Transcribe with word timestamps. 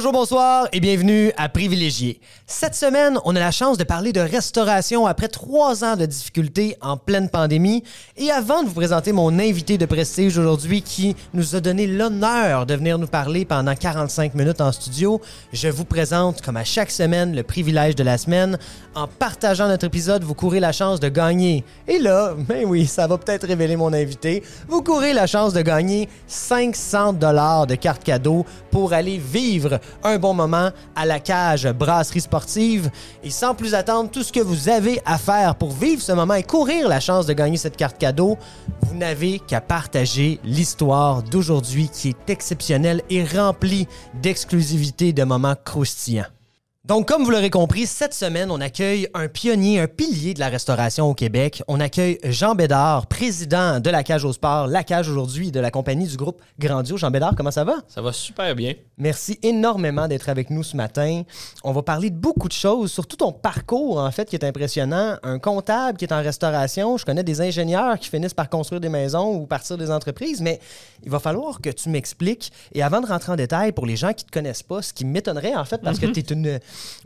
Bonjour, 0.00 0.12
bonsoir 0.12 0.66
et 0.72 0.80
bienvenue 0.80 1.30
à 1.36 1.50
Privilégié. 1.50 2.22
Cette 2.46 2.74
semaine, 2.74 3.18
on 3.26 3.36
a 3.36 3.38
la 3.38 3.50
chance 3.50 3.76
de 3.76 3.84
parler 3.84 4.14
de 4.14 4.20
restauration 4.20 5.06
après 5.06 5.28
trois 5.28 5.84
ans 5.84 5.94
de 5.94 6.06
difficultés 6.06 6.74
en 6.80 6.96
pleine 6.96 7.28
pandémie. 7.28 7.84
Et 8.16 8.30
avant 8.30 8.62
de 8.62 8.68
vous 8.68 8.74
présenter 8.74 9.12
mon 9.12 9.38
invité 9.38 9.76
de 9.76 9.84
prestige 9.84 10.38
aujourd'hui 10.38 10.80
qui 10.80 11.14
nous 11.34 11.54
a 11.54 11.60
donné 11.60 11.86
l'honneur 11.86 12.64
de 12.64 12.74
venir 12.76 12.98
nous 12.98 13.08
parler 13.08 13.44
pendant 13.44 13.74
45 13.74 14.34
minutes 14.34 14.62
en 14.62 14.72
studio, 14.72 15.20
je 15.52 15.68
vous 15.68 15.84
présente, 15.84 16.40
comme 16.40 16.56
à 16.56 16.64
chaque 16.64 16.90
semaine, 16.90 17.36
le 17.36 17.42
privilège 17.42 17.94
de 17.94 18.02
la 18.02 18.16
semaine. 18.16 18.58
En 18.94 19.06
partageant 19.06 19.68
notre 19.68 19.84
épisode, 19.84 20.24
vous 20.24 20.34
courez 20.34 20.60
la 20.60 20.72
chance 20.72 20.98
de 20.98 21.10
gagner. 21.10 21.62
Et 21.86 21.98
là, 21.98 22.34
ben 22.48 22.64
oui, 22.64 22.86
ça 22.86 23.06
va 23.06 23.18
peut-être 23.18 23.46
révéler 23.46 23.76
mon 23.76 23.92
invité. 23.92 24.42
Vous 24.66 24.82
courez 24.82 25.12
la 25.12 25.26
chance 25.26 25.52
de 25.52 25.60
gagner 25.60 26.08
500 26.26 27.12
dollars 27.12 27.66
de 27.66 27.74
cartes 27.74 28.02
cadeaux 28.02 28.46
pour 28.70 28.94
aller 28.94 29.18
vivre 29.18 29.78
un 30.02 30.18
bon 30.18 30.34
moment 30.34 30.70
à 30.96 31.06
la 31.06 31.20
cage 31.20 31.68
brasserie 31.68 32.20
sportive. 32.20 32.90
Et 33.22 33.30
sans 33.30 33.54
plus 33.54 33.74
attendre, 33.74 34.10
tout 34.10 34.22
ce 34.22 34.32
que 34.32 34.40
vous 34.40 34.68
avez 34.68 35.00
à 35.04 35.18
faire 35.18 35.54
pour 35.54 35.72
vivre 35.72 36.02
ce 36.02 36.12
moment 36.12 36.34
et 36.34 36.42
courir 36.42 36.88
la 36.88 37.00
chance 37.00 37.26
de 37.26 37.32
gagner 37.32 37.56
cette 37.56 37.76
carte 37.76 37.98
cadeau, 37.98 38.38
vous 38.82 38.96
n'avez 38.96 39.38
qu'à 39.38 39.60
partager 39.60 40.40
l'histoire 40.44 41.22
d'aujourd'hui 41.22 41.88
qui 41.88 42.10
est 42.10 42.30
exceptionnelle 42.30 43.02
et 43.10 43.24
remplie 43.24 43.86
d'exclusivité 44.14 45.12
de 45.12 45.24
moments 45.24 45.56
croustillants. 45.64 46.39
Donc, 46.88 47.06
comme 47.06 47.22
vous 47.24 47.30
l'aurez 47.30 47.50
compris, 47.50 47.86
cette 47.86 48.14
semaine, 48.14 48.50
on 48.50 48.58
accueille 48.58 49.06
un 49.12 49.28
pionnier, 49.28 49.80
un 49.80 49.86
pilier 49.86 50.32
de 50.32 50.40
la 50.40 50.48
restauration 50.48 51.10
au 51.10 51.14
Québec. 51.14 51.62
On 51.68 51.78
accueille 51.78 52.18
Jean 52.24 52.54
Bédard, 52.54 53.06
président 53.06 53.80
de 53.80 53.90
la 53.90 54.02
Cage 54.02 54.24
au 54.24 54.32
Sport, 54.32 54.66
la 54.66 54.82
Cage 54.82 55.06
aujourd'hui 55.10 55.52
de 55.52 55.60
la 55.60 55.70
compagnie 55.70 56.06
du 56.06 56.16
groupe 56.16 56.40
Grandio. 56.58 56.96
Jean 56.96 57.10
Bédard, 57.10 57.34
comment 57.36 57.50
ça 57.50 57.64
va? 57.64 57.74
Ça 57.86 58.00
va 58.00 58.14
super 58.14 58.56
bien. 58.56 58.72
Merci 58.96 59.38
énormément 59.42 60.08
d'être 60.08 60.30
avec 60.30 60.48
nous 60.48 60.62
ce 60.62 60.74
matin. 60.74 61.22
On 61.64 61.72
va 61.72 61.82
parler 61.82 62.08
de 62.08 62.16
beaucoup 62.16 62.48
de 62.48 62.54
choses, 62.54 62.90
surtout 62.90 63.18
ton 63.18 63.30
parcours, 63.30 63.98
en 63.98 64.10
fait, 64.10 64.30
qui 64.30 64.34
est 64.34 64.44
impressionnant. 64.44 65.18
Un 65.22 65.38
comptable 65.38 65.98
qui 65.98 66.06
est 66.06 66.12
en 66.14 66.22
restauration. 66.22 66.96
Je 66.96 67.04
connais 67.04 67.22
des 67.22 67.42
ingénieurs 67.42 67.98
qui 67.98 68.08
finissent 68.08 68.32
par 68.32 68.48
construire 68.48 68.80
des 68.80 68.88
maisons 68.88 69.34
ou 69.34 69.46
partir 69.46 69.76
des 69.76 69.90
entreprises, 69.90 70.40
mais 70.40 70.58
il 71.02 71.10
va 71.10 71.18
falloir 71.18 71.60
que 71.60 71.68
tu 71.68 71.90
m'expliques. 71.90 72.50
Et 72.72 72.82
avant 72.82 73.02
de 73.02 73.06
rentrer 73.06 73.32
en 73.32 73.36
détail, 73.36 73.72
pour 73.72 73.84
les 73.84 73.96
gens 73.96 74.14
qui 74.14 74.24
ne 74.24 74.30
te 74.30 74.32
connaissent 74.32 74.62
pas, 74.62 74.80
ce 74.80 74.94
qui 74.94 75.04
m'étonnerait, 75.04 75.54
en 75.54 75.66
fait, 75.66 75.82
parce 75.82 75.98
que 75.98 76.06
tu 76.06 76.20
es 76.20 76.22
une 76.22 76.58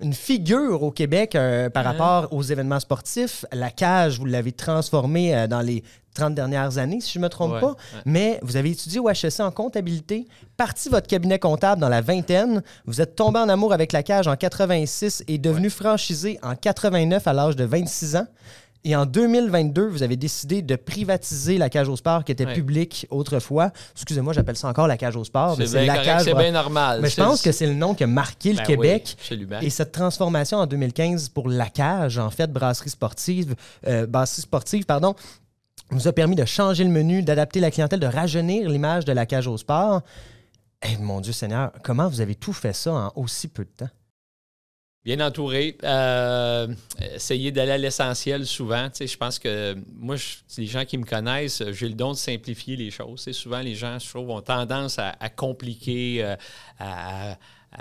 une 0.03 0.15
figure 0.15 0.83
au 0.83 0.91
Québec 0.91 1.35
euh, 1.35 1.71
par 1.71 1.85
rapport 1.85 2.33
aux 2.33 2.43
événements 2.43 2.81
sportifs. 2.81 3.45
La 3.53 3.71
cage, 3.71 4.19
vous 4.19 4.27
l'avez 4.27 4.53
transformée 4.53 5.35
euh, 5.35 5.47
dans 5.47 5.61
les 5.61 5.83
30 6.15 6.35
dernières 6.35 6.79
années, 6.79 7.01
si 7.01 7.13
je 7.13 7.19
ne 7.19 7.25
me 7.25 7.29
trompe 7.29 7.61
pas. 7.61 7.75
Mais 8.07 8.39
vous 8.43 8.57
avez 8.57 8.71
étudié 8.71 9.01
au 9.01 9.09
HEC 9.11 9.41
en 9.41 9.51
comptabilité, 9.51 10.27
parti 10.57 10.89
votre 10.89 11.09
cabinet 11.09 11.39
comptable 11.39 11.81
dans 11.81 11.89
la 11.89 12.01
vingtaine. 12.01 12.63
Vous 12.87 13.01
êtes 13.01 13.17
tombé 13.17 13.41
en 13.41 13.49
amour 13.49 13.73
avec 13.73 13.93
la 13.93 14.03
cage 14.03 14.29
en 14.29 14.37
86 14.37 15.25
et 15.27 15.39
devenu 15.39 15.71
franchisé 15.71 16.39
en 16.43 16.55
89 16.55 17.27
à 17.27 17.33
l'âge 17.33 17.57
de 17.57 17.65
26 17.65 18.17
ans. 18.17 18.27
Et 18.87 18.95
en 18.95 19.07
2022, 19.07 19.87
vous 19.87 20.03
avez 20.03 20.17
décidé 20.17 20.61
de 20.61 20.77
privatiser 20.77 21.57
la 21.57 21.71
cage 21.71 21.89
au 21.89 21.97
sport 21.97 22.23
qui 22.23 22.33
était 22.33 22.45
publique 22.45 23.07
autrefois. 23.09 23.71
Excusez-moi, 23.93 24.35
j'appelle 24.35 24.57
ça 24.57 24.69
encore 24.69 24.87
la 24.87 24.99
cage 24.99 25.17
au 25.17 25.25
sport. 25.25 25.57
C'est 25.57 25.85
bien, 25.85 25.95
cage... 25.95 26.27
bien 26.27 26.53
normal. 26.53 27.01
Mais 27.01 27.09
je 27.09 27.17
pense 27.17 27.41
que 27.41 27.51
c'est 27.51 27.67
le 27.67 27.73
nom 27.73 27.95
qui 27.95 28.05
a 28.05 28.07
marqué 28.07 28.53
le 28.53 28.59
ben 28.59 28.65
Québec. 28.65 29.17
Oui, 29.31 29.47
et 29.63 29.71
cette 29.71 29.93
transformation 29.93 30.59
en 30.59 30.67
2015 30.67 31.31
pour 31.31 31.49
la 31.49 31.71
cage, 31.71 32.19
en 32.19 32.29
fait, 32.29 32.53
brasserie 32.53 32.91
sportive, 32.91 33.55
euh, 33.87 34.07
brasserie 34.07 34.43
sportive, 34.43 34.85
pardon, 34.85 35.15
nous 35.91 36.07
a 36.07 36.13
permis 36.13 36.37
de 36.37 36.45
changer 36.45 36.85
le 36.85 36.91
menu, 36.91 37.23
d'adapter 37.23 37.61
la 37.61 37.71
clientèle, 37.71 38.01
de 38.01 38.07
rajeunir 38.07 38.69
l'image 38.69 39.07
de 39.07 39.13
la 39.13 39.25
cage 39.25 39.47
au 39.47 39.57
sport. 39.57 40.03
Eh, 40.83 40.99
mon 40.99 41.23
Dieu 41.23 41.33
Seigneur, 41.33 41.73
comment 41.83 42.09
vous 42.09 42.21
avez 42.21 42.35
tout 42.35 42.53
fait 42.53 42.75
ça 42.75 42.93
en 42.93 43.13
aussi 43.17 43.49
peu 43.49 43.65
de 43.65 43.71
temps? 43.71 43.91
Bien 45.05 45.21
entouré. 45.21 45.77
Euh, 45.85 46.67
essayer 47.15 47.53
d'aller 47.53 47.73
à 47.73 47.79
l'essentiel 47.79 48.47
souvent. 48.47 48.89
je 48.99 49.17
pense 49.19 49.39
que 49.39 49.77
moi, 49.99 50.17
les 50.57 50.67
gens 50.67 50.87
qui 50.87 50.97
me 50.97 51.05
connaissent, 51.05 51.63
j'ai 51.73 51.89
le 51.89 51.95
don 51.95 52.13
de 52.13 52.17
simplifier 52.17 52.75
les 52.77 52.91
choses. 52.91 53.31
souvent, 53.33 53.61
les 53.61 53.75
gens, 53.75 53.99
je 53.99 54.09
trouve, 54.09 54.31
ont 54.31 54.41
tendance 54.41 54.99
à, 54.99 55.29
compliquer, 55.29 56.25
euh, 56.25 56.37
à, 56.79 57.37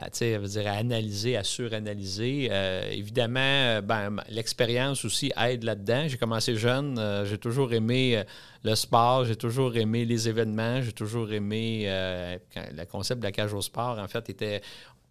dire, 0.09 0.41
à 0.67 0.71
analyser, 0.71 1.37
à 1.37 1.45
suranalyser. 1.45 2.49
Euh, 2.51 2.91
évidemment, 2.91 3.81
ben, 3.81 4.17
l'expérience 4.27 5.05
aussi 5.05 5.31
aide 5.41 5.63
là-dedans. 5.63 6.09
J'ai 6.09 6.17
commencé 6.17 6.57
jeune, 6.57 6.99
j'ai 7.23 7.37
toujours 7.37 7.71
aimé 7.71 8.21
le 8.63 8.75
sport, 8.75 9.23
j'ai 9.23 9.37
toujours 9.37 9.77
aimé 9.77 10.03
les 10.03 10.27
événements, 10.27 10.81
j'ai 10.81 10.91
toujours 10.91 11.31
aimé 11.31 11.85
le 11.87 12.83
concept 12.83 13.21
de 13.21 13.25
la 13.25 13.31
cage 13.31 13.53
au 13.53 13.61
sport. 13.61 13.97
En 13.97 14.09
fait, 14.09 14.29
était 14.29 14.61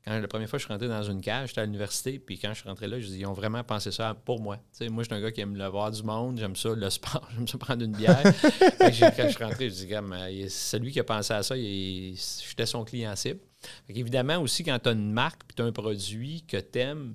quand 0.04 0.18
la 0.18 0.26
première 0.26 0.48
fois 0.48 0.58
je 0.58 0.64
suis 0.64 0.72
rentré 0.72 0.88
dans 0.88 1.02
une 1.02 1.20
cage, 1.20 1.50
j'étais 1.50 1.60
à 1.60 1.64
l'université, 1.64 2.18
puis 2.18 2.36
quand 2.36 2.48
je 2.48 2.60
suis 2.60 2.68
rentré 2.68 2.88
là, 2.88 2.98
je 2.98 3.06
dis, 3.06 3.20
ils 3.20 3.26
ont 3.26 3.32
vraiment 3.32 3.62
pensé 3.62 3.92
ça 3.92 4.16
pour 4.24 4.40
moi. 4.40 4.58
moi, 4.90 5.04
je 5.04 5.08
suis 5.08 5.14
un 5.14 5.20
gars 5.20 5.30
qui 5.30 5.40
aime 5.40 5.56
le 5.56 5.66
voir 5.66 5.92
du 5.92 6.02
monde, 6.02 6.38
j'aime 6.38 6.56
ça, 6.56 6.70
le 6.74 6.90
sport, 6.90 7.28
j'aime 7.34 7.46
ça 7.46 7.56
prendre 7.58 7.84
une 7.84 7.92
bière. 7.92 8.20
quand 8.80 8.90
je 8.90 9.28
suis 9.28 9.44
rentré, 9.44 9.70
je 9.70 9.74
dis, 9.74 9.88
euh, 9.94 10.46
celui 10.48 10.90
qui 10.90 10.98
a 10.98 11.04
pensé 11.04 11.32
à 11.32 11.42
ça, 11.44 11.54
j'étais 11.56 12.66
son 12.66 12.84
client 12.84 13.14
cible. 13.14 13.40
évidemment, 13.88 14.38
aussi, 14.38 14.64
quand 14.64 14.78
tu 14.80 14.88
as 14.88 14.92
une 14.92 15.12
marque 15.12 15.42
puis 15.46 15.54
tu 15.54 15.62
as 15.62 15.66
un 15.66 15.72
produit 15.72 16.44
que 16.48 16.56
tu 16.56 16.80
aimes, 16.80 17.14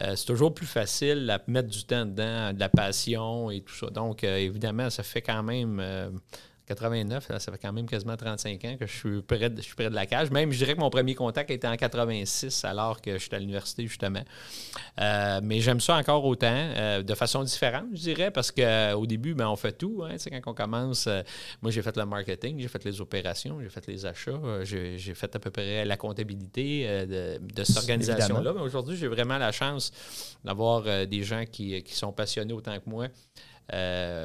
euh, 0.00 0.16
c'est 0.16 0.26
toujours 0.26 0.54
plus 0.54 0.66
facile 0.66 1.28
à 1.28 1.42
mettre 1.48 1.68
du 1.68 1.84
temps 1.84 2.06
dedans, 2.06 2.54
de 2.54 2.60
la 2.60 2.70
passion 2.70 3.50
et 3.50 3.60
tout 3.60 3.74
ça. 3.74 3.88
Donc, 3.88 4.24
euh, 4.24 4.38
évidemment, 4.38 4.88
ça 4.88 5.02
fait 5.02 5.22
quand 5.22 5.42
même 5.42 5.82
89, 6.72 7.38
ça 7.38 7.52
fait 7.52 7.58
quand 7.58 7.72
même 7.72 7.86
quasiment 7.86 8.16
35 8.16 8.64
ans 8.64 8.76
que 8.78 8.86
je 8.86 8.92
suis 8.92 9.22
près 9.22 9.50
de, 9.50 9.56
je 9.56 9.62
suis 9.62 9.74
près 9.74 9.90
de 9.90 9.94
la 9.94 10.06
cage. 10.06 10.30
Même, 10.30 10.50
je 10.52 10.58
dirais 10.58 10.74
que 10.74 10.80
mon 10.80 10.90
premier 10.90 11.14
contact 11.14 11.50
était 11.50 11.68
en 11.68 11.76
86, 11.76 12.64
alors 12.64 13.00
que 13.00 13.18
j'étais 13.18 13.36
à 13.36 13.38
l'université, 13.38 13.86
justement. 13.86 14.22
Euh, 15.00 15.40
mais 15.42 15.60
j'aime 15.60 15.80
ça 15.80 15.96
encore 15.96 16.24
autant, 16.24 16.48
euh, 16.52 17.02
de 17.02 17.14
façon 17.14 17.42
différente, 17.42 17.86
je 17.92 18.00
dirais, 18.00 18.30
parce 18.30 18.50
qu'au 18.50 19.06
début, 19.06 19.34
ben, 19.34 19.48
on 19.48 19.56
fait 19.56 19.72
tout. 19.72 20.02
Hein, 20.04 20.16
quand 20.42 20.50
on 20.50 20.54
commence, 20.54 21.06
euh, 21.06 21.22
moi, 21.60 21.70
j'ai 21.70 21.82
fait 21.82 21.96
le 21.96 22.06
marketing, 22.06 22.58
j'ai 22.58 22.68
fait 22.68 22.84
les 22.84 23.00
opérations, 23.00 23.60
j'ai 23.60 23.68
fait 23.68 23.86
les 23.86 24.06
achats, 24.06 24.40
j'ai, 24.64 24.98
fait 25.14 25.34
à 25.36 25.38
peu 25.38 25.50
près 25.50 25.84
la 25.84 25.96
comptabilité 25.96 27.06
de, 27.06 27.38
de, 27.38 27.64
cette 27.64 27.76
organisation-là. 27.76 28.52
Mais 28.54 28.62
aujourd'hui, 28.62 28.96
j'ai 28.96 29.08
vraiment 29.08 29.38
la 29.38 29.52
chance 29.52 29.92
d'avoir 30.44 31.06
des 31.06 31.22
gens 31.22 31.44
qui, 31.44 31.82
qui, 31.82 31.94
sont 31.94 32.12
passionnés 32.12 32.54
autant 32.54 32.78
que 32.78 32.88
moi. 32.88 33.08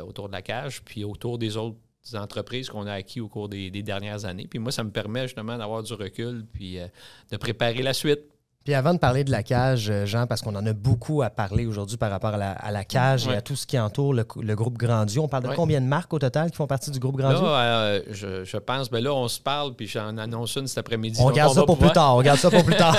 autour 0.08 0.28
de 0.28 0.34
la 0.34 0.42
cage, 0.42 0.82
puis 0.84 1.04
autour 1.04 1.38
des 1.38 1.58
autres 1.58 1.78
entreprises 2.16 2.70
qu'on 2.70 2.88
a 2.88 2.94
acquis 2.94 3.22
au 3.22 3.28
cours 3.28 3.50
des, 3.50 3.70
dernières 3.70 4.26
années. 4.26 4.48
Puis 4.48 4.60
moi, 4.60 4.72
ça 4.72 4.84
me 4.84 4.92
permet 4.92 5.24
justement 5.24 5.58
d'avoir 5.58 5.84
du 5.84 5.94
recul 5.94 6.46
puis 6.52 6.80
euh, 6.80 6.88
de 7.32 7.38
préparer 7.38 7.82
la 7.82 7.94
suite. 7.94 8.22
Puis 8.68 8.74
avant 8.74 8.94
de 8.94 9.00
parler 9.00 9.24
de 9.24 9.32
la 9.32 9.44
cage, 9.44 9.90
euh, 9.90 10.06
Jean, 10.06 10.28
parce 10.28 10.42
qu'on 10.42 10.54
en 10.54 10.66
a 10.66 10.74
beaucoup 10.74 11.22
à 11.22 11.30
parler 11.30 11.66
aujourd'hui 11.66 11.96
par 11.96 12.12
rapport 12.12 12.34
à 12.34 12.70
la, 12.70 12.84
cage 12.84 13.26
et 13.26 13.34
à 13.34 13.40
tout 13.40 13.56
ce 13.56 13.66
qui 13.66 13.80
entoure 13.80 14.14
le, 14.14 14.26
groupe 14.56 14.78
Grandio, 14.78 15.24
on 15.24 15.30
parle 15.30 15.44
de 15.44 15.56
combien 15.56 15.80
de 15.80 15.86
marques 15.86 16.14
au 16.14 16.20
total 16.20 16.52
qui 16.52 16.58
font 16.58 16.68
partie 16.68 16.92
du 16.92 17.00
groupe 17.00 17.16
Grandio? 17.16 17.44
Là, 17.44 17.62
euh, 17.62 18.02
je, 18.12 18.58
pense, 18.58 18.90
ben 18.90 19.02
là, 19.02 19.14
on 19.14 19.30
se 19.30 19.40
parle, 19.40 19.74
puis 19.74 19.88
j'en 19.88 20.18
annonce 20.18 20.58
une 20.58 20.68
cet 20.68 20.80
après-midi. 20.80 21.18
On 21.24 21.32
garde 21.32 21.54
ça 21.54 21.64
pour 21.64 21.78
plus 21.78 21.94
tard, 21.94 22.18
on 22.18 22.22
garde 22.22 22.40
ça 22.40 22.52
pour 22.52 22.66
plus 22.66 22.76
tard. 22.76 22.98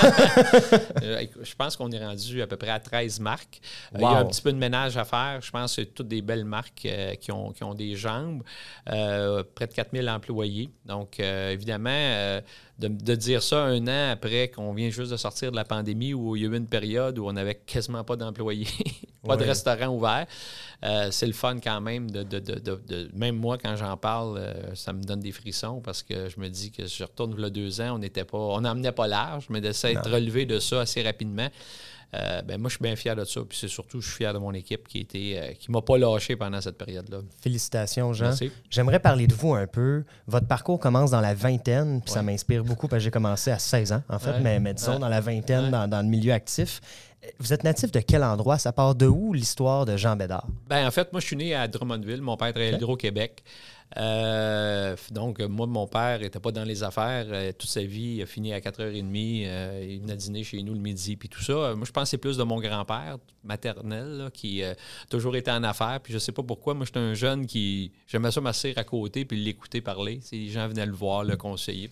je 1.03 1.55
pense 1.55 1.77
qu'on 1.77 1.91
est 1.91 2.03
rendu 2.03 2.41
à 2.41 2.47
peu 2.47 2.57
près 2.57 2.71
à 2.71 2.79
13 2.79 3.19
marques. 3.19 3.61
Il 3.93 4.01
y 4.01 4.05
a 4.05 4.17
un 4.17 4.25
petit 4.25 4.41
peu 4.41 4.51
de 4.51 4.57
ménage 4.57 4.97
à 4.97 5.05
faire. 5.05 5.37
Je 5.39 5.51
pense 5.51 5.75
que 5.75 5.83
c'est 5.83 5.93
toutes 5.93 6.07
des 6.07 6.23
belles 6.23 6.45
marques 6.45 6.87
qui, 7.21 7.31
ont, 7.31 7.51
qui 7.51 7.63
ont 7.63 7.75
des 7.75 7.95
jambes. 7.95 8.41
près 8.87 9.67
de 9.67 9.73
4000 9.75 10.09
employés. 10.09 10.71
Donc, 10.87 11.19
évidemment 11.19 12.39
de, 12.79 13.15
dire 13.15 13.43
ça 13.43 13.63
un 13.63 13.87
an 13.87 14.11
après 14.11 14.49
qu'on 14.49 14.73
vient 14.73 14.89
juste 14.89 15.11
de 15.11 15.17
sortir 15.17 15.51
de 15.51 15.55
la 15.55 15.65
pandémie 15.65 16.13
où 16.13 16.35
il 16.35 16.43
y 16.43 16.45
a 16.45 16.49
eu 16.49 16.55
une 16.55 16.67
période 16.67 17.19
où 17.19 17.27
on 17.27 17.33
n'avait 17.33 17.55
quasiment 17.55 18.03
pas 18.03 18.15
d'employés, 18.15 18.67
pas 19.27 19.35
de 19.35 19.43
restaurants 19.43 19.93
ouverts. 19.93 20.27
Euh, 20.83 21.09
c'est 21.11 21.27
le 21.27 21.33
fun 21.33 21.59
quand 21.59 21.81
même 21.81 22.09
de, 22.09 22.23
de, 22.23 23.09
même 23.13 23.35
moi 23.35 23.57
quand 23.57 23.75
j'en 23.75 23.97
parle, 23.97 24.37
euh, 24.37 24.75
ça 24.75 24.93
me 24.93 25.03
donne 25.03 25.19
des 25.19 25.33
frissons 25.33 25.81
parce 25.81 26.03
que 26.03 26.29
je 26.29 26.39
me 26.39 26.47
dis 26.47 26.71
que 26.71 26.85
je 26.85 27.03
retourne 27.03 27.35
il 27.37 27.41
y 27.41 27.45
a 27.45 27.49
deux 27.49 27.81
ans, 27.81 27.95
on 27.95 27.99
n'était 27.99 28.23
pas, 28.23 28.37
on 28.37 28.61
n'emmenait 28.61 28.93
pas 28.93 29.07
large, 29.07 29.47
mais 29.49 29.59
de 29.59 29.73
s'être 29.73 30.09
relevé 30.09 30.45
de 30.45 30.59
ça 30.59 30.81
assez 30.81 31.01
rapidement. 31.01 31.49
Euh, 32.15 32.41
ben 32.41 32.59
moi, 32.59 32.69
je 32.69 32.75
suis 32.75 32.83
bien 32.83 32.95
fier 32.95 33.15
de 33.15 33.23
ça. 33.23 33.41
Puis 33.47 33.57
c'est 33.57 33.67
surtout, 33.67 34.01
je 34.01 34.07
suis 34.07 34.17
fier 34.17 34.33
de 34.33 34.39
mon 34.39 34.53
équipe 34.53 34.87
qui 34.87 34.99
était, 34.99 35.39
euh, 35.41 35.53
qui 35.53 35.71
m'a 35.71 35.81
pas 35.81 35.97
lâché 35.97 36.35
pendant 36.35 36.59
cette 36.59 36.77
période-là. 36.77 37.19
Félicitations, 37.41 38.13
Jean. 38.13 38.31
J'aimerais 38.69 38.99
parler 38.99 39.27
de 39.27 39.33
vous 39.33 39.53
un 39.53 39.67
peu. 39.67 40.03
Votre 40.27 40.47
parcours 40.47 40.79
commence 40.79 41.11
dans 41.11 41.21
la 41.21 41.33
vingtaine, 41.33 42.01
puis 42.01 42.11
ça 42.11 42.23
m'inspire 42.23 42.63
beaucoup 42.63 42.87
parce 42.87 43.01
que 43.01 43.05
j'ai 43.05 43.11
commencé 43.11 43.51
à 43.51 43.59
16 43.59 43.93
ans, 43.93 44.03
en 44.09 44.19
fait, 44.19 44.39
mais, 44.41 44.59
disons 44.73 44.99
dans 44.99 45.09
la 45.09 45.21
vingtaine, 45.21 45.69
dans, 45.69 45.87
dans, 45.87 46.01
le 46.01 46.07
milieu 46.07 46.33
actif. 46.33 46.81
Vous 47.37 47.51
êtes 47.51 47.63
natif 47.63 47.91
de 47.91 47.99
quel 47.99 48.23
endroit? 48.23 48.57
Ça 48.57 48.71
part 48.71 48.95
de 48.95 49.05
où 49.05 49.33
l'histoire 49.33 49.85
de 49.85 49.97
Jean 49.97 50.15
Bédard? 50.15 50.47
Ben, 50.67 50.87
en 50.87 50.91
fait, 50.91 51.11
moi, 51.11 51.19
je 51.19 51.25
suis 51.25 51.35
né 51.35 51.53
à 51.53 51.67
Drummondville. 51.67 52.21
Mon 52.21 52.37
père 52.37 52.51
travaillait 52.51 52.73
à 52.73 52.77
Hydro-Québec. 52.77 53.43
Euh, 53.97 54.95
donc, 55.11 55.39
moi, 55.41 55.65
mon 55.65 55.87
père 55.87 56.19
n'était 56.19 56.39
pas 56.39 56.51
dans 56.51 56.63
les 56.63 56.83
affaires. 56.83 57.25
Euh, 57.29 57.51
toute 57.57 57.69
sa 57.69 57.81
vie, 57.81 58.15
il 58.17 58.21
a 58.21 58.25
fini 58.25 58.53
à 58.53 58.59
4h30. 58.59 59.45
Euh, 59.47 59.87
il 59.87 60.01
venait 60.01 60.15
dîner 60.15 60.43
chez 60.43 60.61
nous 60.61 60.73
le 60.73 60.79
midi, 60.79 61.15
puis 61.15 61.29
tout 61.29 61.41
ça. 61.41 61.73
Moi, 61.75 61.85
je 61.85 61.91
pense 61.91 62.09
c'est 62.09 62.17
plus 62.17 62.37
de 62.37 62.43
mon 62.43 62.59
grand-père 62.59 63.17
maternel 63.43 64.29
qui 64.33 64.63
a 64.63 64.75
toujours 65.09 65.35
été 65.35 65.49
en 65.51 65.63
affaires. 65.63 65.99
Puis 66.01 66.13
je 66.13 66.19
sais 66.19 66.31
pas 66.31 66.43
pourquoi. 66.43 66.73
Moi, 66.73 66.85
j'étais 66.85 66.99
un 66.99 67.13
jeune 67.13 67.45
qui... 67.45 67.91
J'aimais 68.07 68.31
ça 68.31 68.41
m'asseoir 68.41 68.73
à 68.77 68.83
côté 68.83 69.25
puis 69.25 69.43
l'écouter 69.43 69.81
parler. 69.81 70.19
les 70.31 70.49
gens 70.49 70.67
venaient 70.67 70.85
le 70.85 70.93
voir, 70.93 71.23
le 71.23 71.37
conseiller. 71.37 71.89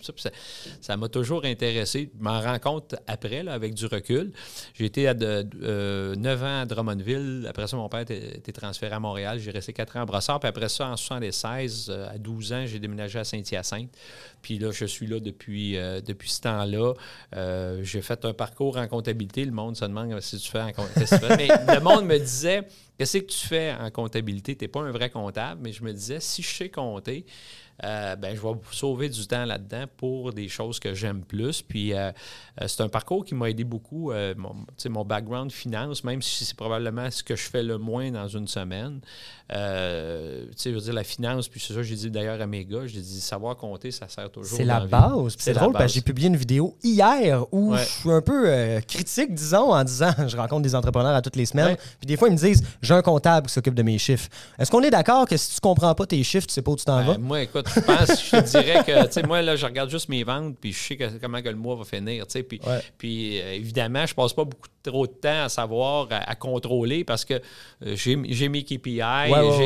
ça, 0.80 0.96
m'a 0.96 1.08
toujours 1.08 1.44
intéressé. 1.44 2.10
Je 2.16 2.22
m'en 2.22 2.40
rends 2.40 2.58
compte 2.58 2.94
après, 3.06 3.46
avec 3.48 3.74
du 3.74 3.86
recul. 3.86 4.32
J'ai 4.74 4.84
été 4.86 5.08
à 5.08 5.14
de, 5.14 6.14
9 6.16 6.42
ans 6.42 6.60
à 6.62 6.66
Drummondville. 6.66 7.46
Après 7.48 7.66
ça, 7.66 7.76
mon 7.76 7.88
père 7.88 8.00
était 8.00 8.52
transféré 8.52 8.94
à 8.94 9.00
Montréal. 9.00 9.38
J'ai 9.38 9.50
resté 9.50 9.72
4 9.72 9.96
ans 9.96 10.02
à 10.02 10.06
Brossard. 10.06 10.40
Puis 10.40 10.48
après 10.48 10.68
ça, 10.68 10.88
en 10.88 10.96
76, 10.96 11.87
euh, 11.90 12.08
à 12.08 12.18
12 12.18 12.52
ans, 12.52 12.64
j'ai 12.66 12.78
déménagé 12.78 13.18
à 13.18 13.24
Saint-Hyacinthe. 13.24 13.90
Puis 14.42 14.58
là, 14.58 14.70
je 14.70 14.84
suis 14.84 15.06
là 15.06 15.20
depuis, 15.20 15.76
euh, 15.76 16.00
depuis 16.00 16.30
ce 16.30 16.40
temps-là. 16.42 16.94
Euh, 17.34 17.80
j'ai 17.82 18.02
fait 18.02 18.24
un 18.24 18.32
parcours 18.32 18.76
en 18.76 18.86
comptabilité. 18.86 19.44
Le 19.44 19.52
monde 19.52 19.76
se 19.76 19.84
demande 19.84 20.20
si 20.20 20.38
tu 20.38 20.50
fais 20.50 20.60
en 20.60 20.72
comptabilité. 20.72 21.26
Mais 21.36 21.48
le 21.74 21.80
monde 21.80 22.04
me 22.04 22.18
disait 22.18 22.66
Qu'est-ce 22.98 23.18
que 23.18 23.26
tu 23.26 23.46
fais 23.46 23.72
en 23.78 23.90
comptabilité? 23.90 24.56
Tu 24.56 24.64
n'es 24.64 24.68
pas 24.68 24.80
un 24.80 24.90
vrai 24.90 25.10
comptable. 25.10 25.60
Mais 25.62 25.72
je 25.72 25.82
me 25.82 25.92
disais 25.92 26.20
Si 26.20 26.42
je 26.42 26.48
sais 26.48 26.68
compter, 26.68 27.24
euh, 27.84 28.16
ben, 28.16 28.34
je 28.34 28.40
vais 28.40 28.54
sauver 28.72 29.08
du 29.08 29.26
temps 29.26 29.44
là-dedans 29.44 29.84
pour 29.96 30.32
des 30.32 30.48
choses 30.48 30.80
que 30.80 30.94
j'aime 30.94 31.22
plus. 31.22 31.62
Puis 31.62 31.92
euh, 31.92 32.10
euh, 32.60 32.66
c'est 32.66 32.82
un 32.82 32.88
parcours 32.88 33.24
qui 33.24 33.34
m'a 33.34 33.50
aidé 33.50 33.64
beaucoup. 33.64 34.12
mon, 34.36 34.66
mon 34.88 35.04
background 35.04 35.52
finance, 35.52 36.02
même 36.02 36.20
si 36.22 36.44
c'est 36.44 36.56
probablement 36.56 37.10
ce 37.10 37.22
que 37.22 37.36
je 37.36 37.48
fais 37.48 37.62
le 37.62 37.78
moins 37.78 38.10
dans 38.10 38.26
une 38.26 38.48
semaine. 38.48 39.00
je 39.50 40.70
veux 40.70 40.80
dire, 40.80 40.92
la 40.92 41.04
finance, 41.04 41.48
puis 41.48 41.60
c'est 41.60 41.74
ça, 41.74 41.82
j'ai 41.82 41.94
dit 41.94 42.10
d'ailleurs 42.10 42.40
à 42.40 42.46
mes 42.46 42.64
gars, 42.64 42.86
j'ai 42.86 43.00
dit 43.00 43.20
savoir 43.20 43.56
compter, 43.56 43.90
ça 43.90 44.08
sert 44.08 44.30
toujours. 44.30 44.56
C'est 44.56 44.64
la 44.64 44.80
base. 44.80 45.36
C'est 45.38 45.52
drôle 45.52 45.72
parce 45.72 45.86
que 45.86 45.92
j'ai 45.92 46.00
publié 46.00 46.28
une 46.28 46.36
vidéo 46.36 46.76
hier 46.82 47.44
où 47.52 47.76
je 47.76 47.84
suis 47.84 48.10
un 48.10 48.22
peu 48.22 48.80
critique, 48.86 49.34
disons, 49.34 49.72
en 49.72 49.84
disant 49.84 50.12
je 50.26 50.36
rencontre 50.36 50.62
des 50.62 50.74
entrepreneurs 50.74 51.14
à 51.14 51.22
toutes 51.22 51.36
les 51.36 51.46
semaines. 51.46 51.76
Puis 52.00 52.06
des 52.06 52.16
fois, 52.16 52.28
ils 52.28 52.32
me 52.32 52.38
disent 52.38 52.64
j'ai 52.82 52.94
un 52.94 53.02
comptable 53.02 53.46
qui 53.46 53.52
s'occupe 53.52 53.74
de 53.74 53.82
mes 53.82 53.98
chiffres. 53.98 54.28
Est-ce 54.58 54.70
qu'on 54.70 54.82
est, 54.82 54.90
d'accord 54.90 55.26
que 55.26 55.36
si 55.36 55.54
tu 55.54 55.60
comprends 55.60 55.94
pas 55.94 56.06
tes 56.06 56.22
chiffres, 56.24 56.46
tu 56.46 56.54
sais 56.54 56.62
pas 56.62 56.70
où 56.70 56.76
tu 56.76 56.84
t'en 56.84 56.98
ben, 56.98 57.12
vas? 57.12 57.18
Moi, 57.18 57.42
écoute, 57.42 57.67
je 57.74 57.80
pense, 57.80 58.24
je 58.24 58.30
te 58.30 58.50
dirais 58.50 58.84
que, 58.84 59.06
tu 59.06 59.12
sais, 59.12 59.22
moi, 59.22 59.42
là, 59.42 59.56
je 59.56 59.66
regarde 59.66 59.90
juste 59.90 60.08
mes 60.08 60.24
ventes, 60.24 60.56
puis 60.60 60.72
je 60.72 60.78
sais 60.78 60.96
comment 61.20 61.42
que 61.42 61.48
le 61.48 61.56
mois 61.56 61.76
va 61.76 61.84
finir, 61.84 62.26
tu 62.26 62.32
sais. 62.32 62.42
Puis, 62.42 62.60
puis 62.96 63.40
euh, 63.40 63.54
évidemment, 63.54 64.06
je 64.06 64.14
passe 64.14 64.32
pas 64.32 64.44
beaucoup 64.44 64.68
trop 64.88 65.06
de 65.06 65.12
temps 65.12 65.44
à 65.44 65.48
savoir, 65.48 66.08
à, 66.10 66.34
contrôler, 66.34 67.04
parce 67.04 67.24
que 67.24 67.34
euh, 67.34 67.94
j'ai 67.94 68.48
mes 68.48 68.64
KPI, 68.64 69.00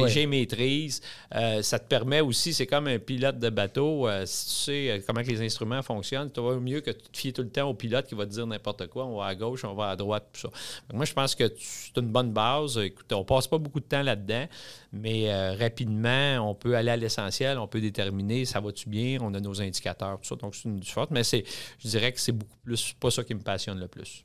j'ai 0.07 0.27
maîtrise. 0.27 1.01
Euh, 1.35 1.63
ça 1.63 1.79
te 1.79 1.89
permet 1.89 2.21
aussi, 2.21 2.53
c'est 2.53 2.67
comme 2.67 2.87
un 2.87 2.99
pilote 2.99 3.39
de 3.39 3.51
bateau, 3.51 4.09
si 4.25 4.47
tu 4.47 4.53
sais 4.53 5.05
comment 5.07 5.23
que 5.23 5.31
les 5.31 5.43
instruments 5.43 5.83
fonctionnent, 5.83 6.31
tu 6.31 6.41
vas 6.41 6.57
mieux 6.57 6.81
que 6.81 6.91
tu 6.91 7.09
te 7.11 7.19
fies 7.19 7.33
tout 7.33 7.43
le 7.43 7.51
temps 7.51 7.69
au 7.69 7.75
pilote 7.75 8.07
qui 8.07 8.15
va 8.15 8.27
te 8.27 8.31
dire 8.31 8.47
n'importe 8.47 8.87
quoi, 8.89 9.07
on 9.07 9.17
va 9.17 9.27
à 9.27 9.35
gauche, 9.35 9.65
on 9.65 9.75
va 9.75 9.91
à 9.91 9.97
droite, 9.97 10.27
tout 10.33 10.41
ça. 10.41 10.49
moi, 10.93 11.05
je 11.05 11.13
pense 11.13 11.35
que 11.35 11.45
c'est 11.57 11.97
une 11.97 12.09
bonne 12.09 12.33
base. 12.33 12.79
Écoute, 12.79 13.13
on 13.13 13.25
passe 13.25 13.47
pas 13.47 13.59
beaucoup 13.59 13.81
de 13.81 13.85
temps 13.87 14.03
là-dedans, 14.03 14.47
mais 14.93 15.55
rapidement, 15.55 16.51
on 16.51 16.55
peut 16.55 16.77
aller 16.77 16.91
à 16.91 16.97
l'essentiel, 16.97 17.59
on 17.59 17.67
peut 17.67 17.81
déterminer 17.81 18.45
ça 18.45 18.61
va-tu 18.61 18.89
bien, 18.89 19.19
on 19.21 19.33
a 19.35 19.41
nos 19.41 19.61
indicateurs, 19.61 20.19
tout 20.21 20.29
ça. 20.29 20.37
Donc, 20.37 20.55
c'est 20.55 20.69
une 20.69 20.83
forte, 20.83 21.11
mais 21.11 21.25
c'est, 21.25 21.45
je 21.79 21.89
dirais 21.89 22.13
que 22.13 22.21
c'est 22.21 22.33
beaucoup 22.33 22.59
plus 22.63 22.93
pas 22.99 23.11
ça 23.11 23.25
qui 23.25 23.35
me 23.35 23.41
passionne 23.41 23.79
le 23.79 23.89
plus. 23.89 24.25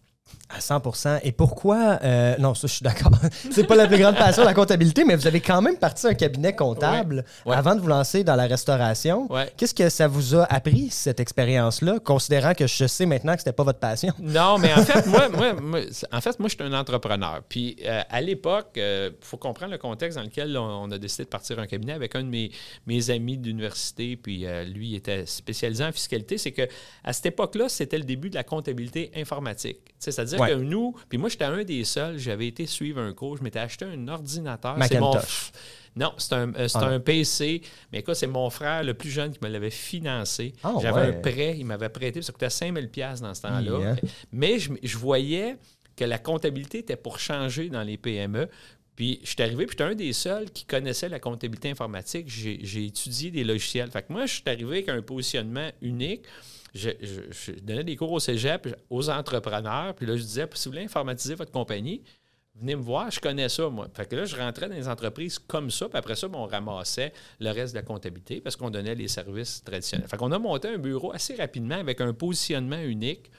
À 0.49 0.59
100% 0.59 1.19
Et 1.23 1.33
pourquoi 1.33 1.99
euh, 2.03 2.35
Non, 2.39 2.55
ça, 2.55 2.67
je 2.67 2.73
suis 2.73 2.83
d'accord. 2.83 3.11
c'est 3.51 3.65
pas 3.65 3.75
la 3.75 3.85
plus 3.85 3.97
grande 3.97 4.15
passion, 4.15 4.45
la 4.45 4.53
comptabilité, 4.53 5.03
mais 5.03 5.17
vous 5.17 5.27
avez 5.27 5.41
quand 5.41 5.61
même 5.61 5.75
parti 5.75 6.07
un 6.07 6.13
cabinet 6.13 6.55
comptable 6.55 7.25
avant 7.45 7.75
de 7.75 7.81
vous 7.81 7.87
lancer 7.87 8.23
dans 8.23 8.35
la 8.35 8.47
restauration. 8.47 9.27
Qu'est-ce 9.57 9.73
que 9.73 9.89
ça 9.89 10.07
vous 10.07 10.35
a 10.35 10.45
appris, 10.45 10.89
cette 10.89 11.19
expérience-là, 11.19 11.99
considérant 11.99 12.53
que 12.53 12.65
je 12.65 12.87
sais 12.87 13.05
maintenant 13.05 13.33
que 13.33 13.39
c'était 13.39 13.51
pas 13.51 13.63
votre 13.63 13.79
passion? 13.79 14.13
Non, 14.37 14.57
mais 14.59 14.71
en 14.73 14.83
fait, 14.83 15.05
moi, 15.07 15.29
moi, 15.29 15.81
en 16.11 16.21
fait, 16.21 16.39
moi, 16.39 16.47
je 16.49 16.55
suis 16.55 16.63
un 16.63 16.77
entrepreneur. 16.77 17.41
Puis 17.47 17.77
euh, 17.85 18.01
à 18.09 18.21
l'époque, 18.21 18.71
il 18.75 18.81
euh, 18.81 19.09
faut 19.21 19.37
comprendre 19.37 19.71
le 19.71 19.77
contexte 19.77 20.17
dans 20.17 20.23
lequel 20.23 20.55
on, 20.57 20.91
a 20.91 20.97
décidé 20.97 21.23
de 21.23 21.29
partir 21.29 21.57
un 21.59 21.65
cabinet 21.65 21.93
avec 21.93 22.13
un 22.15 22.23
de 22.23 22.27
mes, 22.27 22.51
mes 22.85 23.09
amis 23.09 23.37
d'université. 23.37 24.15
Puis 24.15 24.45
lui, 24.65 24.89
il 24.89 24.95
était 24.95 25.25
spécialisé 25.25 25.83
en 25.83 25.91
fiscalité. 25.91 26.37
C'est 26.37 26.51
que 26.51 26.67
à 27.03 27.13
cette 27.13 27.27
époque-là, 27.27 27.67
c'était 27.69 27.97
le 27.97 28.03
début 28.03 28.29
de 28.29 28.35
la 28.35 28.43
comptabilité 28.43 29.11
informatique. 29.15 29.79
C'est-à-dire 30.25 30.47
que 30.47 30.61
nous, 30.61 30.95
puis 31.09 31.17
moi, 31.17 31.29
j'étais 31.29 31.45
un 31.45 31.63
des 31.63 31.83
seuls, 31.83 32.17
j'avais 32.17 32.47
été 32.47 32.65
suivre 32.65 32.99
un 32.99 33.13
cours, 33.13 33.37
je 33.37 33.43
m'étais 33.43 33.59
acheté 33.59 33.85
un 33.85 34.07
ordinateur. 34.07 34.77
Macintosh. 34.77 35.51
Non, 35.95 36.13
c'est 36.17 36.33
un, 36.33 36.53
euh, 36.53 36.67
ah 36.75 36.85
un, 36.85 36.99
PC. 36.99 37.61
Mais 37.91 37.99
écoute, 37.99 38.15
c'est 38.15 38.27
mon 38.27 38.49
frère 38.49 38.83
le 38.83 38.93
plus 38.93 39.09
jeune 39.09 39.31
qui 39.31 39.39
me 39.43 39.49
l'avait 39.49 39.71
financé. 39.71 40.53
Ah 40.63 40.73
j'avais 40.81 41.01
un 41.01 41.13
prêt, 41.13 41.55
il 41.57 41.65
m'avait 41.65 41.89
prêté, 41.89 42.21
ça 42.21 42.31
coûtait 42.31 42.49
5000 42.49 42.89
dans 43.19 43.33
ce 43.33 43.41
temps-là. 43.41 43.95
Mais 44.31 44.59
je, 44.59 44.73
je, 44.83 44.97
voyais 44.97 45.57
que 45.95 46.05
la 46.05 46.19
comptabilité 46.19 46.79
était 46.79 46.95
pour 46.95 47.19
changer 47.19 47.69
dans 47.69 47.81
les 47.81 47.97
PME. 47.97 48.47
Puis 48.97 49.21
je 49.23 49.29
suis 49.29 49.41
arrivé, 49.41 49.65
puis 49.65 49.77
j'étais 49.77 49.89
un 49.89 49.95
des 49.95 50.11
seuls 50.11 50.51
qui 50.51 50.65
connaissait 50.65 51.07
la 51.07 51.19
comptabilité 51.19 51.69
informatique. 51.69 52.27
J'ai 52.27 52.85
étudié 52.85 53.31
des 53.31 53.45
logiciels. 53.45 53.89
Fait 53.89 54.01
que 54.01 54.11
moi, 54.11 54.25
je 54.25 54.33
suis 54.33 54.43
arrivé 54.45 54.77
avec 54.79 54.89
un 54.89 55.01
positionnement 55.01 55.69
unique 55.81 56.23
je, 56.77 57.51
donnais 57.61 57.83
des 57.83 57.95
cours 57.95 58.11
au 58.11 58.19
cégep 58.19 58.67
aux 58.89 59.09
entrepreneurs. 59.09 59.93
Puis 59.95 60.05
là, 60.05 60.15
je 60.15 60.21
disais, 60.21 60.47
si 60.53 60.67
vous 60.67 60.73
voulez 60.73 60.85
informatiser 60.85 61.35
votre 61.35 61.51
compagnie, 61.51 62.01
venez 62.55 62.75
me 62.75 62.81
voir, 62.81 63.11
je 63.11 63.19
connais 63.19 63.49
ça, 63.49 63.69
moi. 63.69 63.87
Fait 63.93 64.07
que 64.07 64.15
là, 64.15 64.25
je 64.25 64.35
rentrais 64.35 64.69
dans 64.69 64.75
les 64.75 64.87
entreprises 64.87 65.39
comme 65.39 65.69
ça, 65.69 65.87
puis 65.89 65.97
après 65.97 66.15
ça, 66.15 66.27
ben, 66.27 66.39
on 66.39 66.45
ramassait 66.45 67.13
le 67.39 67.51
reste 67.51 67.73
de 67.73 67.79
la 67.79 67.83
comptabilité 67.83 68.41
parce 68.41 68.55
qu'on 68.55 68.69
donnait 68.69 68.95
les 68.95 69.07
services 69.07 69.63
traditionnels. 69.63 70.07
Fait 70.07 70.17
qu'on 70.17 70.31
a 70.31 70.39
monté 70.39 70.69
un 70.69 70.77
bureau 70.77 71.11
assez 71.13 71.35
rapidement 71.35 71.75
avec 71.75 72.01
un 72.01 72.13
positionnement 72.13 72.79
unique. 72.79 73.31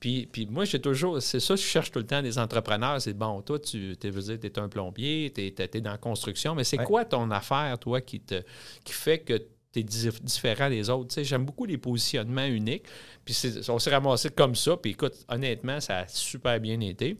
Puis, 0.00 0.26
puis 0.26 0.46
moi, 0.46 0.64
j'ai 0.64 0.80
toujours, 0.80 1.20
c'est 1.20 1.40
ça, 1.40 1.56
je 1.56 1.62
cherche 1.62 1.90
tout 1.90 1.98
le 1.98 2.06
temps 2.06 2.22
des 2.22 2.38
entrepreneurs. 2.38 3.00
C'est 3.02 3.12
bon, 3.12 3.42
toi, 3.42 3.58
tu 3.58 3.92
es, 4.02 4.58
un 4.58 4.68
plombier, 4.68 5.30
tu 5.34 5.42
es, 5.42 5.80
dans 5.80 5.90
la 5.90 5.98
construction, 5.98 6.54
mais 6.54 6.64
c'est 6.64 6.78
quoi 6.78 7.04
ton 7.04 7.30
affaire, 7.30 7.78
toi, 7.78 8.00
qui, 8.00 8.20
te, 8.20 8.42
qui 8.82 8.94
fait 8.94 9.18
que 9.18 9.36
tu 9.72 9.80
es 9.80 9.82
différent 9.82 10.70
des 10.70 10.88
autres? 10.88 11.22
J'aime 11.22 11.44
beaucoup 11.44 11.66
les 11.66 11.76
positionnements 11.76 12.46
uniques. 12.46 12.86
Puis 13.26 13.36
on 13.68 13.78
s'est 13.78 13.90
ramassé 13.90 14.30
comme 14.30 14.54
ça. 14.54 14.76
Puis 14.78 14.92
écoute, 14.92 15.14
honnêtement, 15.28 15.80
ça 15.80 15.98
a 15.98 16.08
super 16.08 16.58
bien 16.58 16.80
été. 16.80 17.18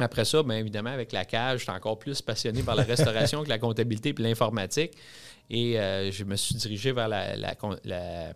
Après 0.00 0.24
ça, 0.24 0.42
bien 0.42 0.56
évidemment, 0.58 0.90
avec 0.90 1.12
la 1.12 1.24
cage, 1.24 1.60
j'étais 1.60 1.72
encore 1.72 1.98
plus 1.98 2.22
passionné 2.22 2.62
par 2.62 2.76
la 2.76 2.84
restauration 2.84 3.42
que 3.44 3.48
la 3.48 3.58
comptabilité 3.58 4.14
et 4.16 4.22
l'informatique. 4.22 4.92
Et 5.50 5.80
euh, 5.80 6.10
je 6.12 6.24
me 6.24 6.36
suis 6.36 6.54
dirigé 6.56 6.92
vers 6.92 7.08
la, 7.08 7.34
la, 7.36 7.54
euh, 7.90 8.32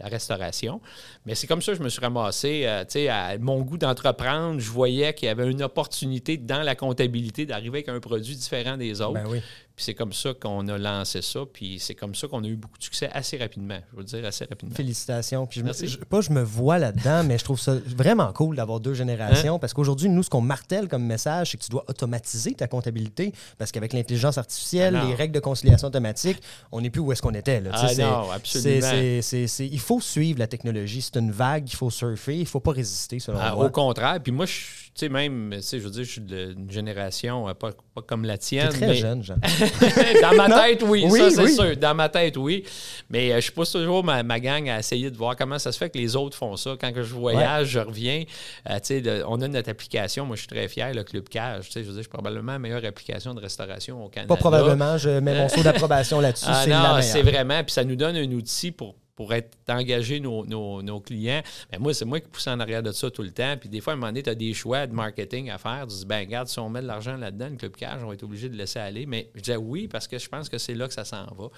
restauration. 0.00 0.80
Mais 1.26 1.34
c'est 1.34 1.46
comme 1.46 1.60
ça 1.60 1.72
que 1.72 1.78
je 1.78 1.82
me 1.82 1.90
suis 1.90 2.00
ramassé. 2.00 2.62
Euh, 2.64 2.84
tu 2.84 2.92
sais, 2.92 3.08
à 3.08 3.36
mon 3.38 3.60
goût 3.60 3.76
d'entreprendre, 3.76 4.58
je 4.58 4.70
voyais 4.70 5.12
qu'il 5.12 5.26
y 5.26 5.30
avait 5.30 5.50
une 5.50 5.62
opportunité 5.62 6.38
dans 6.38 6.62
la 6.62 6.74
comptabilité 6.74 7.44
d'arriver 7.44 7.78
avec 7.78 7.88
un 7.90 8.00
produit 8.00 8.34
différent 8.34 8.78
des 8.78 9.02
autres. 9.02 9.12
Ben 9.12 9.26
oui. 9.28 9.42
Puis 9.76 9.84
c'est 9.84 9.94
comme 9.94 10.14
ça 10.14 10.32
qu'on 10.32 10.66
a 10.68 10.78
lancé 10.78 11.20
ça. 11.20 11.40
Puis 11.52 11.78
c'est 11.78 11.94
comme 11.94 12.14
ça 12.14 12.26
qu'on 12.28 12.42
a 12.42 12.46
eu 12.46 12.56
beaucoup 12.56 12.78
de 12.78 12.82
succès 12.82 13.10
assez 13.12 13.36
rapidement. 13.36 13.78
Je 13.92 13.98
veux 13.98 14.04
dire, 14.04 14.24
assez 14.24 14.46
rapidement. 14.46 14.74
Félicitations. 14.74 15.46
Puis 15.46 15.60
je 15.60 15.64
me, 15.66 16.04
pas 16.06 16.22
je 16.22 16.30
me 16.30 16.42
vois 16.42 16.78
là-dedans, 16.78 17.22
mais 17.24 17.36
je 17.36 17.44
trouve 17.44 17.60
ça 17.60 17.76
vraiment 17.84 18.32
cool 18.32 18.56
d'avoir 18.56 18.80
deux 18.80 18.94
générations. 18.94 19.56
Hein? 19.56 19.58
Parce 19.58 19.74
qu'aujourd'hui, 19.74 20.08
nous, 20.08 20.22
ce 20.22 20.30
qu'on 20.30 20.40
martèle 20.40 20.88
comme 20.88 21.04
message, 21.04 21.50
c'est 21.50 21.58
que 21.58 21.62
tu 21.62 21.70
dois 21.70 21.84
automatiser 21.88 22.54
ta 22.54 22.68
comptabilité. 22.68 23.34
Parce 23.58 23.70
qu'avec 23.70 23.92
l'intelligence 23.92 24.38
artificielle, 24.38 24.96
ah 24.96 25.04
les 25.04 25.14
règles 25.14 25.34
de 25.34 25.40
conciliation 25.40 25.88
automatique, 25.88 26.40
on 26.72 26.80
n'est 26.80 26.88
plus 26.88 27.02
où 27.02 27.12
est-ce 27.12 27.20
qu'on 27.20 27.34
était. 27.34 27.60
Là. 27.60 27.72
Ah 27.74 27.94
non, 27.98 28.30
absolument. 28.30 28.92
il 28.94 29.80
faut 29.80 30.00
suivre 30.00 30.38
la 30.38 30.46
technologie. 30.46 31.02
C'est 31.02 31.18
une 31.18 31.32
vague, 31.32 31.68
il 31.68 31.76
faut 31.76 31.90
surfer, 31.90 32.36
il 32.36 32.40
ne 32.40 32.44
faut 32.46 32.60
pas 32.60 32.72
résister, 32.72 33.18
selon 33.20 33.38
ah, 33.42 33.54
moi. 33.54 33.66
Au 33.66 33.70
contraire. 33.70 34.22
Puis 34.22 34.32
moi, 34.32 34.46
je 34.46 34.85
sais, 34.96 35.08
même, 35.08 35.50
tu 35.54 35.62
sais, 35.62 35.78
je 35.78 35.84
veux 35.84 35.90
dire, 35.90 36.04
je 36.04 36.10
suis 36.10 36.20
d'une 36.20 36.70
génération 36.70 37.48
euh, 37.48 37.54
pas, 37.54 37.70
pas, 37.94 38.02
comme 38.02 38.24
la 38.24 38.38
tienne. 38.38 38.70
très 38.70 38.94
jeune, 38.94 39.22
Jean. 39.22 39.36
Dans 40.22 40.34
ma 40.34 40.62
tête, 40.62 40.82
oui, 40.86 41.08
ça, 41.10 41.30
c'est 41.30 41.48
sûr. 41.48 41.76
Dans 41.76 41.94
ma 41.94 42.08
tête, 42.08 42.36
oui. 42.36 42.64
Mais 43.10 43.32
euh, 43.32 43.40
je 43.40 43.52
pousse 43.52 43.72
toujours 43.72 44.02
ma, 44.02 44.22
ma, 44.22 44.40
gang 44.40 44.68
à 44.68 44.78
essayer 44.78 45.10
de 45.10 45.16
voir 45.16 45.36
comment 45.36 45.58
ça 45.58 45.72
se 45.72 45.78
fait 45.78 45.90
que 45.90 45.98
les 45.98 46.16
autres 46.16 46.36
font 46.36 46.56
ça. 46.56 46.76
Quand 46.80 46.90
je 46.94 47.14
voyage, 47.14 47.68
je 47.68 47.80
reviens. 47.80 48.24
Euh, 48.70 48.78
tu 48.82 49.02
sais, 49.02 49.22
on 49.26 49.40
a 49.40 49.48
notre 49.48 49.70
application. 49.70 50.24
Moi, 50.24 50.36
je 50.36 50.40
suis 50.40 50.48
très 50.48 50.68
fier, 50.68 50.94
le 50.94 51.04
Club 51.04 51.28
Cage. 51.28 51.66
Tu 51.66 51.72
sais, 51.72 51.82
je 51.82 51.86
veux 51.86 51.92
dire, 51.92 52.02
je 52.02 52.08
suis 52.08 52.10
probablement 52.10 52.52
la 52.52 52.58
meilleure 52.58 52.84
application 52.84 53.34
de 53.34 53.40
restauration 53.40 54.04
au 54.04 54.08
Canada. 54.08 54.34
Pas 54.34 54.38
probablement. 54.38 54.98
Je 54.98 55.20
mets 55.20 55.36
mon 55.36 55.48
saut 55.48 55.62
d'approbation 55.62 56.20
là-dessus. 56.20 56.46
Ah, 56.48 56.66
non, 56.66 57.02
c'est 57.02 57.22
vraiment. 57.22 57.62
Puis 57.62 57.72
ça 57.72 57.84
nous 57.84 57.96
donne 57.96 58.16
un 58.16 58.32
outil 58.32 58.70
pour 58.70 58.94
pour 59.16 59.32
être 59.32 59.56
engagé 59.68 60.20
nos, 60.20 61.00
clients. 61.00 61.42
Mais 61.72 61.78
moi, 61.78 61.94
c'est 61.94 62.04
moi 62.04 62.20
qui 62.20 62.28
pousse 62.28 62.46
en 62.46 62.60
arrière 62.60 62.82
de 62.82 62.92
ça 62.92 63.10
tout 63.10 63.22
le 63.22 63.30
temps. 63.30 63.56
Puis 63.58 63.68
des 63.68 63.80
fois, 63.80 63.94
à 63.94 63.96
un 63.96 63.96
moment 63.96 64.08
donné, 64.08 64.22
tu 64.22 64.30
as 64.30 64.34
des 64.34 64.52
choix 64.52 64.86
de 64.86 64.92
marketing 64.92 65.50
à 65.50 65.58
faire. 65.58 65.86
Tu 65.88 65.96
dis, 65.96 66.06
ben 66.06 66.20
regarde, 66.20 66.48
si 66.48 66.58
on 66.58 66.68
met 66.68 66.82
de 66.82 66.86
l'argent 66.86 67.16
là-dedans, 67.16 67.48
le 67.48 67.56
club 67.56 67.74
cash, 67.74 67.98
on 68.02 68.08
va 68.08 68.14
être 68.14 68.22
obligé 68.22 68.48
de 68.50 68.56
laisser 68.56 68.78
aller. 68.78 69.06
Mais 69.06 69.30
je 69.34 69.40
disais 69.40 69.56
oui 69.56 69.88
parce 69.88 70.06
que 70.06 70.18
je 70.18 70.28
pense 70.28 70.48
que 70.48 70.58
c'est 70.58 70.74
là 70.74 70.86
que 70.86 70.94
ça 70.94 71.04
s'en 71.04 71.24
va. 71.24 71.48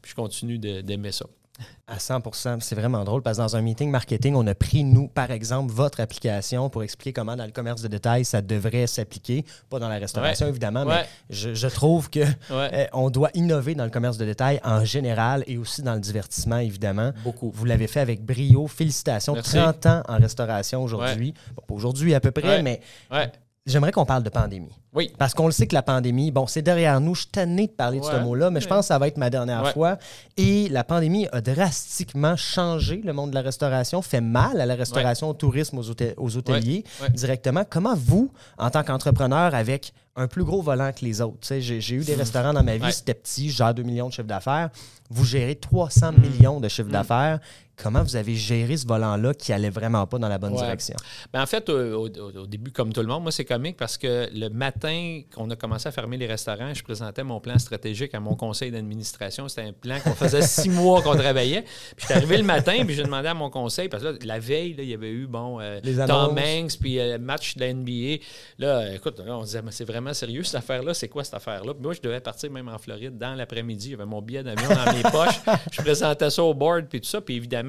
Puis 0.00 0.12
je 0.12 0.14
continue 0.14 0.58
d'aimer 0.58 1.12
ça. 1.12 1.26
À 1.86 1.96
100% 1.96 2.60
C'est 2.60 2.74
vraiment 2.74 3.02
drôle 3.04 3.22
parce 3.22 3.38
que 3.38 3.42
dans 3.42 3.56
un 3.56 3.62
meeting 3.62 3.90
marketing, 3.90 4.34
on 4.34 4.46
a 4.46 4.54
pris, 4.54 4.84
nous, 4.84 5.08
par 5.08 5.30
exemple, 5.30 5.72
votre 5.72 6.00
application 6.00 6.68
pour 6.68 6.82
expliquer 6.82 7.12
comment 7.14 7.34
dans 7.34 7.46
le 7.46 7.50
commerce 7.50 7.80
de 7.82 7.88
détail 7.88 8.24
ça 8.24 8.42
devrait 8.42 8.86
s'appliquer. 8.86 9.44
Pas 9.70 9.78
dans 9.78 9.88
la 9.88 9.96
restauration, 9.96 10.46
évidemment, 10.46 10.84
mais 10.84 11.06
je, 11.30 11.66
trouve 11.68 12.10
qu'on 12.10 12.20
euh, 12.50 12.86
on 12.92 13.10
doit 13.10 13.30
innover 13.34 13.74
dans 13.74 13.84
le 13.84 13.90
commerce 13.90 14.18
de 14.18 14.24
détail 14.24 14.60
en 14.64 14.84
général 14.84 15.44
et 15.46 15.56
aussi 15.56 15.82
dans 15.82 15.94
le 15.94 16.00
divertissement, 16.00 16.58
évidemment. 16.58 17.12
Beaucoup. 17.24 17.50
Vous 17.54 17.64
l'avez 17.64 17.86
fait 17.86 18.00
avec 18.00 18.24
brio. 18.24 18.66
Félicitations. 18.66 19.34
30 19.34 19.86
ans 19.86 20.02
en 20.08 20.18
restauration 20.18 20.82
aujourd'hui. 20.82 21.32
pas 21.56 21.74
aujourd'hui 21.74 22.14
à 22.14 22.20
peu 22.20 22.30
près, 22.30 22.62
mais 22.62 22.80
j'aimerais 23.68 23.92
qu'on 23.92 24.04
parle 24.04 24.22
de 24.22 24.30
pandémie. 24.30 24.72
Oui. 24.92 25.12
Parce 25.18 25.34
qu'on 25.34 25.46
le 25.46 25.52
sait 25.52 25.66
que 25.66 25.74
la 25.74 25.82
pandémie, 25.82 26.30
bon, 26.30 26.46
c'est 26.46 26.62
derrière 26.62 27.00
nous. 27.00 27.14
Je 27.14 27.20
suis 27.22 27.30
tanné 27.30 27.66
de 27.66 27.72
parler 27.72 28.00
de 28.00 28.04
ce 28.04 28.16
mot-là, 28.16 28.50
mais 28.50 28.60
je 28.60 28.66
pense 28.68 28.80
que 28.80 28.86
ça 28.86 28.98
va 28.98 29.06
être 29.08 29.16
ma 29.16 29.30
dernière 29.30 29.72
fois. 29.72 29.98
Et 30.36 30.68
la 30.68 30.84
pandémie 30.84 31.28
a 31.32 31.40
drastiquement 31.40 32.36
changé 32.36 33.00
le 33.04 33.12
monde 33.12 33.30
de 33.30 33.34
la 33.34 33.42
restauration, 33.42 34.02
fait 34.02 34.20
mal 34.20 34.60
à 34.60 34.66
la 34.66 34.74
restauration, 34.74 35.28
au 35.30 35.34
tourisme, 35.34 35.78
aux, 35.78 36.36
hôteliers 36.36 36.84
directement. 37.14 37.62
Comment 37.68 37.94
vous, 37.94 38.32
en 38.56 38.70
tant 38.70 38.82
qu'entrepreneur 38.82 39.54
avec 39.54 39.92
un 40.16 40.26
plus 40.26 40.42
gros 40.42 40.62
volant 40.62 40.90
que 40.92 41.04
les 41.04 41.20
autres, 41.20 41.54
j'ai 41.60 41.94
eu 41.94 42.02
des 42.02 42.16
mmh. 42.16 42.18
restaurants 42.18 42.52
dans 42.52 42.64
ma 42.64 42.76
vie, 42.76 42.92
c'était 42.92 43.14
petit, 43.14 43.50
genre 43.50 43.72
2 43.72 43.84
millions 43.84 44.08
de 44.08 44.12
chiffre 44.12 44.26
d'affaires. 44.26 44.70
Vous 45.10 45.24
gérez 45.24 45.54
300 45.54 46.12
mmh. 46.12 46.20
millions 46.20 46.60
de 46.60 46.68
chiffre 46.68 46.88
mmh. 46.88 46.92
d'affaires. 46.92 47.38
Comment 47.82 48.02
vous 48.02 48.16
avez 48.16 48.34
géré 48.34 48.76
ce 48.76 48.86
volant-là 48.86 49.34
qui 49.34 49.52
allait 49.52 49.70
vraiment 49.70 50.06
pas 50.06 50.18
dans 50.18 50.28
la 50.28 50.38
bonne 50.38 50.54
direction? 50.54 50.96
Ben 51.32 51.42
en 51.42 51.46
fait, 51.46 51.68
au, 51.68 52.08
début, 52.46 52.72
comme 52.72 52.92
tout 52.92 53.00
le 53.00 53.06
monde, 53.06 53.22
moi, 53.22 53.32
c'est 53.32 53.44
comique 53.44 53.76
parce 53.76 53.96
que 53.96 54.28
le 54.32 54.48
matin 54.48 55.20
qu'on 55.34 55.48
a 55.50 55.56
commencé 55.56 55.88
à 55.88 55.92
fermer 55.92 56.16
les 56.16 56.26
restaurants, 56.26 56.74
je 56.74 56.82
présentais 56.82 57.22
mon 57.22 57.40
plan 57.40 57.58
stratégique 57.58 58.14
à 58.14 58.20
mon 58.20 58.34
conseil 58.34 58.70
d'administration. 58.70 59.48
C'était 59.48 59.68
un 59.68 59.72
plan 59.72 59.98
qu'on 60.00 60.14
faisait 60.14 60.42
six 60.42 60.70
mois 60.70 61.02
qu'on 61.02 61.14
travaillait. 61.14 61.62
Puis 61.62 62.06
j'étais 62.06 62.14
arrivé 62.14 62.36
le 62.38 62.44
matin, 62.44 62.84
puis 62.84 62.94
j'ai 62.94 63.04
demandé 63.04 63.28
à 63.28 63.34
mon 63.34 63.50
conseil, 63.50 63.88
parce 63.88 64.02
que 64.02 64.18
la 64.26 64.38
veille, 64.38 64.74
il 64.76 64.84
y 64.84 64.94
avait 64.94 65.10
eu, 65.10 65.26
bon, 65.26 65.60
euh, 65.60 65.80
Tom 66.06 66.36
Hanks, 66.36 66.78
puis 66.80 66.98
euh, 66.98 67.18
match 67.18 67.56
de 67.56 67.60
la 67.60 67.72
NBA. 67.72 68.22
Là, 68.58 68.94
écoute, 68.94 69.20
on 69.26 69.42
disait, 69.42 69.62
c'est 69.70 69.84
vraiment 69.84 70.12
sérieux 70.12 70.42
cette 70.42 70.56
affaire-là, 70.56 70.94
c'est 70.94 71.08
quoi 71.08 71.24
cette 71.24 71.34
affaire-là? 71.34 71.74
moi, 71.80 71.92
je 71.94 72.00
devais 72.00 72.20
partir 72.20 72.50
même 72.50 72.68
en 72.68 72.78
Floride 72.78 73.16
dans 73.16 73.34
l'après-midi. 73.34 73.90
J'avais 73.92 74.04
mon 74.04 74.20
billet 74.20 74.42
d'avion 74.42 74.68
dans 74.68 74.92
mes 74.92 75.02
poches. 75.10 75.40
Je 75.70 75.80
présentais 75.80 76.30
ça 76.30 76.42
au 76.42 76.54
board, 76.54 76.86
puis 76.86 77.00
tout 77.00 77.08
ça. 77.08 77.20
Puis 77.20 77.36
évidemment, 77.36 77.67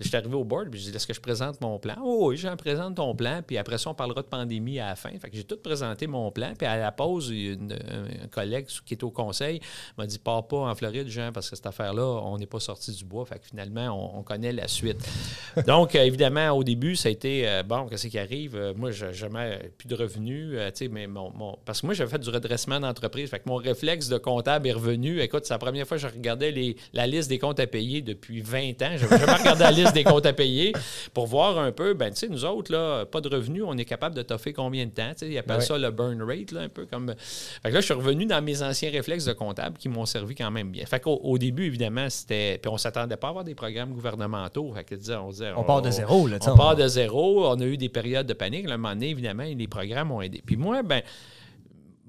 je 0.00 0.08
suis 0.08 0.16
arrivé 0.16 0.34
au 0.34 0.44
board, 0.44 0.70
puis 0.70 0.80
je 0.80 0.90
dis 0.90 0.96
Est-ce 0.96 1.06
que 1.06 1.14
je 1.14 1.20
présente 1.20 1.60
mon 1.60 1.78
plan? 1.78 1.96
Oh 2.02 2.28
oui, 2.28 2.36
j'en 2.36 2.56
présente 2.56 2.96
ton 2.96 3.14
plan, 3.14 3.40
puis 3.46 3.58
après 3.58 3.78
ça, 3.78 3.90
on 3.90 3.94
parlera 3.94 4.22
de 4.22 4.28
pandémie 4.28 4.78
à 4.80 4.88
la 4.88 4.96
fin. 4.96 5.10
Fait 5.18 5.30
que 5.30 5.36
j'ai 5.36 5.44
tout 5.44 5.56
présenté 5.56 6.06
mon 6.06 6.30
plan, 6.30 6.52
puis 6.56 6.66
à 6.66 6.76
la 6.76 6.92
pause, 6.92 7.32
un 7.32 8.28
collègue 8.28 8.66
qui 8.84 8.94
est 8.94 9.02
au 9.02 9.10
conseil 9.10 9.60
m'a 9.96 10.06
dit 10.06 10.18
Pars 10.18 10.46
pas 10.46 10.56
en 10.58 10.74
Floride, 10.74 11.08
Jean, 11.08 11.32
parce 11.32 11.50
que 11.50 11.56
cette 11.56 11.66
affaire-là, 11.66 12.02
on 12.02 12.38
n'est 12.38 12.46
pas 12.46 12.60
sorti 12.60 12.92
du 12.92 13.04
bois. 13.04 13.24
Fait 13.24 13.38
que 13.38 13.46
finalement, 13.46 14.18
on, 14.18 14.22
connaît 14.22 14.52
la 14.52 14.68
suite. 14.68 14.98
Donc, 15.66 15.94
euh, 15.94 16.02
évidemment, 16.02 16.50
au 16.50 16.64
début, 16.64 16.96
ça 16.96 17.08
a 17.08 17.12
été 17.12 17.48
euh, 17.48 17.62
Bon, 17.62 17.86
qu'est-ce 17.86 18.08
qui 18.08 18.18
arrive? 18.18 18.56
Euh, 18.56 18.74
Moi, 18.76 18.90
j'ai 18.90 19.12
jamais 19.12 19.70
plus 19.78 19.88
de 19.88 19.94
revenus, 19.94 20.56
tu 20.56 20.70
sais, 20.74 20.88
mais 20.88 21.06
mon, 21.06 21.58
Parce 21.64 21.80
que 21.80 21.86
moi, 21.86 21.94
j'ai 21.94 22.06
fait 22.06 22.18
du 22.18 22.30
redressement 22.30 22.80
d'entreprise. 22.80 23.30
Fait 23.30 23.38
que 23.38 23.48
mon 23.48 23.56
réflexe 23.56 24.08
de 24.08 24.18
comptable 24.18 24.66
est 24.66 24.72
revenu. 24.72 25.20
Écoute, 25.20 25.44
c'est 25.44 25.54
la 25.54 25.58
première 25.58 25.86
fois 25.86 25.96
que 25.96 26.02
je 26.02 26.08
regardais 26.08 26.50
les, 26.50 26.76
la 26.92 27.06
liste 27.06 27.28
des 27.28 27.38
comptes 27.38 27.60
à 27.60 27.66
payer 27.66 28.02
depuis 28.02 28.40
20 28.40 28.82
ans. 28.82 28.96
Je 28.96 29.06
jamais 29.06 29.35
regardé 29.36 29.64
la 29.64 29.70
liste 29.70 29.94
des 29.94 30.04
comptes 30.04 30.26
à 30.26 30.32
payer 30.32 30.72
pour 31.14 31.26
voir 31.26 31.58
un 31.58 31.72
peu, 31.72 31.94
ben, 31.94 32.10
tu 32.10 32.16
sais, 32.16 32.28
nous 32.28 32.44
autres, 32.44 32.72
là, 32.72 33.04
pas 33.04 33.20
de 33.20 33.28
revenus, 33.28 33.62
on 33.66 33.76
est 33.76 33.84
capable 33.84 34.14
de 34.14 34.22
toffer 34.22 34.52
combien 34.52 34.86
de 34.86 34.90
temps? 34.90 35.10
Tu 35.10 35.26
sais, 35.26 35.28
ils 35.28 35.38
appellent 35.38 35.62
ça 35.62 35.78
le 35.78 35.90
burn 35.90 36.22
rate, 36.22 36.52
là, 36.52 36.62
un 36.62 36.68
peu 36.68 36.86
comme. 36.86 37.14
Fait 37.62 37.68
que 37.68 37.74
là, 37.74 37.80
je 37.80 37.84
suis 37.84 37.94
revenu 37.94 38.26
dans 38.26 38.42
mes 38.42 38.62
anciens 38.62 38.90
réflexes 38.90 39.24
de 39.24 39.32
comptable 39.32 39.78
qui 39.78 39.88
m'ont 39.88 40.06
servi 40.06 40.34
quand 40.34 40.50
même 40.50 40.70
bien. 40.70 40.84
Fait 40.86 41.00
qu'au 41.00 41.20
au 41.22 41.38
début, 41.38 41.66
évidemment, 41.66 42.08
c'était. 42.10 42.58
Puis 42.60 42.70
on 42.70 42.78
s'attendait 42.78 43.16
pas 43.16 43.28
à 43.28 43.30
avoir 43.30 43.44
des 43.44 43.54
programmes 43.54 43.92
gouvernementaux. 43.92 44.72
Fait 44.74 44.84
que, 44.84 44.94
on 45.16 45.30
disait. 45.30 45.52
On, 45.56 45.64
part 45.64 45.82
de 45.82 45.90
zéro, 45.90 46.26
là, 46.26 46.38
On 46.46 46.56
part 46.56 46.76
de 46.76 46.86
zéro. 46.86 47.46
On 47.46 47.60
a 47.60 47.64
eu 47.64 47.76
des 47.76 47.88
périodes 47.88 48.26
de 48.26 48.34
panique. 48.34 48.68
à 48.68 48.74
un 48.74 48.76
moment 48.76 48.94
donné, 48.94 49.10
évidemment, 49.10 49.44
les 49.44 49.68
programmes 49.68 50.10
ont 50.10 50.22
aidé. 50.22 50.42
Puis 50.44 50.56
moi, 50.56 50.82
ben 50.82 51.02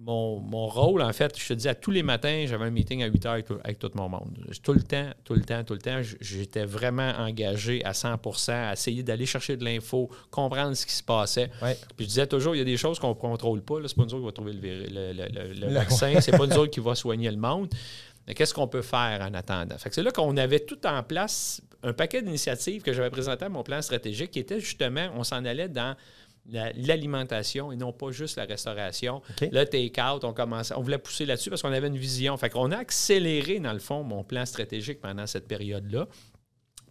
mon, 0.08 0.68
rôle, 0.68 1.02
en 1.02 1.12
fait, 1.12 1.38
je 1.38 1.48
te 1.48 1.54
dis, 1.54 1.68
à 1.68 1.76
tous 1.76 1.92
les 1.92 2.02
matins, 2.02 2.46
j'avais 2.48 2.66
un 2.66 2.70
meeting 2.70 3.04
à 3.04 3.08
8 3.08 3.26
heures 3.26 3.40
avec, 3.64 3.78
tout 3.78 3.92
mon 3.96 4.08
monde. 4.08 4.38
Tout 4.64 4.74
le 4.74 4.82
temps, 4.82 5.10
tout 5.26 5.34
le 5.34 5.42
temps, 5.42 5.64
tout 5.66 5.74
le 5.74 5.80
temps, 5.80 6.02
j'étais 6.22 6.66
vraiment 6.66 7.12
engagé 7.18 7.84
à 7.84 7.92
100% 7.92 8.52
à 8.52 8.74
essayer 8.74 9.04
d'aller 9.04 9.26
chercher 9.26 9.58
de 9.58 9.66
l'info, 9.66 10.10
comprendre 10.32 10.76
ce 10.76 10.86
qui 10.86 10.94
se 10.94 11.04
passait. 11.04 11.50
Puis 11.60 12.06
je 12.06 12.06
disais 12.06 12.28
toujours, 12.28 12.56
il 12.56 12.60
y 12.60 12.62
a 12.62 12.66
des 12.66 12.78
choses 12.78 13.00
qu'on 13.00 13.10
ne 13.10 13.14
contrôle 13.16 13.62
pas. 13.62 13.76
C'est 13.86 13.96
pas 13.96 14.06
nous 14.06 14.14
autres 14.14 14.20
qui 14.20 14.26
va 14.26 14.32
trouver 14.32 14.54
le, 14.54 15.54
le, 15.60 15.74
vaccin, 15.74 16.14
c'est 16.22 16.32
pas 16.32 16.48
nous 16.48 16.58
autres 16.58 16.72
qui 16.72 16.80
va 16.80 16.96
soigner 16.96 17.30
le 17.30 17.38
monde. 17.38 17.68
Mais 18.28 18.34
qu'est-ce 18.34 18.54
qu'on 18.54 18.68
peut 18.68 18.82
faire 18.82 19.22
en 19.22 19.34
attendant? 19.34 19.76
c'est 19.78 20.04
là 20.04 20.12
qu'on 20.12 20.36
avait 20.36 20.60
tout 20.60 20.86
en 20.86 21.02
place 21.02 21.62
un 21.84 21.94
paquet 21.94 22.22
d'initiatives 22.22 22.82
que 22.82 22.92
j'avais 22.92 23.10
présenté 23.10 23.46
à 23.46 23.50
mon 23.50 23.64
plan 23.64 23.82
stratégique 23.82 24.32
qui 24.32 24.40
était 24.40 24.60
justement, 24.60 25.10
on 25.16 25.24
s'en 25.24 25.46
allait 25.46 25.70
dans 25.70 25.96
l'alimentation 26.52 27.72
et 27.72 27.76
non 27.76 27.92
pas 27.92 28.12
juste 28.12 28.38
la 28.38 28.46
restauration. 28.46 29.22
Le 29.42 29.64
take-out, 29.66 30.24
on 30.24 30.34
on 30.76 30.82
voulait 30.82 30.98
pousser 30.98 31.26
là-dessus 31.26 31.50
parce 31.50 31.62
qu'on 31.62 31.74
avait 31.74 31.88
une 31.88 31.98
vision. 31.98 32.38
Fait 32.38 32.50
qu'on 32.50 32.72
a 32.72 32.78
accéléré, 32.78 33.60
dans 33.60 33.74
le 33.74 33.80
fond, 33.80 34.04
mon 34.04 34.24
plan 34.24 34.46
stratégique 34.46 35.02
pendant 35.02 35.28
cette 35.28 35.48
période-là. 35.48 36.08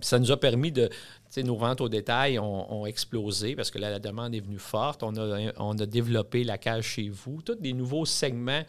Ça 0.01 0.19
nous 0.19 0.31
a 0.31 0.39
permis 0.39 0.73
de. 0.73 0.91
Nos 1.39 1.57
ventes 1.57 1.81
au 1.81 1.89
détail 1.89 2.39
ont, 2.39 2.87
explosé 2.87 3.57
parce 3.57 3.71
que 3.71 3.79
là, 3.79 3.91
la 3.91 3.99
demande 3.99 4.35
est 4.35 4.41
venue 4.41 4.59
forte. 4.59 5.03
On 5.03 5.15
a, 5.17 5.53
on 5.59 5.79
a 5.79 5.87
développé 5.87 6.45
la 6.45 6.57
cage 6.57 6.85
chez 6.85 7.09
vous, 7.09 7.43
tous 7.43 7.57
des 7.57 7.73
nouveaux 7.73 8.07
segments 8.07 8.63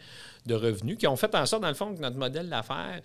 de 0.44 0.54
revenus 0.54 0.98
qui 0.98 1.06
ont 1.06 1.16
fait 1.16 1.34
en 1.34 1.46
sorte, 1.46 1.62
dans 1.62 1.68
le 1.68 1.74
fond, 1.74 1.94
que 1.94 2.00
notre 2.00 2.18
modèle 2.18 2.48
d'affaires 2.48 3.00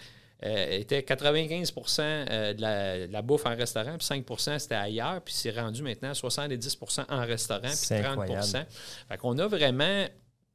euh, 0.45 0.79
était 0.79 1.03
95 1.03 1.73
euh, 2.00 2.53
de 2.53 2.62
la, 2.62 3.07
de 3.07 3.13
la, 3.13 3.21
bouffe 3.21 3.45
en 3.45 3.55
restaurant, 3.55 3.97
puis 3.97 4.07
5% 4.07 4.59
c'était 4.59 4.75
ailleurs, 4.75 5.21
puis 5.21 5.33
c'est 5.33 5.51
rendu 5.51 5.83
maintenant 5.83 6.12
70% 6.12 7.05
en 7.09 7.25
restaurant, 7.25 7.62
puis 7.62 7.95
30% 7.95 8.65
Fait 9.07 9.17
qu'on 9.17 9.38
a 9.39 9.47
vraiment 9.47 10.05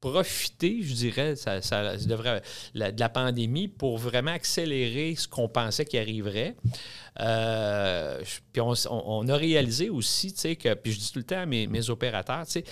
profité, 0.01 0.81
je 0.83 0.95
dirais, 0.95 1.37
ça, 1.37 1.61
devrait, 1.97 2.43
de 2.75 3.01
la 3.01 3.09
pandémie 3.09 3.67
pour 3.67 3.99
vraiment 3.99 4.31
accélérer 4.31 5.15
ce 5.17 5.27
qu'on 5.27 5.49
pensait 5.49 5.85
qui 5.85 5.99
arriverait. 5.99 6.55
Euh, 7.21 8.23
puis 8.53 8.61
on, 8.61 9.29
a 9.29 9.37
réalisé 9.37 9.89
aussi, 9.89 10.33
tu 10.33 10.41
sais, 10.41 10.57
que, 10.57 10.73
puis 10.75 10.93
je 10.93 10.99
dis 10.99 11.13
tout 11.13 11.19
le 11.19 11.25
temps 11.25 11.41
à 11.41 11.47
mes, 11.47 11.67
mes 11.67 11.91
opérateurs, 11.91 12.47
tu 12.47 12.53
sais, 12.53 12.65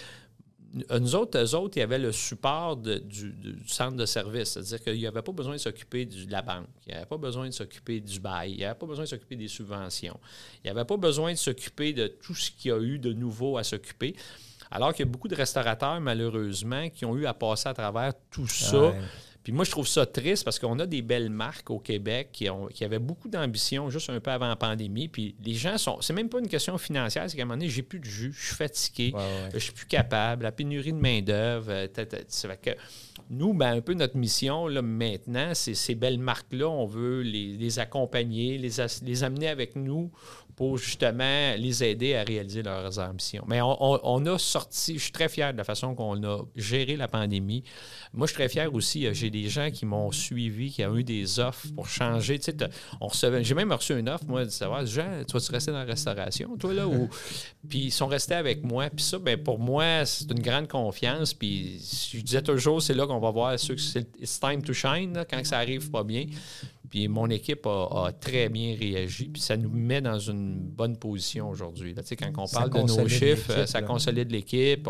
nous 1.01 1.15
autres, 1.15 1.39
eux 1.39 1.55
autres, 1.55 1.77
il 1.77 1.81
y 1.81 1.83
avait 1.83 1.99
le 1.99 2.13
support 2.13 2.77
du, 2.77 3.35
centre 3.67 3.97
de 3.97 4.07
service. 4.07 4.51
C'est-à-dire 4.51 4.83
qu'il 4.83 4.99
n'y 4.99 5.07
avait 5.07 5.23
pas 5.23 5.33
besoin 5.33 5.55
de 5.55 5.59
s'occuper 5.59 6.05
de 6.05 6.31
la 6.31 6.43
banque. 6.43 6.67
Il 6.87 6.93
n'y 6.93 6.97
avait 6.97 7.07
pas 7.07 7.17
besoin 7.17 7.47
de 7.47 7.53
s'occuper 7.53 8.01
du 8.01 8.21
bail. 8.21 8.53
Il 8.53 8.59
n'y 8.59 8.65
avait 8.65 8.79
pas 8.79 8.87
besoin 8.87 9.05
de 9.05 9.09
s'occuper 9.09 9.37
des 9.37 9.49
subventions. 9.49 10.19
Il 10.57 10.67
n'y 10.67 10.71
avait 10.71 10.85
pas 10.85 10.97
besoin 10.97 11.33
de 11.33 11.39
s'occuper 11.39 11.93
de 11.93 12.09
tout 12.09 12.35
ce 12.35 12.51
qu'il 12.51 12.71
y 12.71 12.75
a 12.75 12.79
eu 12.79 12.99
de 12.99 13.13
nouveau 13.13 13.57
à 13.57 13.65
s'occuper. 13.65 14.15
Alors 14.71 14.93
qu'il 14.93 15.07
y 15.07 15.09
a 15.09 15.11
beaucoup 15.11 15.29
de 15.29 15.35
restaurateurs, 15.35 16.01
malheureusement, 16.01 16.91
qui 16.91 17.05
ont 17.05 17.17
eu 17.17 17.27
à 17.27 17.35
passer 17.35 17.69
à 17.69 17.75
travers 17.75 18.13
tout 18.31 18.49
ça. 18.49 18.95
Puis 19.47 19.53
moi, 19.53 19.65
je 19.65 19.71
trouve 19.71 19.87
ça 19.87 20.05
triste 20.07 20.43
parce 20.43 20.59
qu'on 20.59 20.77
a 20.81 20.87
des 20.87 21.03
belles 21.03 21.31
marques 21.31 21.71
au 21.71 21.79
Québec 21.79 22.31
qui, 22.33 22.51
ont, 22.51 22.67
qui 22.67 22.85
avaient 22.85 22.99
beaucoup 22.99 23.29
d'ambition 23.29 23.91
juste 23.91 24.11
un 24.11 24.19
peu 24.19 24.33
avant 24.33 24.49
la 24.49 24.57
pandémie. 24.57 25.07
Puis 25.07 25.37
les 25.41 25.55
gens 25.55 25.79
sont. 25.79 26.01
C'est 26.01 26.15
même 26.15 26.29
pas 26.29 26.41
une 26.41 26.49
question 26.49 26.77
financière, 26.79 27.31
c'est 27.31 27.37
qu'à 27.37 27.45
un 27.45 27.47
moment 27.47 27.57
donné, 27.57 27.69
j'ai 27.69 27.83
plus 27.83 28.01
de 28.01 28.05
jus, 28.07 28.33
je 28.37 28.47
suis 28.47 28.57
fatigué, 28.57 29.15
je 29.55 29.59
suis 29.61 29.73
plus 29.73 29.87
capable, 29.87 30.43
la 30.43 30.51
pénurie 30.51 30.93
de 30.93 30.99
main-d'œuvre. 30.99 31.71
Euh, 31.71 31.87
que 31.87 32.71
nous, 33.31 33.55
ben, 33.55 33.77
un 33.77 33.81
peu 33.83 33.95
notre 33.95 34.17
mission 34.17 34.67
là, 34.67 34.83
maintenant, 34.83 35.55
c'est 35.55 35.75
ces 35.75 35.95
belles 35.95 36.19
marques-là, 36.19 36.69
on 36.69 36.85
veut 36.85 37.21
les, 37.21 37.79
accompagner, 37.79 38.59
les, 38.59 38.71
les 39.05 39.23
amener 39.23 39.47
avec 39.47 39.77
nous 39.77 40.11
pour 40.57 40.79
justement 40.79 41.55
les 41.59 41.85
aider 41.85 42.15
à 42.15 42.23
réaliser 42.23 42.63
leurs 42.63 42.99
ambitions. 42.99 43.45
Mais 43.47 43.61
on, 43.63 44.27
a 44.27 44.39
sorti, 44.39 44.95
je 44.95 45.03
suis 45.03 45.13
très 45.13 45.29
fier 45.29 45.53
de 45.53 45.59
la 45.59 45.65
façon 45.65 45.95
qu'on 45.95 46.23
a 46.25 46.43
géré 46.57 46.97
la 46.97 47.09
pandémie. 47.09 47.63
Moi, 48.15 48.27
je 48.27 48.33
suis 48.33 48.37
très 48.37 48.49
fier 48.49 48.73
aussi, 48.73 49.07
euh, 49.07 49.13
j'ai 49.13 49.29
des 49.29 49.51
gens 49.51 49.71
qui 49.71 49.85
m'ont 49.85 50.11
suivi, 50.13 50.71
qui 50.71 50.83
ont 50.87 50.97
eu 50.97 51.05
des 51.05 51.39
offres 51.39 51.67
pour 51.75 51.87
changer. 51.89 52.39
Tu 52.39 52.53
sais, 52.53 52.57
on 53.03 53.09
recevait, 53.09 53.45
j'ai 53.45 53.55
même 53.55 53.71
reçu 53.71 53.99
une 53.99 54.09
offre, 54.09 54.25
moi, 54.27 54.47
de 54.47 54.51
savoir, 54.51 54.87
Jean, 54.87 55.25
tu 55.29 55.35
vas-tu 55.35 55.53
rester 55.53 55.73
dans 55.73 55.79
la 55.79 55.85
restauration, 55.85 56.57
toi, 56.57 56.73
là? 56.73 56.89
Ou... 56.89 57.11
puis 57.69 57.79
ils 57.81 57.93
sont 57.93 58.07
restés 58.07 58.35
avec 58.35 58.65
moi. 58.65 58.89
Puis 58.89 59.05
ça, 59.05 59.19
ben, 59.19 59.37
pour 59.37 59.59
moi, 59.59 60.07
c'est 60.07 60.31
une 60.31 60.41
grande 60.41 60.69
confiance. 60.69 61.35
Puis 61.35 61.79
je 62.15 62.21
disais 62.21 62.43
toujours, 62.43 62.81
c'est 62.81 62.95
là 62.95 63.07
qu'on 63.07 63.21
va 63.21 63.31
voir 63.31 63.59
ceux 63.59 63.75
que 63.75 63.81
c'est 63.83 64.07
time 64.41 64.63
to 64.63 64.73
shine, 64.73 65.23
quand 65.29 65.45
ça 65.45 65.59
arrive 65.59 65.91
pas 65.91 66.03
bien. 66.03 66.25
Puis 66.91 67.09
mon 67.09 67.29
équipe 67.31 67.67
a, 67.67 68.11
très 68.21 68.49
bien 68.49 68.77
réagi. 68.79 69.29
Puis 69.29 69.43
ça 69.43 69.57
nous 69.57 69.71
met 69.71 70.01
dans 70.01 70.19
une 70.19 70.59
bonne 70.59 70.97
position 70.97 71.49
aujourd'hui. 71.49 71.95
Quand 71.95 72.45
on 72.45 72.49
parle 72.49 72.71
de 72.71 72.81
nos 72.81 73.09
chiffres, 73.09 73.67
ça 73.67 73.83
consolide 73.83 74.31
l'équipe. 74.31 74.89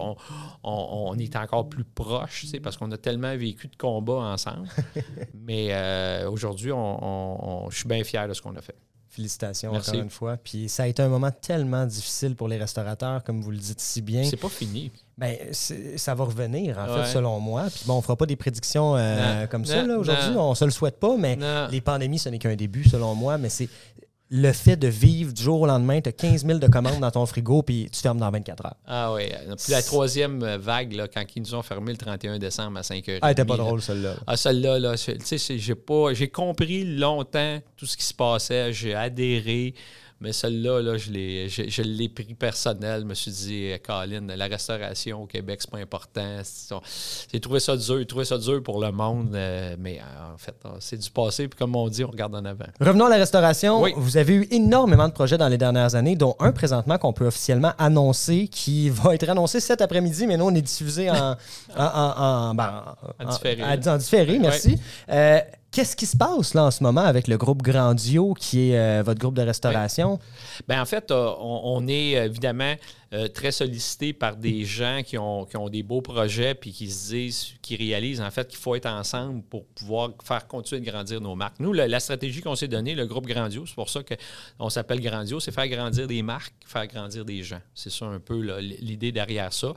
On, 0.63 1.17
est 1.19 1.37
encore 1.37 1.69
plus 1.69 1.85
proche 1.85 2.47
parce 2.63 2.77
qu'on 2.77 2.91
a 2.93 2.99
tellement 2.99 3.37
vécu 3.37 3.69
de 3.69 3.77
combats 3.77 4.33
ensemble. 4.33 4.69
Mais 5.35 5.69
euh, 5.71 6.31
aujourd'hui, 6.31 6.73
on, 6.73 7.69
je 7.71 7.77
suis 7.77 7.89
bien 7.89 8.05
fier 8.05 8.29
de 8.29 8.35
ce 8.35 8.43
qu'on 8.43 8.55
a 8.57 8.61
fait. 8.61 8.77
Félicitations 9.09 9.73
encore 9.73 9.95
une 9.95 10.11
fois. 10.11 10.37
Puis 10.37 10.69
ça 10.69 10.83
a 10.83 10.87
été 10.89 11.01
un 11.03 11.09
moment 11.09 11.31
tellement 11.31 11.87
difficile 11.87 12.37
pour 12.37 12.49
les 12.49 12.59
restaurateurs, 12.59 13.25
comme 13.25 13.41
vous 13.41 13.51
le 13.51 13.57
dites 13.57 13.81
si 13.81 14.03
bien. 14.03 14.25
C'est 14.25 14.37
pas 14.37 14.51
fini. 14.51 14.91
Ben, 15.19 15.35
ça 15.53 16.15
va 16.15 16.25
revenir, 16.25 16.79
en 16.79 16.87
fait, 16.87 17.13
selon 17.13 17.41
moi. 17.41 17.65
Puis 17.75 17.85
bon, 17.87 17.95
on 17.95 18.03
fera 18.03 18.17
pas 18.17 18.27
des 18.27 18.37
prédictions 18.37 18.97
euh, 18.97 19.47
comme 19.47 19.65
ça 19.65 19.83
aujourd'hui. 19.83 20.37
On 20.37 20.55
se 20.55 20.65
le 20.65 20.71
souhaite 20.71 20.99
pas, 21.01 21.17
mais 21.17 21.39
les 21.71 21.81
pandémies, 21.81 22.19
ce 22.19 22.29
n'est 22.29 22.39
qu'un 22.39 22.57
début, 22.57 22.85
selon 22.85 23.15
moi. 23.15 23.39
Mais 23.39 23.49
c'est 23.49 23.69
le 24.29 24.53
fait 24.53 24.77
de 24.77 24.89
vivre 24.89 25.33
du 25.33 25.41
jour 25.43 25.61
au 25.61 25.67
lendemain, 25.67 26.01
tu 26.01 26.09
as 26.09 26.13
15 26.13 26.45
000 26.45 26.59
de 26.59 26.67
commandes 26.67 26.99
dans 26.99 27.11
ton 27.11 27.25
frigo, 27.27 27.63
puis 27.63 27.89
tu 27.93 28.01
fermes 28.01 28.19
dans 28.19 28.31
24 28.31 28.67
heures. 28.67 28.77
Ah 28.87 29.13
oui. 29.15 29.31
Puis 29.63 29.71
la 29.71 29.83
troisième 29.83 30.45
vague, 30.57 30.95
là, 30.95 31.07
quand 31.07 31.23
ils 31.35 31.43
nous 31.43 31.55
ont 31.55 31.63
fermé 31.63 31.93
le 31.93 31.99
31 31.99 32.39
décembre 32.39 32.79
à 32.79 32.83
5 32.83 33.05
h 33.07 33.19
Ah, 33.23 33.33
était 33.33 33.45
pas 33.45 33.57
drôle, 33.57 33.81
celle-là. 33.81 34.15
Ah, 34.27 34.37
celle-là, 34.37 34.79
là, 34.81 34.97
tu 34.97 35.39
sais, 35.39 35.59
j'ai 35.59 35.75
pas. 35.75 36.13
J'ai 36.13 36.29
compris 36.29 36.85
longtemps 36.85 37.61
tout 37.77 37.87
ce 37.87 37.97
qui 37.97 38.05
se 38.05 38.15
passait. 38.15 38.73
J'ai 38.73 38.95
adhéré. 38.95 39.75
Mais 40.19 40.33
celle-là, 40.33 40.81
là, 40.81 40.97
je 40.97 41.11
l'ai, 41.11 41.49
je, 41.51 42.09
pris 42.09 42.35
personnel. 42.35 43.03
Je 43.03 43.07
me 43.07 43.13
suis 43.13 43.31
dit, 43.31 43.71
euh, 43.71 43.77
Colin, 43.85 44.27
la 44.35 44.47
restauration 44.47 45.25
au 45.25 45.27
Québec, 45.27 45.59
c'est 45.61 45.71
pas 45.71 45.79
important. 45.79 46.41
J'ai 47.31 47.39
trouvé 47.39 47.61
ça 47.61 47.77
dur, 47.77 47.99
j'ai 47.99 48.07
trouvé 48.07 48.25
ça 48.25 48.39
dur 48.39 48.63
pour 48.63 48.81
le 48.81 48.91
monde. 48.93 49.35
Euh, 49.35 49.77
mais 49.79 49.99
euh, 49.99 50.35
en 50.35 50.39
fait, 50.39 50.55
c'est 50.81 50.97
du 50.97 51.11
passé. 51.11 51.49
Puis 51.49 51.59
comme 51.59 51.77
on 51.77 51.87
dit, 51.89 52.03
on 52.03 52.11
regarde 52.11 52.35
en 52.35 52.47
avant. 52.47 52.65
Revenons 52.81 53.07
à 53.07 53.11
la 53.11 53.17
restauration. 53.17 53.85
Vous 53.97 54.17
avez 54.17 54.35
eu 54.37 54.49
énormément 54.51 55.07
de 55.07 55.13
projets 55.13 55.37
dans 55.37 55.49
les 55.49 55.59
dernières 55.59 55.95
années, 55.95 56.17
dont 56.17 56.35
un 56.39 56.53
présentement 56.53 56.97
qu'on 56.97 57.13
peut 57.13 57.27
officiellement 57.27 57.73
annoncer, 57.77 58.49
qui 58.49 58.89
va 58.89 59.15
être 59.15 59.29
annoncé 59.29 59.61
cet 59.61 59.83
après-midi, 59.83 60.27
mais 60.27 60.39
nous, 60.39 60.47
on 60.47 60.55
est 60.55 60.63
diffusé 60.63 61.11
en, 61.11 61.37
en, 61.77 61.85
en, 61.85 62.55
ben, 62.55 62.85
différé. 63.29 63.63
En, 63.63 63.97
différé, 63.99 64.39
merci. 64.39 64.79
Qu'est-ce 65.71 65.97
qui 65.97 66.07
se 66.07 66.17
passe 66.17 66.55
là 66.55 66.65
en 66.65 66.71
ce 66.71 66.83
moment 66.83 67.03
avec 67.03 67.29
le 67.29 67.37
groupe 67.37 67.63
Grandio, 67.63 68.35
qui 68.35 68.71
est 68.71 68.79
euh, 68.79 69.03
votre 69.05 69.21
groupe 69.21 69.35
de 69.35 69.43
restauration? 69.43 70.19
Bien, 70.69 70.81
en 70.81 70.87
fait, 70.87 71.11
euh, 71.11 71.31
on, 71.39 71.87
est 71.87 72.13
évidemment 72.13 72.75
euh, 73.13 73.29
très 73.29 73.53
sollicité 73.53 74.13
par 74.13 74.37
des 74.37 74.65
gens 74.65 75.03
qui 75.05 75.17
ont, 75.17 75.45
qui 75.45 75.57
ont, 75.57 75.69
des 75.69 75.85
beaux 75.85 76.01
projets 76.01 76.57
puis 76.57 76.73
qui 76.73 76.91
se 76.91 77.11
disent, 77.11 77.55
qui 77.63 77.77
réalisent 77.77 78.21
en 78.21 78.33
fait 78.33 78.49
qu'il 78.49 78.59
faut 78.59 78.75
être 78.75 78.87
ensemble 78.87 79.43
pour 79.45 79.65
pouvoir 79.65 80.11
faire 80.25 80.49
continuer 80.49 80.81
de 80.81 80.91
grandir 80.91 81.21
nos 81.21 81.37
marques. 81.37 81.61
Nous, 81.61 81.73
la, 81.73 82.01
stratégie 82.01 82.41
qu'on 82.41 82.57
s'est 82.57 82.67
donnée, 82.67 82.97
le 82.97 83.07
groupe 83.07 83.27
Grandio, 83.27 83.65
c'est 83.65 83.77
pour 83.77 83.91
ça 83.91 84.01
qu'on 84.03 84.71
s'appelle 84.71 85.01
Grandio, 85.01 85.39
c'est 85.39 85.53
faire 85.53 85.69
grandir 85.69 86.09
des 86.09 86.21
marques, 86.23 86.55
faire 86.67 86.89
grandir 86.89 87.25
des 87.25 87.45
gens. 87.45 87.61
C'est 87.75 87.91
ça 87.91 88.07
un 88.07 88.19
peu 88.19 88.41
l'idée 88.59 89.13
derrière 89.13 89.53
ça. 89.53 89.73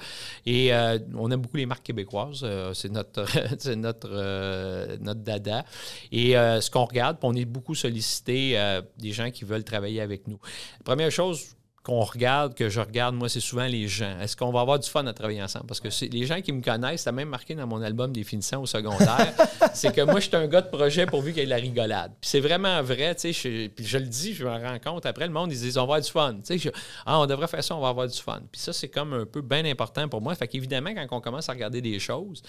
Et 0.47 0.73
euh, 0.73 0.97
on 1.13 1.29
aime 1.29 1.41
beaucoup 1.41 1.57
les 1.57 1.67
marques 1.67 1.85
québécoises. 1.85 2.41
Euh, 2.43 2.73
c'est 2.73 2.89
notre, 2.89 3.25
notre, 3.75 4.97
notre 4.97 5.21
dada. 5.21 5.65
Et 6.11 6.31
ce 6.31 6.69
qu'on 6.71 6.85
regarde, 6.85 7.17
on 7.21 7.35
est 7.35 7.45
beaucoup 7.45 7.75
sollicité 7.75 8.79
des 8.97 9.11
gens 9.11 9.29
qui 9.29 9.45
veulent 9.45 9.63
travailler 9.63 10.01
avec 10.01 10.27
nous. 10.27 10.39
première 10.83 11.11
chose, 11.11 11.55
qu'on 11.83 12.01
regarde, 12.01 12.53
que 12.55 12.69
je 12.69 12.79
regarde, 12.81 13.15
moi, 13.15 13.29
c'est 13.29 13.39
souvent 13.39 13.65
les 13.65 13.87
gens. 13.87 14.19
Est-ce 14.19 14.35
qu'on 14.35 14.51
va 14.51 14.61
avoir 14.61 14.79
du 14.79 14.89
fun 14.89 15.05
à 15.07 15.13
travailler 15.13 15.41
ensemble? 15.41 15.65
Parce 15.65 15.79
que 15.79 15.87
les 16.05 16.25
gens 16.25 16.41
qui 16.41 16.51
me 16.51 16.61
connaissent, 16.61 17.03
ça 17.03 17.11
même 17.11 17.29
marqué 17.29 17.55
dans 17.55 17.67
mon 17.67 17.81
album 17.81 18.11
des 18.11 18.23
finissants 18.23 18.61
au 18.61 18.65
secondaire, 18.65 19.33
c'est 19.73 19.93
que 19.95 20.01
moi, 20.01 20.19
je 20.19 20.27
suis 20.27 20.35
un 20.35 20.47
gars 20.47 20.61
de 20.61 20.69
projet 20.69 21.05
pourvu 21.05 21.31
qu'il 21.31 21.39
y 21.39 21.43
ait 21.43 21.45
de 21.45 21.49
la 21.49 21.55
rigolade. 21.55 22.11
Puis 22.19 22.29
c'est 22.29 22.39
vraiment 22.41 22.81
vrai, 22.81 23.15
tu 23.15 23.33
sais, 23.33 23.71
puis 23.73 23.85
je 23.85 23.97
le 23.97 24.05
dis, 24.05 24.33
je 24.33 24.43
me 24.43 24.49
rends 24.49 24.79
compte, 24.79 25.05
après, 25.05 25.25
le 25.25 25.33
monde, 25.33 25.51
ils 25.51 25.59
disent, 25.59 25.77
on 25.77 25.81
va 25.81 25.95
avoir 25.95 26.01
du 26.01 26.11
fun. 26.11 26.35
Tu 26.45 26.59
sais, 26.59 26.71
ah, 27.05 27.19
on 27.19 27.25
devrait 27.25 27.47
faire 27.47 27.63
ça, 27.63 27.75
on 27.75 27.81
va 27.81 27.89
avoir 27.89 28.07
du 28.07 28.17
fun. 28.17 28.41
Puis 28.51 28.61
ça, 28.61 28.73
c'est 28.73 28.89
comme 28.89 29.13
un 29.13 29.25
peu 29.25 29.41
bien 29.41 29.63
important 29.65 30.07
pour 30.09 30.21
moi. 30.21 30.35
Fait 30.35 30.47
qu'évidemment, 30.47 30.91
quand 30.93 31.07
on 31.17 31.21
commence 31.21 31.49
à 31.49 31.53
regarder 31.53 31.81
des 31.81 31.99
choses, 31.99 32.43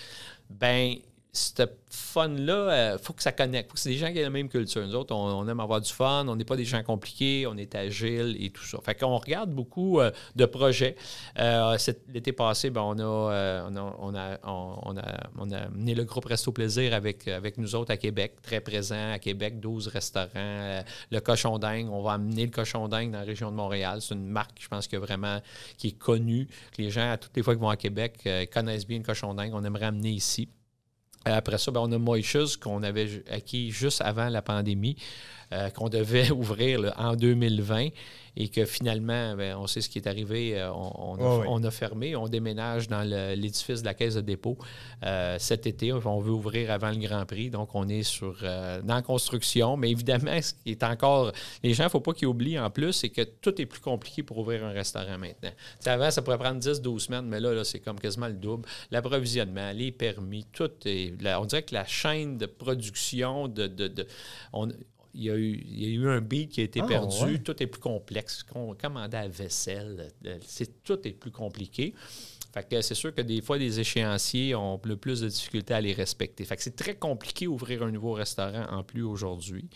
ben 0.49 0.97
ce 1.33 1.63
fun-là, 1.91 2.67
il 2.93 2.95
euh, 2.95 2.99
faut 2.99 3.13
que 3.13 3.23
ça 3.23 3.31
connecte. 3.31 3.71
faut 3.71 3.75
que 3.75 3.81
c'est 3.81 3.91
des 3.91 3.97
gens 3.97 4.11
qui 4.13 4.19
aient 4.19 4.23
la 4.23 4.31
même 4.31 4.49
culture. 4.49 4.85
Nous 4.85 4.95
autres, 4.95 5.15
on, 5.15 5.47
aime 5.49 5.61
avoir 5.61 5.81
du 5.81 5.91
fun, 5.91 6.27
on 6.27 6.35
n'est 6.35 6.45
pas 6.45 6.57
des 6.57 6.65
gens 6.65 6.83
compliqués, 6.83 7.47
on 7.47 7.57
est 7.57 7.75
agile 7.75 8.37
et 8.41 8.51
tout 8.51 8.65
ça. 8.65 8.79
Fait 8.83 8.95
qu'on 8.95 9.17
regarde 9.17 9.51
beaucoup 9.51 10.01
euh, 10.01 10.11
de 10.35 10.45
projets. 10.45 10.97
Euh, 11.39 11.77
l'été 12.13 12.33
passé, 12.33 12.71
ben, 12.71 12.81
on, 12.83 12.99
a, 12.99 13.05
on, 13.69 13.77
a, 13.77 13.97
on, 13.99 14.15
a, 14.17 14.39
on, 15.39 15.51
a, 15.51 15.57
amené 15.57 15.95
le 15.95 16.05
groupe 16.05 16.25
Resto 16.25 16.51
Plaisir 16.51 16.95
avec, 16.95 17.29
avec 17.29 17.59
nous 17.59 17.75
autres 17.77 17.93
à 17.93 17.97
Québec, 17.97 18.37
très 18.43 18.61
présent 18.61 19.13
à 19.13 19.19
Québec, 19.19 19.61
12 19.61 19.89
restaurants. 19.89 20.83
le 21.11 21.21
cochon 21.21 21.59
dingue, 21.59 21.89
on 21.91 22.03
va 22.03 22.13
amener 22.13 22.47
le 22.47 22.51
cochon 22.53 22.89
dingue 22.89 23.13
dans 23.13 23.19
la 23.19 23.25
région 23.25 23.51
de 23.51 23.57
Montréal. 23.57 24.01
C'est 24.01 24.15
une 24.15 24.27
marque, 24.27 24.59
je 24.61 24.69
pense, 24.69 24.89
que 24.89 24.97
vraiment 24.97 25.41
qui 25.79 25.89
est 25.89 25.99
connue, 25.99 26.49
les 26.77 26.91
gens, 26.91 27.13
à 27.13 27.17
toutes 27.17 27.37
les 27.37 27.43
fois 27.43 27.55
qu'ils 27.55 27.63
vont 27.63 27.69
à 27.69 27.77
Québec, 27.77 28.29
connaissent 28.53 28.87
bien 28.87 28.99
le 28.99 29.05
cochon 29.05 29.35
dingue. 29.35 29.53
On 29.55 29.65
aimerait 29.65 29.87
amener 29.87 30.11
ici. 30.11 30.49
Après 31.25 31.59
ça, 31.59 31.71
ben, 31.71 31.81
on 31.81 31.93
a 31.93 31.99
Moishus 31.99 32.57
qu'on 32.61 32.83
avait 32.83 33.23
acquis 33.31 33.71
juste 33.71 34.01
avant 34.01 34.29
la 34.29 34.43
pandémie, 34.43 34.97
euh, 35.53 35.69
qu'on 35.71 35.89
devait 35.89 36.31
ouvrir 36.31 36.95
en 36.97 37.15
2020 37.15 37.89
et 38.41 38.49
que 38.49 38.65
finalement, 38.65 39.37
ben, 39.37 39.55
on 39.59 39.67
sait 39.67 39.83
ce 39.83 39.91
qui 39.91 39.99
est 39.99 40.09
arrivé, 40.09 40.59
euh, 40.59 40.73
on, 40.73 41.63
a, 41.63 41.71
fermé, 41.71 42.17
on 42.17 42.27
déménage 42.27 42.89
dans 42.89 43.03
l'édifice 43.03 43.83
de 43.83 43.85
la 43.85 43.93
caisse 43.93 44.15
de 44.15 44.23
dépôt 44.23 44.57
euh, 45.05 45.37
cet 45.39 45.67
été. 45.67 45.93
On 45.93 46.21
veut 46.21 46.33
ouvrir 46.33 46.71
avant 46.71 46.89
le 46.89 46.97
Grand 46.97 47.27
Prix, 47.27 47.51
donc 47.51 47.75
on 47.75 47.87
est 47.89 48.03
sur 48.03 48.39
dans 48.41 48.95
la 48.95 49.03
construction. 49.03 49.77
Mais 49.77 49.91
évidemment, 49.91 50.41
ce 50.41 50.55
qui 50.55 50.71
est 50.71 50.83
encore. 50.83 51.33
Les 51.63 51.75
gens, 51.75 51.85
il 51.85 51.87
ne 51.87 51.91
faut 51.91 52.01
pas 52.01 52.15
qu'ils 52.15 52.29
oublient 52.29 52.59
en 52.59 52.71
plus, 52.71 52.95
c'est 52.95 53.11
que 53.11 53.23
tout 53.23 53.61
est 53.61 53.67
plus 53.67 53.81
compliqué 53.81 54.23
pour 54.23 54.39
ouvrir 54.39 54.65
un 54.65 54.73
restaurant 54.73 55.19
maintenant. 55.19 55.51
avant, 55.85 56.11
ça 56.11 56.23
pourrait 56.23 56.39
prendre 56.39 56.61
10-12 56.61 56.99
semaines, 56.99 57.27
mais 57.27 57.41
là, 57.41 57.53
là 57.53 57.65
c'est 57.65 57.81
comme 57.81 58.01
quasiment 58.01 58.29
le 58.29 58.35
double. 58.35 58.67
L'approvisionnement, 58.91 59.71
les 59.73 59.93
permis, 59.93 60.47
tout 60.51 60.71
est. 60.87 61.13
on 61.39 61.45
dirait 61.45 61.63
que 61.63 61.75
la 61.75 61.85
chaîne 61.85 62.39
de 62.39 62.47
production 62.47 63.49
de, 63.49 63.67
de 63.67 64.07
on, 64.55 64.69
il 65.15 65.25
y, 65.25 65.31
a 65.31 65.37
eu, 65.37 65.63
il 65.67 65.83
y, 65.83 65.87
a 65.87 65.89
eu, 65.89 66.09
un 66.09 66.21
beat 66.21 66.51
qui 66.51 66.61
a 66.61 66.65
été 66.65 66.81
ah, 66.83 66.87
perdu. 66.87 67.43
Tout 67.43 67.63
est 67.63 67.67
plus 67.67 67.81
complexe. 67.81 68.45
Commander 68.45 69.17
à 69.17 69.29
vaisselle, 69.29 70.09
euh, 70.27 70.39
c'est, 70.47 70.83
tout 70.85 71.07
est 71.07 71.13
plus 71.13 71.31
compliqué. 71.31 71.95
Fait 72.53 72.69
que 72.69 72.81
c'est 72.81 72.97
sûr 72.97 73.15
que 73.15 73.21
des 73.21 73.41
fois, 73.43 73.59
les 73.59 73.79
échéanciers 73.79 74.57
ont 74.57 74.81
le 74.85 74.97
plus 74.97 75.21
de 75.21 75.29
difficultés 75.29 75.75
à 75.75 75.81
les 75.81 75.93
respecter. 75.93 76.45
Fait 76.45 76.57
que 76.57 76.63
c'est 76.63 76.75
très 76.75 76.95
compliqué 76.95 77.45
d'ouvrir 77.45 77.85
un 77.85 77.93
nouveau 77.93 78.13
restaurant 78.13 78.67
en 78.71 78.83
plus 78.83 79.05
aujourd'hui. 79.05 79.69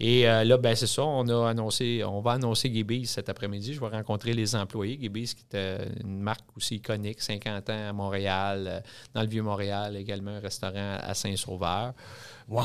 Et 0.00 0.26
euh, 0.28 0.44
là, 0.44 0.56
ben 0.56 0.74
c'est 0.74 0.86
ça, 0.86 1.04
on 1.04 1.28
a 1.28 1.50
annoncé, 1.50 2.02
on 2.04 2.20
va 2.20 2.32
annoncer 2.32 2.72
Gibby's 2.72 3.10
cet 3.10 3.28
après-midi. 3.28 3.74
Je 3.74 3.80
vais 3.80 3.88
rencontrer 3.88 4.32
les 4.32 4.56
employés. 4.56 4.98
Gibby's, 5.00 5.34
qui 5.34 5.44
est 5.52 5.78
une 6.02 6.20
marque 6.20 6.56
aussi 6.56 6.76
iconique, 6.76 7.20
50 7.20 7.68
ans 7.68 7.88
à 7.88 7.92
Montréal, 7.92 8.64
euh, 8.66 8.80
dans 9.12 9.22
le 9.22 9.28
Vieux-Montréal, 9.28 9.96
également 9.96 10.32
un 10.32 10.40
restaurant 10.40 10.96
à 10.98 11.12
Saint-Sauveur. 11.12 11.92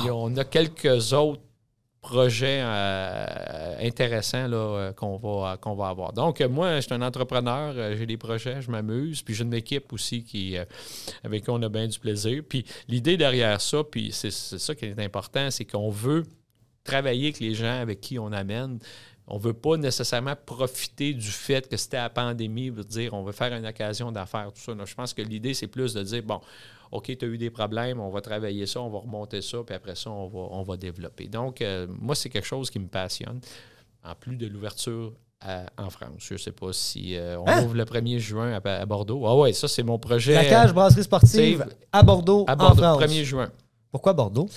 Et 0.06 0.12
on 0.12 0.36
a 0.38 0.46
quelques 0.46 1.12
autres 1.12 1.42
projets 2.02 2.62
euh, 2.64 3.76
intéressants 3.80 4.52
euh, 4.52 4.92
qu'on 4.92 5.18
va, 5.18 5.58
qu'on 5.58 5.76
va 5.76 5.90
avoir. 5.90 6.14
Donc, 6.14 6.42
moi, 6.42 6.78
je 6.78 6.82
suis 6.82 6.94
un 6.94 7.02
entrepreneur, 7.02 7.74
euh, 7.78 7.96
j'ai 7.96 8.08
des 8.08 8.18
projets, 8.18 8.62
je 8.62 8.72
m'amuse, 8.72 9.22
puis 9.22 9.36
j'ai 9.36 9.44
une 9.44 9.54
équipe 9.54 9.94
aussi 9.94 10.24
qui, 10.24 10.58
avec 11.24 11.44
qui 11.44 11.50
on 11.52 11.62
a 11.62 11.70
bien 11.70 11.88
du 11.88 12.00
plaisir. 12.00 12.44
Puis 12.48 12.66
l'idée 12.88 13.18
derrière 13.18 13.62
ça, 13.62 13.84
puis 13.84 14.12
c'est 14.12 14.32
ça 14.32 14.74
qui 14.74 14.86
est 14.86 15.00
important, 15.00 15.52
c'est 15.52 15.66
qu'on 15.66 15.92
veut 15.92 16.24
travailler 16.84 17.26
avec 17.28 17.40
les 17.40 17.54
gens 17.54 17.80
avec 17.80 18.02
qui 18.02 18.18
on 18.18 18.32
amène. 18.32 18.80
On 19.28 19.38
ne 19.38 19.42
veut 19.42 19.54
pas 19.54 19.78
nécessairement 19.78 20.36
profiter 20.46 21.14
du 21.14 21.30
fait 21.30 21.70
que 21.70 21.78
c'était 21.78 21.98
la 21.98 22.10
pandémie, 22.10 22.70
veut 22.70 22.84
dire 22.84 23.14
on 23.14 23.24
veut 23.24 23.32
faire 23.32 23.54
une 23.54 23.66
occasion 23.66 24.12
d'affaires, 24.12 24.52
tout 24.52 24.60
ça. 24.60 24.74
je 24.84 24.96
pense 24.96 25.14
que 25.14 25.22
l'idée, 25.22 25.54
c'est 25.54 25.68
plus 25.68 25.94
de 25.94 26.02
dire, 26.02 26.24
bon, 26.24 26.42
OK, 26.92 27.16
tu 27.18 27.26
as 27.26 27.28
eu 27.28 27.38
des 27.38 27.50
problèmes, 27.50 28.00
on 28.00 28.10
va 28.10 28.22
travailler 28.22 28.66
ça, 28.66 28.82
on 28.82 28.90
va 28.90 29.00
remonter 29.00 29.42
ça, 29.42 29.60
puis 29.66 29.76
après 29.76 29.96
ça, 29.96 30.10
on 30.10 30.28
va, 30.28 30.40
on 30.52 30.64
va 30.64 30.78
développer. 30.78 31.28
Donc, 31.28 31.62
euh, 31.62 31.88
moi, 31.90 32.16
c'est 32.16 32.30
quelque 32.30 32.48
chose 32.48 32.70
qui 32.70 32.80
me 32.80 32.88
passionne, 32.88 33.40
en 34.04 34.16
plus 34.16 34.36
de 34.36 34.48
l'ouverture 34.48 35.14
en 35.78 35.90
France. 35.90 36.16
Je 36.20 36.34
ne 36.34 36.40
sais 36.40 36.52
pas 36.52 36.72
si 36.72 37.16
euh, 37.16 37.40
on 37.40 37.48
hein? 37.48 37.64
ouvre 37.64 37.76
le 37.76 37.86
1er 37.86 38.20
juin 38.20 38.60
à, 38.64 38.86
Bordeaux. 38.86 39.24
Ah 39.26 39.36
ouais, 39.36 39.54
ça, 39.54 39.68
c'est 39.68 39.84
mon 39.84 39.98
projet. 39.98 40.34
La 40.34 40.46
cage 40.46 40.74
brasserie 40.74 41.04
sportive 41.04 41.66
à 41.92 42.04
Bordeaux, 42.04 42.46
à 42.48 42.56
Bordeaux, 42.56 42.84
en 42.84 43.00
France. 43.00 43.12
1er 43.12 43.24
juin. 43.24 43.52
Pourquoi 43.92 44.14
Bordeaux? 44.14 44.50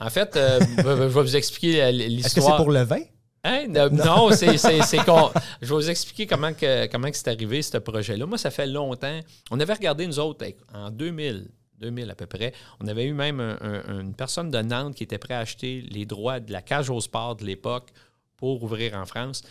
En 0.00 0.10
fait, 0.10 0.36
euh, 0.36 0.60
je 0.78 0.82
vais 0.82 1.06
vous 1.06 1.36
expliquer 1.36 1.90
l'histoire. 1.92 2.26
Est-ce 2.26 2.34
que 2.34 2.40
c'est 2.40 2.56
pour 2.56 2.70
le 2.70 2.82
vin? 2.82 3.00
Hein? 3.44 3.66
Non, 3.68 4.30
c'est 4.32 5.04
qu'on. 5.04 5.30
Je 5.60 5.66
vais 5.66 5.74
vous 5.74 5.90
expliquer 5.90 6.26
comment, 6.26 6.52
que, 6.52 6.86
comment 6.86 7.08
c'est 7.12 7.26
arrivé, 7.26 7.60
ce 7.62 7.78
projet-là. 7.78 8.24
Moi, 8.24 8.38
ça 8.38 8.50
fait 8.50 8.68
longtemps. 8.68 9.18
On 9.50 9.58
avait 9.58 9.72
regardé, 9.72 10.06
nous 10.06 10.20
autres, 10.20 10.46
en 10.72 10.90
2000, 10.90 11.48
2000 11.82 12.10
à 12.10 12.14
peu 12.14 12.26
près. 12.26 12.54
On 12.80 12.86
avait 12.88 13.04
eu 13.04 13.12
même 13.12 13.40
une 13.40 14.14
personne 14.14 14.50
de 14.50 14.58
Nantes 14.62 14.94
qui 14.94 15.02
était 15.02 15.18
prêt 15.18 15.34
à 15.34 15.40
acheter 15.40 15.82
les 15.82 16.06
droits 16.06 16.40
de 16.40 16.52
la 16.52 16.62
cage 16.62 16.88
au 16.88 17.00
sport 17.00 17.36
de 17.36 17.44
l'époque 17.44 17.90
pour 18.36 18.62
ouvrir 18.62 18.94
en 18.94 19.04
France. 19.04 19.42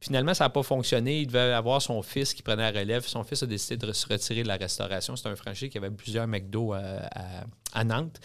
Finalement, 0.00 0.32
ça 0.32 0.44
n'a 0.44 0.50
pas 0.50 0.62
fonctionné. 0.62 1.20
Il 1.20 1.26
devait 1.26 1.52
avoir 1.52 1.82
son 1.82 2.00
fils 2.02 2.32
qui 2.32 2.42
prenait 2.42 2.72
la 2.72 2.80
relève. 2.80 3.06
Son 3.06 3.22
fils 3.22 3.42
a 3.42 3.46
décidé 3.46 3.76
de 3.86 3.92
se 3.92 4.06
retirer 4.08 4.42
de 4.42 4.48
la 4.48 4.56
restauration. 4.56 5.14
C'est 5.14 5.28
un 5.28 5.36
franchise 5.36 5.68
qui 5.68 5.76
avait 5.76 5.90
plusieurs 5.90 6.26
McDo 6.26 6.72
à, 6.72 7.84
Nantes. 7.84 8.18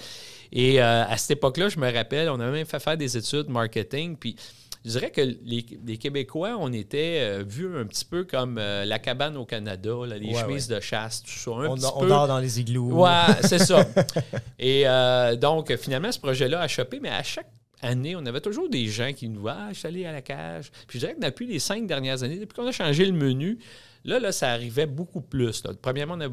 Et 0.53 0.81
euh, 0.81 1.03
à 1.05 1.17
cette 1.17 1.31
époque-là, 1.31 1.67
je 1.67 1.77
me 1.77 1.91
rappelle, 1.91 2.29
on 2.29 2.39
avait 2.39 2.51
même 2.51 2.65
fait 2.65 2.79
faire 2.79 2.97
des 2.97 3.17
études 3.17 3.49
marketing. 3.49 4.15
Puis 4.15 4.37
je 4.85 4.91
dirais 4.91 5.09
que 5.09 5.21
les, 5.21 5.97
Québécois, 5.97 6.57
on 6.59 6.71
était 6.71 7.17
euh, 7.19 7.43
vus 7.43 7.75
un 7.75 7.85
petit 7.85 8.05
peu 8.05 8.23
comme 8.23 8.59
euh, 8.59 8.85
la 8.85 8.99
cabane 8.99 9.35
au 9.35 9.43
Canada, 9.43 9.91
les 10.05 10.35
chemises 10.35 10.67
de 10.67 10.79
chasse, 10.79 11.23
tout 11.23 11.31
ça. 11.31 11.51
on, 11.51 11.75
dort 12.05 12.27
dans 12.27 12.37
les 12.37 12.59
igloos. 12.59 13.03
Ouais, 13.03 13.33
c'est 13.41 13.57
ça. 13.57 13.83
Et 14.59 14.83
euh, 14.85 15.35
donc, 15.35 15.75
finalement, 15.77 16.11
ce 16.11 16.19
projet-là 16.19 16.61
a 16.61 16.67
chopé, 16.67 16.99
mais 17.01 17.09
à 17.09 17.23
chaque 17.23 17.49
année, 17.81 18.15
on 18.15 18.23
avait 18.27 18.41
toujours 18.41 18.69
des 18.69 18.85
gens 18.85 19.11
qui 19.11 19.27
nous 19.27 19.41
voient, 19.41 19.57
ah, 19.57 19.69
je 19.73 19.79
suis 19.79 19.87
allé 19.87 20.05
à 20.05 20.11
la 20.11 20.21
cage. 20.21 20.71
Puis 20.87 20.99
je 20.99 21.05
dirais 21.07 21.15
que 21.15 21.25
depuis 21.25 21.47
les 21.47 21.57
cinq 21.57 21.87
dernières 21.87 22.21
années, 22.21 22.37
depuis 22.37 22.53
qu'on 22.53 22.67
a 22.67 22.71
changé 22.71 23.05
le 23.05 23.13
menu, 23.13 23.57
là, 24.03 24.19
là, 24.19 24.31
ça 24.31 24.51
arrivait 24.51 24.85
beaucoup 24.85 25.21
plus. 25.21 25.63
Premièrement, 25.81 26.13
on 26.13 26.21
a 26.21 26.29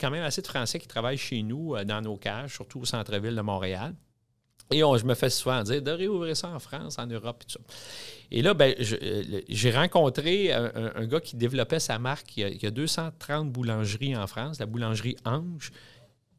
quand 0.00 0.10
même 0.12 0.22
assez 0.22 0.42
de 0.42 0.46
Français 0.46 0.78
qui 0.78 0.86
travaillent 0.86 1.18
chez 1.18 1.42
nous 1.42 1.74
dans 1.84 2.02
nos 2.02 2.16
cages, 2.16 2.54
surtout 2.54 2.80
au 2.80 2.84
centre-ville 2.84 3.34
de 3.34 3.40
Montréal. 3.40 3.94
Et 4.70 4.80
je 4.80 5.04
me 5.04 5.14
fais 5.14 5.30
souvent 5.30 5.62
dire 5.62 5.80
de 5.80 5.90
réouvrir 5.90 6.36
ça 6.36 6.48
en 6.48 6.58
France, 6.58 6.98
en 6.98 7.06
Europe 7.06 7.42
et 7.42 7.52
tout 7.52 7.58
ça. 7.58 7.74
Et 8.32 8.42
là, 8.42 8.54
ben, 8.54 8.74
euh, 8.80 9.40
j'ai 9.48 9.70
rencontré 9.70 10.52
un, 10.52 11.06
gars 11.06 11.20
qui 11.20 11.36
développait 11.36 11.78
sa 11.78 11.98
marque. 11.98 12.36
Il 12.36 12.62
y, 12.62 12.66
a, 12.66 12.70
230 12.70 13.50
boulangeries 13.52 14.16
en 14.16 14.26
France, 14.26 14.58
la 14.58 14.66
boulangerie 14.66 15.16
Ange, 15.24 15.70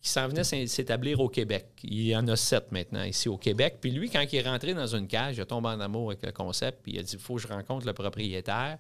qui 0.02 0.10
s'en 0.10 0.28
venait 0.28 0.44
s'établir 0.44 1.22
au 1.22 1.30
Québec. 1.30 1.68
Il 1.84 2.06
y 2.06 2.16
en 2.16 2.28
a 2.28 2.36
sept 2.36 2.72
maintenant 2.72 3.04
ici 3.04 3.30
au 3.30 3.38
Québec. 3.38 3.78
Puis 3.80 3.92
lui, 3.92 4.10
quand 4.10 4.22
il 4.30 4.36
est 4.36 4.48
rentré 4.48 4.74
dans 4.74 4.88
une 4.88 5.08
cage, 5.08 5.38
il 5.38 5.42
a 5.42 5.46
tombé 5.46 5.70
en 5.70 5.80
amour 5.80 6.10
avec 6.12 6.26
le 6.26 6.34
concept, 6.34 6.80
puis 6.84 6.94
il 6.94 7.00
a 7.00 7.04
dit 7.04 7.14
il 7.14 7.20
faut 7.20 7.36
que 7.36 7.42
je 7.42 7.48
rencontre 7.48 7.86
le 7.86 7.94
propriétaire, 7.94 8.78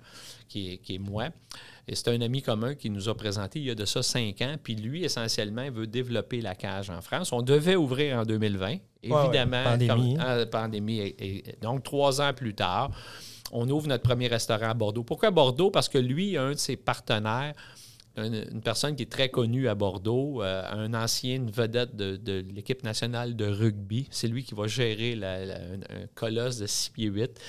qui 0.49 0.73
est, 0.73 0.77
qui 0.77 0.95
est 0.95 0.99
moi. 0.99 1.29
Et 1.89 1.95
c'est 1.95 2.10
un 2.10 2.19
ami 2.19 2.41
commun 2.41 2.76
qui 2.76 2.89
nous 2.89 3.08
a 3.08 3.15
présenté 3.15 3.60
il 3.60 3.65
y 3.65 3.71
a 3.71 3.76
de 3.76 3.86
ça 3.86 4.04
cinq 4.04 4.41
ans. 4.41 4.56
Puis 4.62 4.76
lui, 4.76 5.06
essentiellement, 5.06 5.69
veut 5.71 5.88
développer 5.88 6.41
la 6.41 6.54
cage 6.54 6.89
en 6.89 7.02
France. 7.02 7.32
On 7.32 7.41
devait 7.41 7.78
ouvrir 7.78 8.17
en 8.17 8.23
2020. 8.23 8.78
Évidemment, 9.04 9.63
pandémie. 9.63 10.17
Euh, 10.19 10.45
pandémie. 10.45 11.00
Et, 11.00 11.43
donc, 11.62 11.84
trois 11.84 12.21
ans 12.21 12.34
plus 12.34 12.54
tard, 12.54 12.91
on 13.54 13.69
ouvre 13.69 13.88
notre 13.88 14.04
premier 14.04 14.28
restaurant 14.28 14.69
à 14.69 14.73
Bordeaux. 14.73 15.04
Pourquoi 15.04 15.32
Bordeaux? 15.32 15.71
Parce 15.71 15.88
que 15.88 15.97
lui, 15.97 16.36
un 16.36 16.52
de 16.52 16.58
ses 16.58 16.76
partenaires, 16.76 17.54
une, 18.17 18.62
personne 18.62 18.95
qui 18.95 19.04
est 19.04 19.12
très 19.12 19.30
connue 19.30 19.69
à 19.69 19.76
Bordeaux, 19.76 20.41
euh, 20.43 20.63
un 20.69 20.93
ancien 20.93 21.45
vedette 21.54 21.95
de, 21.95 22.45
l'équipe 22.54 22.84
nationale 22.84 23.38
de 23.38 23.45
rugby. 23.45 24.08
C'est 24.12 24.28
lui 24.28 24.43
qui 24.43 24.56
va 24.56 24.67
gérer 24.67 25.17
un, 25.23 26.08
colosse 26.15 26.58
de 26.58 26.67
6 26.67 26.89
pieds 26.89 27.08
8 27.08 27.39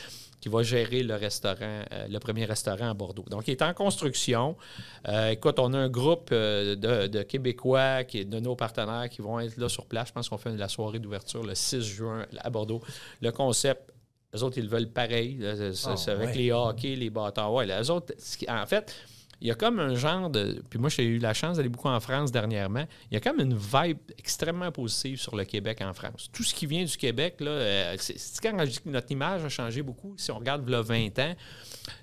qui 0.41 0.49
va 0.49 0.63
gérer 0.63 1.03
le 1.03 1.15
restaurant, 1.15 1.83
euh, 1.93 2.07
le 2.09 2.19
premier 2.19 2.45
restaurant 2.45 2.91
à 2.91 2.95
Bordeaux. 2.95 3.25
Donc, 3.29 3.49
il 3.49 3.53
est 3.53 3.63
en 3.63 3.75
construction. 3.75 4.57
Euh, 5.09 5.31
écoute, 5.31 5.59
on 5.59 5.73
a 5.73 5.79
un 5.79 5.89
groupe 5.89 6.31
de, 6.31 7.23
Québécois, 7.23 8.05
qui, 8.05 8.25
de 8.25 8.39
nos 8.39 8.55
partenaires, 8.55 9.09
qui 9.09 9.21
vont 9.21 9.41
être 9.41 9.57
là 9.57 9.69
sur 9.69 9.87
place. 9.87 10.09
Je 10.09 10.13
pense 10.13 10.29
qu'on 10.29 10.39
fait 10.39 10.57
la 10.57 10.69
soirée 10.69 10.99
d'ouverture 10.99 11.43
le 11.43 11.55
6 11.55 11.81
juin 11.83 12.27
à 12.39 12.51
Bordeaux. 12.51 12.81
Le 13.21 13.33
concept, 13.33 13.93
les 14.33 14.43
autres, 14.43 14.59
ils 14.59 14.69
veulent 14.69 14.91
pareil. 14.91 15.39
C'est, 15.75 15.89
ah, 15.89 16.13
avec 16.13 16.37
les 16.37 16.53
hockey, 16.53 16.95
les 16.95 17.11
bâtards. 17.11 17.53
Ouais, 17.53 17.67
les 17.67 17.91
autres, 17.91 18.15
en 18.49 18.67
fait, 18.67 18.95
il 19.41 19.49
y 19.49 19.51
a 19.51 19.55
comme 19.55 19.79
un 19.79 19.95
genre 19.95 20.31
de. 20.31 20.63
Puis 20.69 20.79
moi, 20.79 20.89
j'ai 20.91 21.05
eu 21.05 21.19
la 21.19 21.33
chance 21.33 21.57
d'aller 21.57 21.69
beaucoup 21.69 21.89
en 21.89 22.01
France 22.01 22.33
dernièrement. 22.33 22.85
Il 23.11 23.15
y 23.15 23.17
a 23.17 23.21
comme 23.21 23.41
une 23.41 23.57
vibe 23.57 23.99
extrêmement 24.19 24.73
positive 24.73 25.21
sur 25.21 25.37
le 25.37 25.45
Québec 25.45 25.81
en 25.81 25.95
France. 25.95 26.29
Tout 26.33 26.43
ce 26.43 26.55
qui 26.55 26.67
vient 26.67 26.85
du 26.85 26.97
Québec, 26.97 27.37
là, 27.41 27.51
euh, 27.51 27.97
c'est 27.99 28.41
quand 28.43 28.59
je 28.59 28.71
dis 28.71 28.81
que 28.81 28.89
notre 28.89 29.11
image 29.13 29.45
a 29.45 29.49
changé 29.49 29.83
beaucoup. 29.83 30.15
Si 30.17 30.31
on 30.33 30.39
regarde 30.39 30.69
le 30.69 30.81
20 30.81 31.19
ans, 31.21 31.35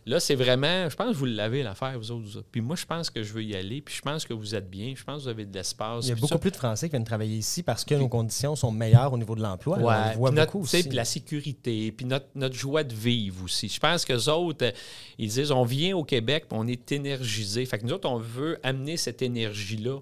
là, 0.05 0.19
c'est 0.19 0.35
vraiment. 0.35 0.89
Je 0.89 0.95
pense 0.95 1.11
que 1.11 1.17
vous 1.17 1.25
l'avez 1.25 1.63
l'affaire, 1.63 1.97
vous 1.97 2.11
autres. 2.11 2.43
Puis 2.51 2.61
moi, 2.61 2.75
je 2.75 2.85
pense 2.85 3.09
que 3.09 3.23
je 3.23 3.33
veux 3.33 3.43
y 3.43 3.55
aller. 3.55 3.81
Puis 3.81 3.95
je 3.95 4.01
pense 4.01 4.25
que 4.25 4.33
vous 4.33 4.55
êtes 4.55 4.69
bien. 4.69 4.93
Je 4.95 5.03
pense 5.03 5.17
que 5.17 5.23
vous 5.23 5.29
avez 5.29 5.45
de 5.45 5.53
l'espace. 5.53 6.05
Il 6.05 6.09
y 6.09 6.11
a 6.13 6.15
beaucoup 6.15 6.39
plus 6.39 6.51
de 6.51 6.57
Français 6.57 6.87
qui 6.87 6.91
viennent 6.91 7.03
travailler 7.03 7.37
ici 7.37 7.63
parce 7.63 7.85
que 7.85 7.95
nos 7.95 8.09
conditions 8.09 8.55
sont 8.55 8.71
meilleures 8.71 9.13
au 9.13 9.17
niveau 9.17 9.35
de 9.35 9.41
l'emploi. 9.41 9.77
on 9.79 10.17
voit 10.17 10.31
beaucoup 10.31 10.61
aussi. 10.61 10.83
Puis 10.83 10.95
la 10.95 11.05
sécurité, 11.05 11.91
puis 11.91 12.05
notre, 12.05 12.27
notre 12.35 12.55
joie 12.55 12.83
de 12.83 12.93
vivre 12.93 13.43
aussi. 13.43 13.69
Je 13.69 13.79
pense 13.79 14.05
que 14.05 14.13
les 14.13 14.29
autres, 14.29 14.73
ils 15.17 15.29
disent 15.29 15.51
on 15.51 15.63
vient 15.63 15.95
au 15.95 16.03
Québec, 16.03 16.45
puis 16.49 16.57
on 16.59 16.67
est 16.67 16.91
énergique 16.91 17.35
fait 17.65 17.79
que 17.79 17.85
nous 17.85 17.93
autres, 17.93 18.09
on 18.09 18.17
veut 18.17 18.59
amener 18.63 18.97
cette 18.97 19.21
énergie-là 19.21 19.99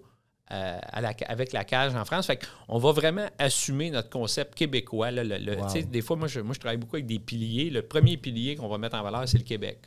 euh, 0.53 0.77
avec 0.91 1.51
la 1.51 1.63
cage 1.63 1.95
en 1.95 2.05
France. 2.05 2.27
Fait 2.27 2.39
qu'on 2.67 2.77
va 2.77 2.91
vraiment 2.91 3.25
assumer 3.39 3.89
notre 3.89 4.09
concept 4.09 4.53
québécois. 4.53 5.09
Des 5.11 6.01
fois, 6.01 6.15
moi 6.15 6.27
je, 6.27 6.41
moi, 6.41 6.53
je 6.53 6.59
travaille 6.59 6.77
beaucoup 6.77 6.95
avec 6.95 7.07
des 7.07 7.19
piliers. 7.19 7.69
Le 7.69 7.81
premier 7.81 8.17
pilier 8.17 8.55
qu'on 8.55 8.67
va 8.67 8.77
mettre 8.77 8.95
en 8.95 9.03
valeur, 9.03 9.27
c'est 9.27 9.39
le 9.39 9.43
Québec. 9.43 9.79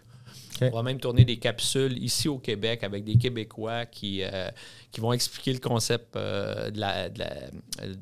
On 0.60 0.70
va 0.70 0.82
même 0.82 0.98
tourner 0.98 1.24
des 1.24 1.36
capsules 1.36 2.02
ici 2.02 2.28
au 2.28 2.38
Québec 2.38 2.82
avec 2.82 3.04
des 3.04 3.16
Québécois 3.16 3.86
qui, 3.86 4.22
euh, 4.22 4.48
qui 4.90 5.00
vont 5.00 5.12
expliquer 5.12 5.52
le 5.52 5.58
concept 5.58 6.16
euh, 6.16 6.70
de, 6.70 6.80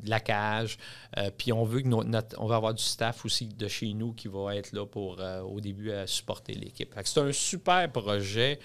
la, 0.09 0.21
cage. 0.21 0.79
Euh, 1.17 1.31
puis 1.37 1.53
on 1.53 1.65
veut 1.65 1.81
que 1.81 1.89
notre, 1.89 2.41
on 2.41 2.47
va 2.47 2.57
avoir 2.57 2.75
du 2.75 2.83
staff 2.83 3.25
aussi 3.25 3.47
de 3.47 3.69
chez 3.69 3.93
nous 3.93 4.13
qui 4.13 4.29
va 4.29 4.55
être 4.57 4.73
là 4.73 4.87
pour 4.87 5.21
au 5.45 5.61
début 5.61 5.91
supporter 6.07 6.55
l'équipe. 6.55 6.95
C'est 7.05 7.21
un 7.21 7.33
super 7.33 7.91
projet 7.91 8.59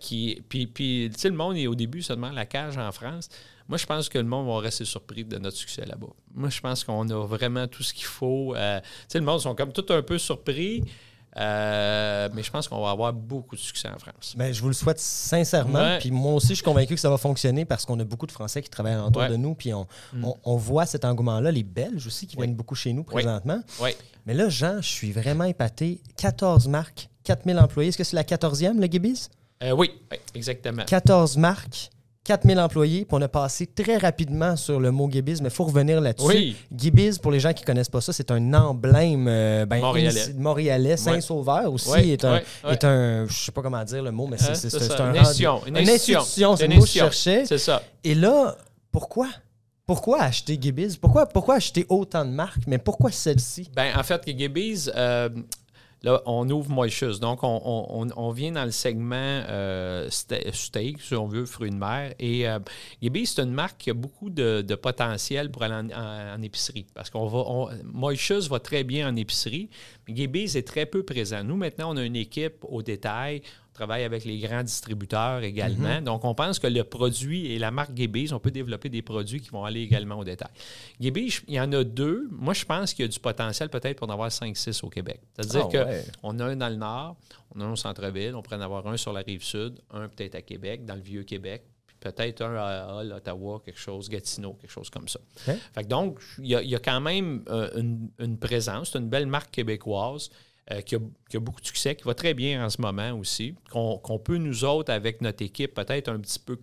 qui. 0.00 0.42
Puis, 0.48 0.66
puis 0.66 1.08
le 1.24 1.30
monde 1.30 1.56
est 1.56 1.66
au 1.66 1.74
début 1.74 2.02
seulement 2.02 2.30
la 2.30 2.46
cage 2.46 2.76
en 2.78 2.92
France. 2.92 3.28
Moi, 3.68 3.78
je 3.78 3.86
pense 3.86 4.08
que 4.08 4.18
le 4.18 4.24
monde 4.24 4.46
va 4.48 4.58
rester 4.58 4.84
surpris 4.84 5.24
de 5.24 5.38
notre 5.38 5.56
succès 5.56 5.86
là-bas. 5.86 6.08
Moi, 6.34 6.50
je 6.50 6.60
pense 6.60 6.84
qu'on 6.84 7.08
a 7.08 7.26
vraiment 7.26 7.68
tout 7.68 7.82
ce 7.82 7.94
qu'il 7.94 8.04
faut. 8.04 8.54
le 8.54 9.20
monde 9.20 9.40
sont 9.40 9.54
comme 9.54 9.72
tout 9.72 9.86
un 9.90 10.02
peu 10.02 10.18
surpris. 10.18 10.82
Euh, 11.38 12.28
mais 12.34 12.42
je 12.42 12.50
pense 12.50 12.68
qu'on 12.68 12.82
va 12.82 12.90
avoir 12.90 13.12
beaucoup 13.12 13.56
de 13.56 13.60
succès 13.60 13.88
en 13.88 13.98
France. 13.98 14.34
Ben, 14.36 14.52
je 14.52 14.60
vous 14.60 14.68
le 14.68 14.74
souhaite 14.74 14.98
sincèrement. 14.98 15.96
Puis 15.98 16.10
moi 16.10 16.34
aussi, 16.34 16.48
je 16.48 16.54
suis 16.54 16.64
convaincu 16.64 16.94
que 16.94 17.00
ça 17.00 17.10
va 17.10 17.16
fonctionner 17.16 17.64
parce 17.64 17.86
qu'on 17.86 17.98
a 18.00 18.04
beaucoup 18.04 18.26
de 18.26 18.32
Français 18.32 18.60
qui 18.62 18.68
travaillent 18.68 18.96
autour 18.96 19.26
de 19.26 19.36
nous. 19.36 19.54
Puis 19.54 19.72
mm. 19.72 20.24
on, 20.24 20.36
on, 20.44 20.56
voit 20.56 20.86
cet 20.86 21.04
engouement-là. 21.04 21.50
Les 21.50 21.62
Belges 21.62 22.06
aussi 22.06 22.26
qui 22.26 22.36
viennent 22.36 22.54
beaucoup 22.54 22.74
chez 22.74 22.92
nous 22.92 23.04
présentement. 23.04 23.60
Mais 24.26 24.34
là, 24.34 24.48
Jean, 24.48 24.80
je 24.80 24.88
suis 24.88 25.12
vraiment 25.12 25.44
épaté. 25.44 26.00
14 26.16 26.68
marques, 26.68 27.08
4000 27.24 27.58
employés. 27.58 27.88
Est-ce 27.88 27.98
que 27.98 28.04
c'est 28.04 28.16
la 28.16 28.24
14e, 28.24 28.78
le 28.78 28.86
Gibbies? 28.86 29.28
Euh, 29.62 29.72
oui, 29.72 29.90
exactement. 30.34 30.84
14 30.84 31.36
marques. 31.36 31.90
4000 32.24 32.60
employés, 32.60 33.04
puis 33.04 33.16
on 33.18 33.22
a 33.22 33.28
passé 33.28 33.66
très 33.66 33.96
rapidement 33.96 34.56
sur 34.56 34.78
le 34.78 34.92
mot 34.92 35.10
Gibbies, 35.10 35.38
mais 35.42 35.48
il 35.48 35.54
faut 35.54 35.64
revenir 35.64 36.00
là-dessus. 36.00 36.26
Oui. 36.26 36.56
Gibbies, 36.74 37.18
pour 37.20 37.32
les 37.32 37.40
gens 37.40 37.52
qui 37.52 37.62
ne 37.62 37.66
connaissent 37.66 37.88
pas 37.88 38.00
ça, 38.00 38.12
c'est 38.12 38.30
un 38.30 38.54
emblème 38.54 39.26
euh, 39.28 39.66
ben, 39.66 39.82
montréalais. 40.36 40.96
Saint-Sauveur 40.96 41.72
aussi 41.72 42.12
est, 42.12 42.24
un, 42.24 42.40
est 42.68 42.84
un, 42.84 43.26
je 43.26 43.34
sais 43.34 43.52
pas 43.52 43.62
comment 43.62 43.82
dire 43.82 44.02
le 44.02 44.12
mot, 44.12 44.28
mais 44.28 44.38
c'est, 44.38 44.54
c'est, 44.54 45.00
un... 45.00 45.10
Une 45.10 45.18
institution. 45.18 45.60
Une 45.66 45.76
institution, 45.76 46.56
c'est 46.56 46.68
le 46.68 46.76
mot 46.76 46.82
que 46.82 46.86
je 46.86 46.92
cherchais. 46.92 47.44
C'est 47.44 47.58
ça. 47.58 47.82
Et 48.04 48.14
là, 48.14 48.56
pourquoi? 48.92 49.28
Pourquoi 49.84 50.22
acheter 50.22 50.56
Gibbies? 50.60 50.96
Pourquoi, 51.00 51.26
pourquoi 51.26 51.56
acheter 51.56 51.86
autant 51.88 52.24
de 52.24 52.30
marques, 52.30 52.62
mais 52.68 52.78
pourquoi 52.78 53.10
celle-ci? 53.10 53.68
Ben, 53.74 53.98
en 53.98 54.02
fait, 54.04 54.22
Gibbies, 54.26 54.88
euh, 54.94 55.28
Là, 56.04 56.20
on 56.26 56.48
ouvre 56.50 56.68
Moishes. 56.70 57.20
Donc, 57.20 57.40
on, 57.42 58.30
vient 58.32 58.52
dans 58.52 58.64
le 58.64 58.70
segment 58.72 59.14
euh, 59.16 60.08
steak, 60.10 61.00
si 61.00 61.14
on 61.14 61.26
veut, 61.26 61.46
fruits 61.46 61.70
de 61.70 61.76
mer. 61.76 62.14
Et 62.18 62.48
euh, 62.48 62.58
c'est 63.24 63.42
une 63.42 63.52
marque 63.52 63.78
qui 63.78 63.90
a 63.90 63.94
beaucoup 63.94 64.30
de, 64.30 64.74
potentiel 64.74 65.50
pour 65.50 65.62
aller 65.62 65.92
en, 65.94 66.42
épicerie. 66.42 66.86
Parce 66.94 67.10
qu'on 67.10 67.26
va. 67.26 67.74
va 68.48 68.58
très 68.58 68.82
bien 68.84 69.08
en 69.08 69.16
épicerie, 69.16 69.70
mais 70.08 70.14
est 70.56 70.66
très 70.66 70.86
peu 70.86 71.04
présent. 71.04 71.44
Nous, 71.44 71.56
maintenant, 71.56 71.92
on 71.92 71.96
a 71.96 72.02
une 72.02 72.16
équipe 72.16 72.64
au 72.68 72.82
détail 72.82 73.42
travaille 73.72 74.04
avec 74.04 74.24
les 74.24 74.38
grands 74.38 74.62
distributeurs 74.62 75.42
également. 75.42 75.96
Mhm. 75.98 76.04
Donc, 76.04 76.24
on 76.24 76.34
pense 76.34 76.58
que 76.58 76.66
le 76.66 76.84
produit 76.84 77.52
et 77.52 77.58
la 77.58 77.70
marque 77.70 77.96
Gibby's, 77.96 78.32
on 78.32 78.38
peut 78.38 78.50
développer 78.50 78.88
des 78.88 79.02
produits 79.02 79.40
qui 79.40 79.50
vont 79.50 79.64
aller 79.64 79.80
également 79.80 80.18
au 80.18 80.24
détail. 80.24 80.50
Gibby's, 81.00 81.42
il 81.48 81.54
y 81.54 81.60
en 81.60 81.72
a 81.72 81.84
deux. 81.84 82.28
Moi, 82.30 82.54
je 82.54 82.64
pense 82.64 82.92
qu'il 82.92 83.04
y 83.04 83.08
a 83.08 83.08
du 83.08 83.20
potentiel 83.20 83.68
peut-être 83.68 83.98
pour 83.98 84.08
en 84.08 84.12
avoir 84.12 84.30
5-6 84.30 84.84
au 84.84 84.88
Québec. 84.90 85.20
C'est-à-dire 85.34 85.68
ah, 85.86 86.18
qu'on 86.20 86.38
a 86.38 86.44
un 86.44 86.56
dans 86.56 86.68
le 86.68 86.76
nord, 86.76 87.16
on 87.54 87.60
a 87.60 87.64
un 87.64 87.72
au 87.72 87.76
centre-ville, 87.76 88.34
on 88.34 88.42
pourrait 88.42 88.56
en 88.56 88.62
avoir 88.62 88.86
un 88.86 88.96
sur 88.96 89.12
la 89.12 89.20
rive 89.20 89.42
sud, 89.42 89.80
un 89.90 90.08
peut-être 90.08 90.34
à 90.34 90.42
Québec, 90.42 90.84
dans 90.84 90.94
le 90.94 91.02
vieux 91.02 91.22
Québec, 91.22 91.64
peut-être 92.00 92.42
un 92.42 92.56
à, 92.56 93.16
Ottawa, 93.16 93.62
quelque 93.64 93.78
chose, 93.78 94.08
Gatineau, 94.08 94.54
quelque 94.54 94.70
chose 94.70 94.90
comme 94.90 95.08
ça. 95.08 95.20
Fait 95.36 95.86
donc, 95.86 96.20
il 96.38 96.46
y, 96.46 96.74
a, 96.74 96.78
quand 96.78 97.00
même 97.00 97.44
euh, 97.48 97.70
une, 97.78 98.10
une, 98.18 98.38
présence, 98.38 98.90
c'est 98.92 98.98
une 98.98 99.08
belle 99.08 99.26
marque 99.26 99.50
québécoise. 99.50 100.30
Euh, 100.72 100.80
qui, 100.80 100.94
a, 100.94 101.40
beaucoup 101.40 101.60
de 101.60 101.66
succès, 101.66 101.94
qui 101.94 102.04
va 102.04 102.14
très 102.14 102.34
bien 102.34 102.64
en 102.64 102.70
ce 102.70 102.80
moment 102.80 103.12
aussi, 103.12 103.54
qu'on 103.70 104.20
peut, 104.22 104.36
nous 104.36 104.64
autres, 104.64 104.92
avec 104.92 105.20
notre 105.20 105.42
équipe, 105.44 105.74
peut-être 105.74 106.08
un 106.08 106.18
petit 106.18 106.38
peu 106.38 106.58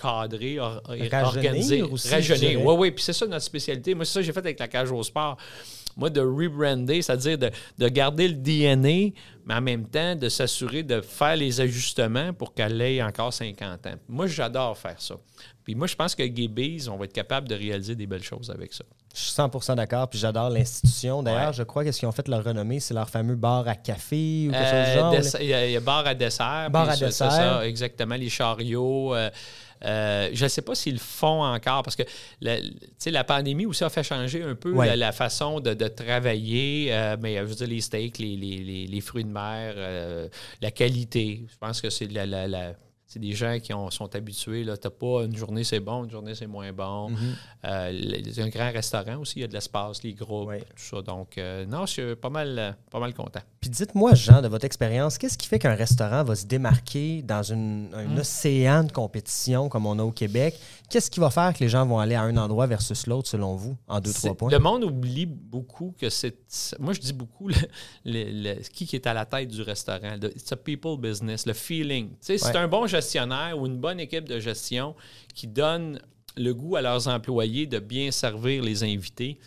cadrer, 0.00 0.58
organiser, 0.58 1.82
rajeunir. 1.82 2.64
Oui, 2.64 2.74
oui, 2.78 2.90
puis 2.90 3.04
c'est 3.04 3.12
ça 3.12 3.26
notre 3.26 3.44
spécialité. 3.44 3.94
Moi, 3.94 4.04
c'est 4.04 4.14
ça 4.14 4.20
que 4.20 4.26
j'ai 4.26 4.32
fait 4.32 4.40
avec 4.40 4.58
la 4.58 4.68
cage 4.68 4.90
au 4.90 5.02
sport. 5.02 5.36
Moi, 5.96 6.10
de 6.10 6.20
rebrander, 6.20 7.02
c'est-à-dire 7.02 7.38
de, 7.38 7.50
de, 7.78 7.88
garder 7.88 8.28
le 8.28 8.34
DNA, 8.34 9.14
mais 9.44 9.54
en 9.54 9.60
même 9.60 9.86
temps 9.86 10.14
de 10.14 10.28
s'assurer 10.28 10.82
de 10.82 11.00
faire 11.00 11.36
les 11.36 11.60
ajustements 11.60 12.32
pour 12.32 12.54
qu'elle 12.54 12.80
ait 12.80 13.02
encore 13.02 13.32
50 13.32 13.86
ans. 13.86 13.94
Moi, 14.08 14.26
j'adore 14.26 14.76
faire 14.76 15.00
ça. 15.00 15.16
Puis 15.64 15.74
moi, 15.74 15.86
je 15.86 15.94
pense 15.94 16.14
que 16.14 16.22
Gibbies, 16.22 16.88
on 16.90 16.96
va 16.96 17.04
être 17.04 17.12
capable 17.12 17.48
de 17.48 17.54
réaliser 17.54 17.94
des 17.94 18.06
belles 18.06 18.22
choses 18.22 18.50
avec 18.50 18.72
ça. 18.72 18.84
Je 19.14 19.20
suis 19.20 19.32
100% 19.32 19.74
d'accord, 19.74 20.08
puis 20.08 20.20
j'adore 20.20 20.50
l'institution. 20.50 21.22
D'ailleurs, 21.22 21.52
je 21.52 21.64
crois 21.64 21.84
que 21.84 21.90
ce 21.90 21.98
qu'ils 21.98 22.08
ont 22.08 22.12
fait 22.12 22.28
leur 22.28 22.44
renommée, 22.44 22.78
c'est 22.78 22.94
leur 22.94 23.10
fameux 23.10 23.34
bar 23.34 23.66
à 23.66 23.74
café 23.74 24.46
ou 24.48 24.52
quelque 24.52 24.64
chose 24.64 24.70
du 24.70 24.98
euh, 24.98 25.22
genre. 25.22 25.40
Il 25.40 25.70
y, 25.72 25.76
a, 25.76 25.80
bar 25.80 26.06
à 26.06 26.14
dessert. 26.14 26.68
Bar 26.70 26.90
à 26.90 26.96
dessert. 26.96 27.32
Ça, 27.32 27.66
exactement, 27.66 28.14
les 28.14 28.28
chariots. 28.28 29.14
Euh, 29.14 29.30
euh, 29.84 30.28
je 30.32 30.44
ne 30.44 30.48
sais 30.48 30.62
pas 30.62 30.74
s'ils 30.74 30.94
le 30.94 30.98
font 30.98 31.42
encore 31.42 31.82
parce 31.82 31.96
que 31.96 32.02
la, 32.40 32.56
la 33.06 33.24
pandémie 33.24 33.66
aussi 33.66 33.84
a 33.84 33.90
fait 33.90 34.02
changer 34.02 34.42
un 34.42 34.54
peu 34.54 34.72
la, 34.74 35.12
façon 35.12 35.60
de, 35.60 35.74
travailler. 35.88 36.92
mais 37.20 37.36
je 37.36 37.42
veux 37.42 37.54
dire, 37.54 37.66
les 37.66 37.80
steaks, 37.80 38.18
les, 38.18 38.36
les, 38.36 38.86
les 38.86 39.00
fruits 39.00 39.24
de 39.24 39.30
mer, 39.30 40.28
la 40.60 40.70
qualité. 40.70 41.46
Je 41.50 41.56
pense 41.58 41.80
que 41.80 41.90
c'est 41.90 42.06
la, 42.06 42.74
c'est 43.10 43.18
des 43.18 43.32
gens 43.32 43.58
qui 43.58 43.72
sont 43.90 44.14
habitués. 44.14 44.62
Tu 44.62 44.68
n'as 44.68 44.76
pas 44.76 45.24
une 45.24 45.36
journée 45.36 45.64
c'est 45.64 45.80
bon, 45.80 46.04
une 46.04 46.10
journée 46.10 46.36
c'est 46.36 46.46
moins 46.46 46.72
bon. 46.72 47.10
Mhm. 47.10 47.18
Euh, 47.64 48.22
un 48.38 48.48
grand 48.48 48.70
restaurant 48.70 49.16
aussi, 49.16 49.40
il 49.40 49.42
y 49.42 49.44
a 49.44 49.48
de 49.48 49.52
l'espace, 49.52 50.04
les 50.04 50.14
groupes, 50.14 50.52
tout 50.58 50.96
ça. 50.96 51.02
Donc, 51.02 51.36
euh, 51.36 51.66
non, 51.66 51.86
je 51.86 51.92
suis 51.92 52.14
pas 52.14 52.30
mal, 52.30 52.76
pas 52.88 53.00
mal 53.00 53.12
content. 53.12 53.40
Puis 53.60 53.68
dites-moi, 53.68 54.14
Jean, 54.14 54.40
de 54.42 54.46
votre 54.46 54.64
expérience, 54.64 55.18
qu'est-ce 55.18 55.36
qui 55.36 55.48
fait 55.48 55.58
qu'un 55.58 55.74
restaurant 55.74 56.22
va 56.22 56.36
se 56.36 56.46
démarquer 56.46 57.22
dans 57.22 57.42
une, 57.42 57.88
un 57.92 58.06
hmm. 58.06 58.18
océan 58.18 58.84
de 58.84 58.92
compétition 58.92 59.68
comme 59.68 59.86
on 59.86 59.98
a 59.98 60.04
au 60.04 60.12
Québec? 60.12 60.56
Qu'est-ce 60.88 61.10
qui 61.10 61.18
va 61.18 61.30
faire 61.30 61.52
que 61.52 61.58
les 61.58 61.68
gens 61.68 61.84
vont 61.84 61.98
aller 61.98 62.14
à 62.14 62.22
un 62.22 62.36
endroit 62.36 62.68
versus 62.68 63.08
l'autre, 63.08 63.28
selon 63.28 63.56
vous, 63.56 63.76
en 63.88 63.98
deux, 63.98 64.12
trois 64.12 64.36
points? 64.36 64.50
Le 64.52 64.58
monde 64.60 64.84
oublie 64.84 65.26
beaucoup 65.26 65.96
que 65.98 66.10
c'est. 66.10 66.36
Moi, 66.78 66.92
je 66.92 67.00
dis 67.00 67.12
beaucoup 67.12 67.48
le, 68.04 68.62
qui 68.62 68.88
est 68.94 69.06
à 69.08 69.14
la 69.14 69.26
tête 69.26 69.48
du 69.48 69.62
restaurant. 69.62 70.16
C'est 70.36 70.52
a 70.52 70.56
people 70.56 70.96
business, 70.96 71.44
le 71.44 71.54
feeling. 71.54 72.10
C'est 72.20 72.54
un 72.54 72.68
bon 72.68 72.86
gestionnaire 72.86 72.99
ou 73.56 73.66
une 73.66 73.78
bonne 73.78 74.00
équipe 74.00 74.28
de 74.28 74.38
gestion 74.38 74.94
qui 75.34 75.46
donne 75.46 76.00
le 76.36 76.54
goût 76.54 76.76
à 76.76 76.82
leurs 76.82 77.08
employés 77.08 77.66
de 77.66 77.78
bien 77.78 78.10
servir 78.10 78.62
les 78.62 78.82
invités. 78.82 79.38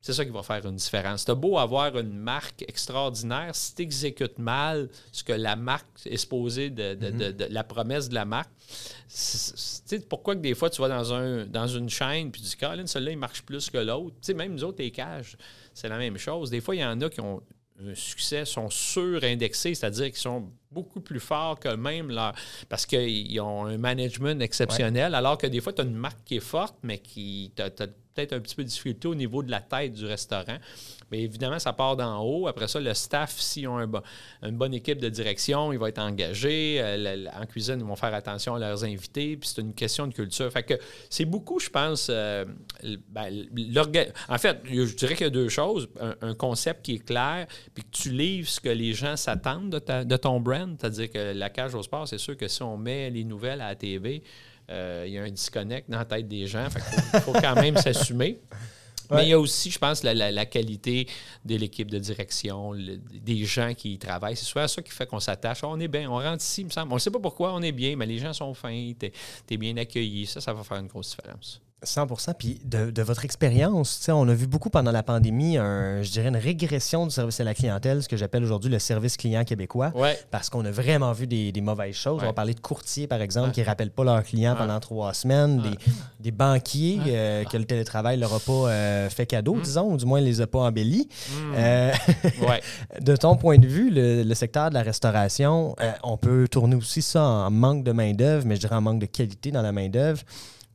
C'est 0.00 0.12
ça 0.12 0.24
qui 0.24 0.32
va 0.32 0.42
faire 0.42 0.66
une 0.66 0.74
différence. 0.74 1.22
C'est 1.24 1.34
beau 1.36 1.58
avoir 1.58 1.96
une 1.96 2.18
marque 2.18 2.64
extraordinaire, 2.66 3.54
si 3.54 3.72
tu 3.76 3.82
exécutes 3.82 4.38
mal 4.38 4.88
ce 5.12 5.22
que 5.22 5.32
la 5.32 5.54
marque 5.54 5.86
est 6.06 6.16
supposée 6.16 6.70
de, 6.70 6.94
mm-hmm. 6.94 7.48
la 7.48 7.62
promesse 7.62 8.08
de 8.08 8.14
la 8.14 8.24
marque, 8.24 8.50
pourquoi 10.08 10.34
que 10.34 10.40
des 10.40 10.56
fois 10.56 10.70
tu 10.70 10.80
vas 10.82 10.88
dans, 10.88 11.14
un, 11.14 11.46
dans 11.46 11.68
une 11.68 11.88
chaîne 11.88 12.32
puis 12.32 12.42
tu 12.42 12.48
dis, 12.48 12.56
Caroline, 12.56 12.88
celui-là, 12.88 13.12
il 13.12 13.18
marche 13.18 13.42
plus 13.42 13.70
que 13.70 13.78
l'autre. 13.78 14.16
même 14.34 14.54
nous 14.54 14.64
autres, 14.64 14.82
les 14.82 14.90
cages, 14.90 15.36
c'est 15.72 15.88
la 15.88 15.98
même 15.98 16.18
chose. 16.18 16.50
Des 16.50 16.60
fois, 16.60 16.74
il 16.74 16.80
y 16.80 16.84
en 16.84 17.00
a 17.00 17.08
qui 17.08 17.20
ont 17.20 17.40
un 17.80 17.94
succès, 17.94 18.44
sont 18.44 18.70
surindexés, 18.70 19.76
c'est-à-dire 19.76 20.06
qu'ils 20.06 20.16
sont 20.16 20.50
beaucoup 20.72 21.00
plus 21.00 21.20
forts 21.20 21.58
que 21.58 21.74
même 21.74 22.10
leur. 22.10 22.34
parce 22.68 22.86
qu'ils 22.86 23.40
ont 23.40 23.66
un 23.66 23.78
management 23.78 24.40
exceptionnel, 24.40 25.14
alors 25.14 25.38
que 25.38 25.46
des 25.46 25.60
fois, 25.60 25.72
tu 25.72 25.82
as 25.82 25.84
une 25.84 25.94
marque 25.94 26.24
qui 26.24 26.36
est 26.36 26.40
forte, 26.40 26.76
mais 26.82 26.98
qui. 26.98 27.52
Tu 27.56 27.62
peut-être 28.14 28.32
un 28.32 28.40
petit 28.40 28.54
peu 28.54 28.62
de 28.62 28.68
difficulté 28.68 29.08
au 29.08 29.14
niveau 29.14 29.42
de 29.42 29.50
la 29.50 29.60
tête 29.60 29.92
du 29.92 30.06
restaurant. 30.06 30.58
Mais 31.10 31.20
évidemment, 31.22 31.58
ça 31.58 31.72
part 31.72 31.96
d'en 31.96 32.22
haut. 32.22 32.48
Après 32.48 32.68
ça, 32.68 32.80
le 32.80 32.94
staff, 32.94 33.38
s'ils 33.38 33.68
ont 33.68 33.78
une 34.42 34.56
bonne 34.56 34.72
équipe 34.72 34.98
de 34.98 35.08
direction, 35.08 35.72
il 35.72 35.78
va 35.78 35.90
être 35.90 35.98
engagé. 35.98 36.78
Euh, 36.80 37.26
en 37.38 37.44
cuisine, 37.46 37.76
ils 37.78 37.84
vont 37.84 37.96
faire 37.96 38.14
attention 38.14 38.54
à 38.54 38.58
leurs 38.58 38.84
invités. 38.84 39.36
Puis 39.36 39.50
c'est 39.50 39.60
une 39.60 39.74
question 39.74 40.06
de 40.06 40.14
culture. 40.14 40.50
Fait 40.50 40.62
que 40.62 40.74
c'est 41.10 41.24
beaucoup, 41.24 41.58
je 41.58 41.68
pense, 41.68 42.08
euh, 42.10 42.44
ben, 43.10 43.46
en 44.28 44.38
fait, 44.38 44.60
je 44.64 44.94
dirais 44.94 45.14
qu'il 45.14 45.24
y 45.24 45.28
a 45.28 45.30
deux 45.30 45.48
choses. 45.48 45.88
Un, 46.20 46.34
concept 46.34 46.86
qui 46.86 46.94
est 46.94 47.04
clair, 47.04 47.46
puis 47.74 47.84
que 47.84 47.90
tu 47.90 48.10
livres 48.10 48.48
ce 48.48 48.58
que 48.58 48.70
les 48.70 48.94
gens 48.94 49.16
s'attendent 49.16 49.70
de, 49.70 50.04
de 50.04 50.16
ton 50.16 50.40
brand. 50.40 50.61
C'est-à-dire 50.78 51.10
que 51.10 51.32
la 51.32 51.50
cage 51.50 51.74
au 51.74 51.82
sport, 51.82 52.06
c'est 52.08 52.18
sûr 52.18 52.36
que 52.36 52.48
si 52.48 52.62
on 52.62 52.76
met 52.76 53.10
les 53.10 53.24
nouvelles 53.24 53.60
à 53.60 53.68
la 53.68 53.74
TV, 53.74 54.22
euh, 54.70 55.04
il 55.06 55.12
y 55.12 55.18
a 55.18 55.22
un 55.22 55.30
disconnect 55.30 55.90
dans 55.90 55.98
la 55.98 56.04
tête 56.04 56.28
des 56.28 56.46
gens. 56.46 56.66
Il 57.14 57.20
faut, 57.20 57.32
quand 57.32 57.54
même 57.54 57.76
s'assumer. 57.76 58.40
Mais 59.10 59.24
il 59.24 59.28
y 59.28 59.32
a 59.32 59.38
aussi, 59.38 59.70
je 59.70 59.78
pense, 59.78 60.02
la, 60.02 60.46
qualité 60.46 61.06
de 61.44 61.56
l'équipe 61.56 61.90
de 61.90 61.98
direction, 61.98 62.72
des 62.74 63.44
gens 63.44 63.74
qui 63.74 63.94
y 63.94 63.98
travaillent. 63.98 64.36
C'est 64.36 64.46
souvent 64.46 64.66
ça 64.66 64.80
qui 64.80 64.90
fait 64.90 65.06
qu'on 65.06 65.20
s'attache. 65.20 65.62
on 65.64 65.78
est 65.80 65.88
bien, 65.88 66.10
on 66.10 66.14
rentre 66.14 66.42
ici, 66.42 66.62
il 66.62 66.64
me 66.64 66.70
semble. 66.70 66.92
On 66.92 66.96
ne 66.96 67.00
sait 67.00 67.10
pas 67.10 67.18
pourquoi 67.18 67.52
on 67.52 67.60
est 67.60 67.72
bien, 67.72 67.94
mais 67.96 68.06
les 68.06 68.18
gens 68.18 68.32
sont 68.32 68.54
fins, 68.54 68.92
tu 68.98 69.10
es, 69.50 69.56
bien 69.58 69.76
accueilli. 69.76 70.26
Ça, 70.26 70.40
ça 70.40 70.54
va 70.54 70.62
faire 70.62 70.78
une 70.78 70.86
grosse 70.86 71.10
différence. 71.10 71.60
100 71.82 72.06
Puis 72.38 72.60
de, 72.64 73.02
votre 73.02 73.24
expérience, 73.24 74.08
on 74.08 74.28
a 74.28 74.34
vu 74.34 74.46
beaucoup 74.46 74.70
pendant 74.70 74.92
la 74.92 75.02
pandémie, 75.02 75.56
un, 75.58 76.02
je 76.02 76.10
dirais, 76.10 76.28
une 76.28 76.36
régression 76.36 77.06
du 77.06 77.12
service 77.12 77.40
à 77.40 77.44
la 77.44 77.54
clientèle, 77.54 78.02
ce 78.02 78.08
que 78.08 78.16
j'appelle 78.16 78.44
aujourd'hui 78.44 78.70
le 78.70 78.78
service 78.78 79.16
client 79.16 79.44
québécois. 79.44 79.92
Parce 80.30 80.50
qu'on 80.50 80.64
a 80.64 80.70
vraiment 80.70 81.12
vu 81.12 81.26
des, 81.26 81.52
mauvaises 81.60 81.94
choses. 81.94 82.20
On 82.22 82.26
va 82.26 82.32
parler 82.32 82.54
de 82.54 82.60
courtiers, 82.60 83.06
par 83.06 83.20
exemple, 83.20 83.52
qui 83.52 83.60
ne 83.60 83.66
rappellent 83.66 83.90
pas 83.90 84.04
leurs 84.04 84.22
clients 84.22 84.56
pendant 84.56 84.78
trois 84.80 85.14
semaines, 85.14 85.62
des, 86.20 86.30
banquiers 86.30 86.98
euh, 87.08 87.44
que 87.44 87.56
le 87.56 87.64
télétravail 87.64 88.16
ne 88.16 88.22
leur 88.22 88.34
a 88.34 88.40
pas 88.40 88.52
euh, 88.52 89.10
fait 89.10 89.26
cadeau, 89.26 89.54
mm. 89.54 89.62
disons, 89.62 89.92
ou 89.92 89.96
du 89.96 90.06
moins 90.06 90.20
ne 90.20 90.24
les 90.24 90.40
a 90.40 90.46
pas 90.46 90.60
embellis. 90.60 91.08
Mm. 91.28 91.54
Euh, 91.56 91.92
de 93.00 93.16
ton 93.16 93.36
point 93.36 93.58
de 93.58 93.66
vue, 93.66 93.90
le, 93.92 94.34
secteur 94.34 94.70
de 94.70 94.74
la 94.74 94.82
restauration, 94.82 95.76
on 96.02 96.16
peut 96.16 96.48
tourner 96.48 96.74
aussi 96.74 97.02
ça 97.02 97.22
en 97.22 97.50
manque 97.50 97.84
de 97.84 97.92
main-d'œuvre, 97.92 98.46
mais 98.46 98.56
je 98.56 98.60
dirais 98.60 98.76
en 98.76 98.80
manque 98.80 98.98
de 99.00 99.06
qualité 99.06 99.50
dans 99.50 99.62
la 99.62 99.72
main-d'œuvre. 99.72 100.22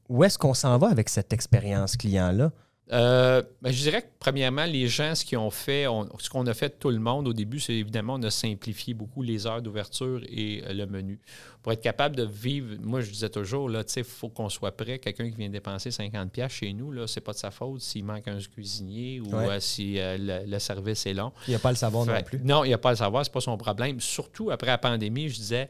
Où 0.09 0.23
est-ce 0.23 0.37
qu'on 0.37 0.53
s'en 0.53 0.77
va 0.77 0.89
avec 0.89 1.09
cette 1.09 1.33
expérience 1.33 1.97
client-là? 1.97 2.51
Euh, 2.93 3.43
ben, 3.61 3.71
je 3.71 3.81
dirais 3.81 4.01
que, 4.01 4.07
premièrement, 4.19 4.63
les 4.65 4.87
gens, 4.87 5.13
ce 5.13 5.25
qu'ils 5.25 5.37
ont 5.37 5.49
fait, 5.49 5.85
ce 6.19 6.29
qu'on 6.29 6.47
a 6.47 6.53
fait 6.53 6.79
tout 6.79 6.89
le 6.89 6.99
monde 6.99 7.27
au 7.27 7.33
début, 7.33 7.59
c'est 7.59 7.73
évidemment, 7.73 8.13
on 8.13 8.23
a 8.23 8.31
simplifié 8.31 8.93
beaucoup 8.93 9.21
les 9.21 9.45
heures 9.45 9.61
d'ouverture 9.61 10.21
et 10.29 10.63
euh, 10.65 10.73
le 10.73 10.85
menu. 10.85 11.19
Pour 11.61 11.73
être 11.73 11.81
capable 11.81 12.15
de 12.15 12.23
vivre, 12.23 12.75
moi, 12.81 13.01
je 13.01 13.11
disais 13.11 13.29
toujours, 13.29 13.69
il 13.69 14.03
faut 14.05 14.29
qu'on 14.29 14.47
soit 14.47 14.71
prêt. 14.71 14.99
Quelqu'un 14.99 15.29
qui 15.29 15.35
vient 15.35 15.49
dépenser 15.49 15.89
50$ 15.89 16.49
chez 16.49 16.71
nous, 16.71 17.07
ce 17.07 17.19
n'est 17.19 17.23
pas 17.23 17.33
de 17.33 17.37
sa 17.37 17.51
faute 17.51 17.81
s'il 17.81 18.05
manque 18.05 18.27
un 18.27 18.39
cuisinier 18.39 19.19
ou 19.19 19.35
euh, 19.35 19.59
si 19.59 19.97
le, 19.99 20.59
service 20.59 21.05
est 21.05 21.13
long. 21.13 21.33
Il 21.47 21.51
n'y 21.51 21.55
a 21.55 21.59
pas 21.59 21.71
le 21.71 21.75
savoir 21.75 22.05
non 22.05 22.23
plus. 22.23 22.39
Non, 22.41 22.63
il 22.63 22.69
n'y 22.69 22.73
a 22.73 22.77
pas 22.77 22.91
le 22.91 22.95
savoir, 22.97 23.25
ce 23.25 23.29
n'est 23.29 23.33
pas 23.33 23.41
son 23.41 23.57
problème. 23.57 23.99
Surtout 23.99 24.49
après 24.49 24.67
la 24.67 24.77
pandémie, 24.77 25.27
je 25.27 25.35
disais, 25.35 25.67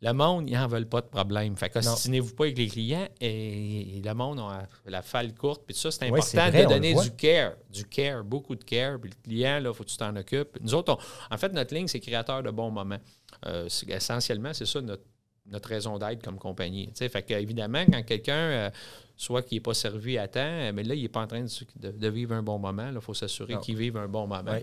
le 0.00 0.12
monde, 0.12 0.48
ils 0.48 0.54
n'en 0.56 0.68
veulent 0.68 0.88
pas 0.88 1.00
de 1.00 1.06
problème. 1.06 1.56
Fait 1.56 1.70
que 1.70 2.20
vous 2.20 2.34
pas 2.34 2.44
avec 2.44 2.58
les 2.58 2.68
clients 2.68 3.08
et, 3.20 4.00
le 4.04 4.14
monde 4.14 4.38
a 4.38 4.68
la 4.86 5.02
falle 5.02 5.34
courte. 5.34 5.62
Puis 5.66 5.74
ça, 5.74 5.90
c'est 5.90 6.04
important 6.04 6.50
de 6.50 6.68
donner 6.68 6.94
du 6.94 7.10
care. 7.10 7.54
Du 7.70 7.84
care, 7.84 8.22
beaucoup 8.22 8.54
de 8.54 8.62
care. 8.62 9.00
Puis 9.00 9.10
le 9.10 9.16
client, 9.22 9.58
il 9.58 9.74
faut 9.74 9.82
que 9.82 9.88
tu 9.88 9.96
t'en 9.96 10.14
occupes. 10.14 10.56
Nous 10.60 10.74
autres, 10.74 10.98
en 11.30 11.36
fait, 11.36 11.52
notre 11.52 11.74
ligne, 11.74 11.88
c'est 11.88 12.00
créateur 12.00 12.42
de 12.42 12.50
bons 12.50 12.70
moments. 12.70 13.00
Euh, 13.46 13.68
essentiellement, 13.88 14.52
c'est 14.54 14.66
ça 14.66 14.80
notre, 14.80 15.04
notre 15.46 15.68
raison 15.68 15.98
d'être 15.98 16.22
comme 16.22 16.38
compagnie. 16.38 16.90
fait 16.94 17.22
que, 17.22 17.34
évidemment, 17.34 17.84
quand 17.90 18.02
quelqu'un 18.04 18.34
euh, 18.34 18.70
soit 19.18 19.42
qu'il 19.42 19.56
n'est 19.56 19.62
pas 19.62 19.74
servi 19.74 20.16
à 20.16 20.28
temps, 20.28 20.72
mais 20.72 20.84
là, 20.84 20.94
il 20.94 21.02
n'est 21.02 21.08
pas 21.08 21.22
en 21.22 21.26
train 21.26 21.42
de, 21.42 22.08
vivre 22.08 22.34
un 22.34 22.42
bon 22.42 22.58
moment. 22.58 22.88
Il 22.94 23.00
faut 23.00 23.14
s'assurer 23.14 23.56
qu'il 23.60 23.76
vive 23.76 23.96
un 23.96 24.06
bon 24.06 24.28
moment. 24.28 24.58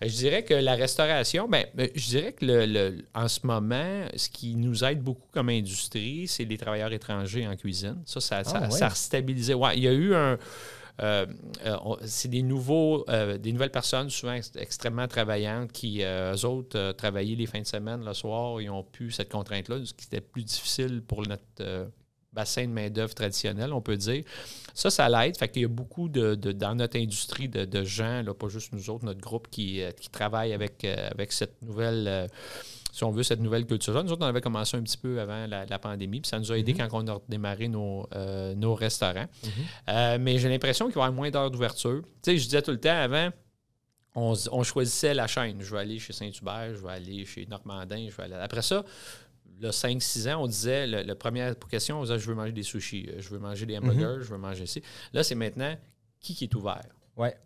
Je 0.00 0.08
dirais 0.08 0.42
que 0.42 0.54
la 0.54 0.74
restauration, 0.74 1.48
ben, 1.48 1.66
je 1.94 2.08
dirais 2.08 2.32
que 2.32 2.44
le, 2.44 3.04
en 3.14 3.28
ce 3.28 3.46
moment, 3.46 4.04
ce 4.16 4.28
qui 4.28 4.56
nous 4.56 4.82
aide 4.82 5.00
beaucoup 5.00 5.28
comme 5.30 5.50
industrie, 5.50 6.26
c'est 6.26 6.44
les 6.44 6.58
travailleurs 6.58 6.92
étrangers 6.92 7.46
en 7.46 7.54
cuisine. 7.54 8.02
Ça, 8.04 8.20
ça, 8.20 8.42
ah, 8.44 8.68
a 8.68 8.90
stabilisé. 8.90 9.54
Ouais, 9.54 9.76
il 9.76 9.84
y 9.84 9.88
a 9.88 9.92
eu 9.92 10.14
un. 10.14 10.36
Euh, 11.00 11.26
euh, 11.64 11.96
c'est 12.04 12.28
des 12.28 12.42
nouveaux, 12.42 13.04
euh, 13.08 13.38
des 13.38 13.52
nouvelles 13.52 13.70
personnes, 13.70 14.10
souvent 14.10 14.38
extrêmement 14.56 15.06
travaillantes, 15.06 15.72
qui, 15.72 16.02
eux 16.02 16.44
autres, 16.44 16.92
travaillaient 16.92 17.36
les 17.36 17.46
fins 17.46 17.60
de 17.60 17.66
semaine, 17.66 18.04
le 18.04 18.12
soir, 18.14 18.60
ils 18.60 18.68
ont 18.68 18.82
pu 18.82 19.10
cette 19.12 19.30
contrainte-là, 19.30 19.78
ce 19.84 19.94
qui 19.94 20.06
était 20.06 20.20
plus 20.20 20.42
difficile 20.42 21.02
pour 21.02 21.26
notre 21.26 21.88
bassin 22.32 22.66
de 22.66 22.72
main-d'œuvre 22.72 23.14
traditionnel, 23.14 23.72
on 23.72 23.80
peut 23.80 23.96
dire. 23.96 24.24
Ça, 24.74 24.90
ça 24.90 25.08
l'aide. 25.08 25.36
Fait 25.36 25.48
qu'il 25.48 25.62
y 25.62 25.64
a 25.64 25.68
beaucoup 25.68 26.08
de, 26.08 26.34
dans 26.34 26.74
notre 26.74 26.98
industrie 26.98 27.48
de, 27.48 27.84
gens, 27.84 28.22
là, 28.22 28.34
pas 28.34 28.48
juste 28.48 28.72
nous 28.72 28.90
autres, 28.90 29.04
notre 29.04 29.20
groupe 29.20 29.48
qui, 29.50 29.82
euh, 29.82 29.90
qui 29.90 30.08
travaille 30.08 30.52
avec, 30.52 30.84
euh, 30.84 31.08
avec 31.10 31.32
cette 31.32 31.60
nouvelle. 31.62 32.06
Euh, 32.08 32.28
si 32.92 33.04
on 33.04 33.10
veut, 33.10 33.22
cette 33.22 33.40
nouvelle 33.40 33.64
culture-là. 33.64 34.02
Nous 34.02 34.12
autres, 34.12 34.22
on 34.22 34.28
avait 34.28 34.42
commencé 34.42 34.76
un 34.76 34.82
petit 34.82 34.98
peu 34.98 35.18
avant 35.18 35.46
la, 35.46 35.78
pandémie, 35.78 36.20
puis 36.20 36.28
ça 36.28 36.38
nous 36.38 36.52
a 36.52 36.58
aidé 36.58 36.74
mm-hmm. 36.74 36.88
quand 36.88 37.04
on 37.08 37.16
a 37.16 37.18
démarré 37.26 37.66
nos, 37.66 38.06
nos 38.54 38.74
restaurants. 38.74 39.24
Mm-hmm. 39.88 40.18
mais 40.18 40.36
j'ai 40.36 40.50
l'impression 40.50 40.84
qu'il 40.88 40.96
va 40.96 41.00
y 41.00 41.04
avoir 41.04 41.16
moins 41.16 41.30
d'heures 41.30 41.50
d'ouverture. 41.50 42.02
Tu 42.22 42.32
sais, 42.32 42.36
je 42.36 42.44
disais 42.44 42.60
tout 42.60 42.70
le 42.70 42.78
temps 42.78 42.90
avant, 42.90 43.30
on, 44.14 44.34
on, 44.50 44.62
choisissait 44.62 45.14
la 45.14 45.26
chaîne. 45.26 45.62
Je 45.62 45.74
vais 45.74 45.80
aller 45.80 45.98
chez 45.98 46.12
Saint-Hubert, 46.12 46.74
je 46.74 46.82
vais 46.82 46.92
aller 46.92 47.24
chez 47.24 47.46
Normandin, 47.46 48.08
je 48.10 48.14
vais 48.14 48.24
aller. 48.24 48.34
Après 48.34 48.60
ça, 48.60 48.84
le 49.62 49.70
5-6 49.70 50.32
ans, 50.32 50.42
on 50.42 50.46
disait, 50.46 50.86
la 50.86 51.14
première 51.14 51.54
question, 51.70 52.00
on 52.00 52.02
disait, 52.02 52.18
je 52.18 52.26
veux 52.26 52.34
manger 52.34 52.52
des 52.52 52.64
sushis, 52.64 53.08
euh, 53.08 53.20
je 53.20 53.28
veux 53.30 53.38
manger 53.38 53.64
des 53.64 53.78
hamburgers, 53.78 54.16
mhm. 54.16 54.22
je 54.22 54.28
veux 54.28 54.38
manger 54.38 54.64
ici. 54.64 54.82
Là, 55.12 55.22
c'est 55.22 55.36
maintenant 55.36 55.74
qui 56.20 56.34
qui 56.34 56.44
est 56.44 56.54
ouvert? 56.54 56.82
Ouais. 57.16 57.36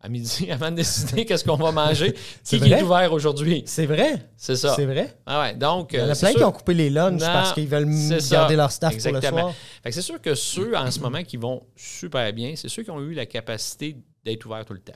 À 0.00 0.08
midi, 0.08 0.48
avant 0.50 0.70
de 0.70 0.76
décider 0.76 1.24
qu'est-ce 1.26 1.44
qu'on 1.44 1.56
va 1.56 1.72
manger, 1.72 2.14
qui, 2.44 2.60
qui, 2.60 2.72
est 2.72 2.82
ouvert 2.82 3.12
aujourd'hui? 3.12 3.64
C'est 3.66 3.86
vrai. 3.86 4.30
C'est 4.36 4.54
ça. 4.54 4.74
C'est 4.76 4.86
vrai. 4.86 5.16
Ah 5.26 5.40
ouais, 5.40 5.54
donc, 5.54 5.94
Il 5.94 5.98
y 5.98 6.02
en 6.02 6.06
a 6.06 6.12
euh, 6.12 6.14
plein 6.14 6.32
qui 6.32 6.44
ont 6.44 6.52
coupé 6.52 6.74
les 6.74 6.90
lunchs 6.90 7.20
parce 7.20 7.52
qu'ils 7.52 7.68
veulent 7.68 7.88
garder 8.30 8.54
leur 8.54 8.70
staff 8.70 8.96
pour 8.96 9.12
le 9.12 9.20
soir. 9.20 9.52
c'est 9.84 10.02
sûr 10.02 10.20
que 10.20 10.34
ceux, 10.36 10.76
en 10.76 10.90
ce 10.92 11.00
moment, 11.00 11.24
qui 11.24 11.36
vont 11.36 11.66
super 11.74 12.32
bien, 12.32 12.54
c'est 12.54 12.68
ceux 12.68 12.84
qui 12.84 12.90
ont 12.90 13.00
eu 13.00 13.14
la 13.14 13.26
capacité 13.26 13.96
d'être 14.24 14.46
ouverts 14.46 14.64
tout 14.64 14.74
le 14.74 14.80
temps. 14.80 14.92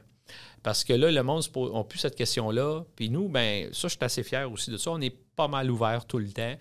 Parce 0.62 0.84
que 0.84 0.92
là, 0.92 1.10
le 1.10 1.22
monde 1.22 1.42
n'a 1.54 1.84
plus 1.84 1.98
cette 1.98 2.14
question-là. 2.14 2.84
Puis 2.94 3.10
nous, 3.10 3.28
ben 3.28 3.68
ça, 3.72 3.88
je 3.88 3.94
suis 3.94 3.98
assez 4.00 4.22
fier 4.22 4.50
aussi 4.50 4.70
de 4.70 4.76
ça. 4.76 4.90
On 4.90 5.00
est 5.00 5.16
pas 5.38 5.48
mal 5.48 5.70
ouvert 5.70 6.04
tout 6.04 6.18
le 6.18 6.28
temps. 6.28 6.56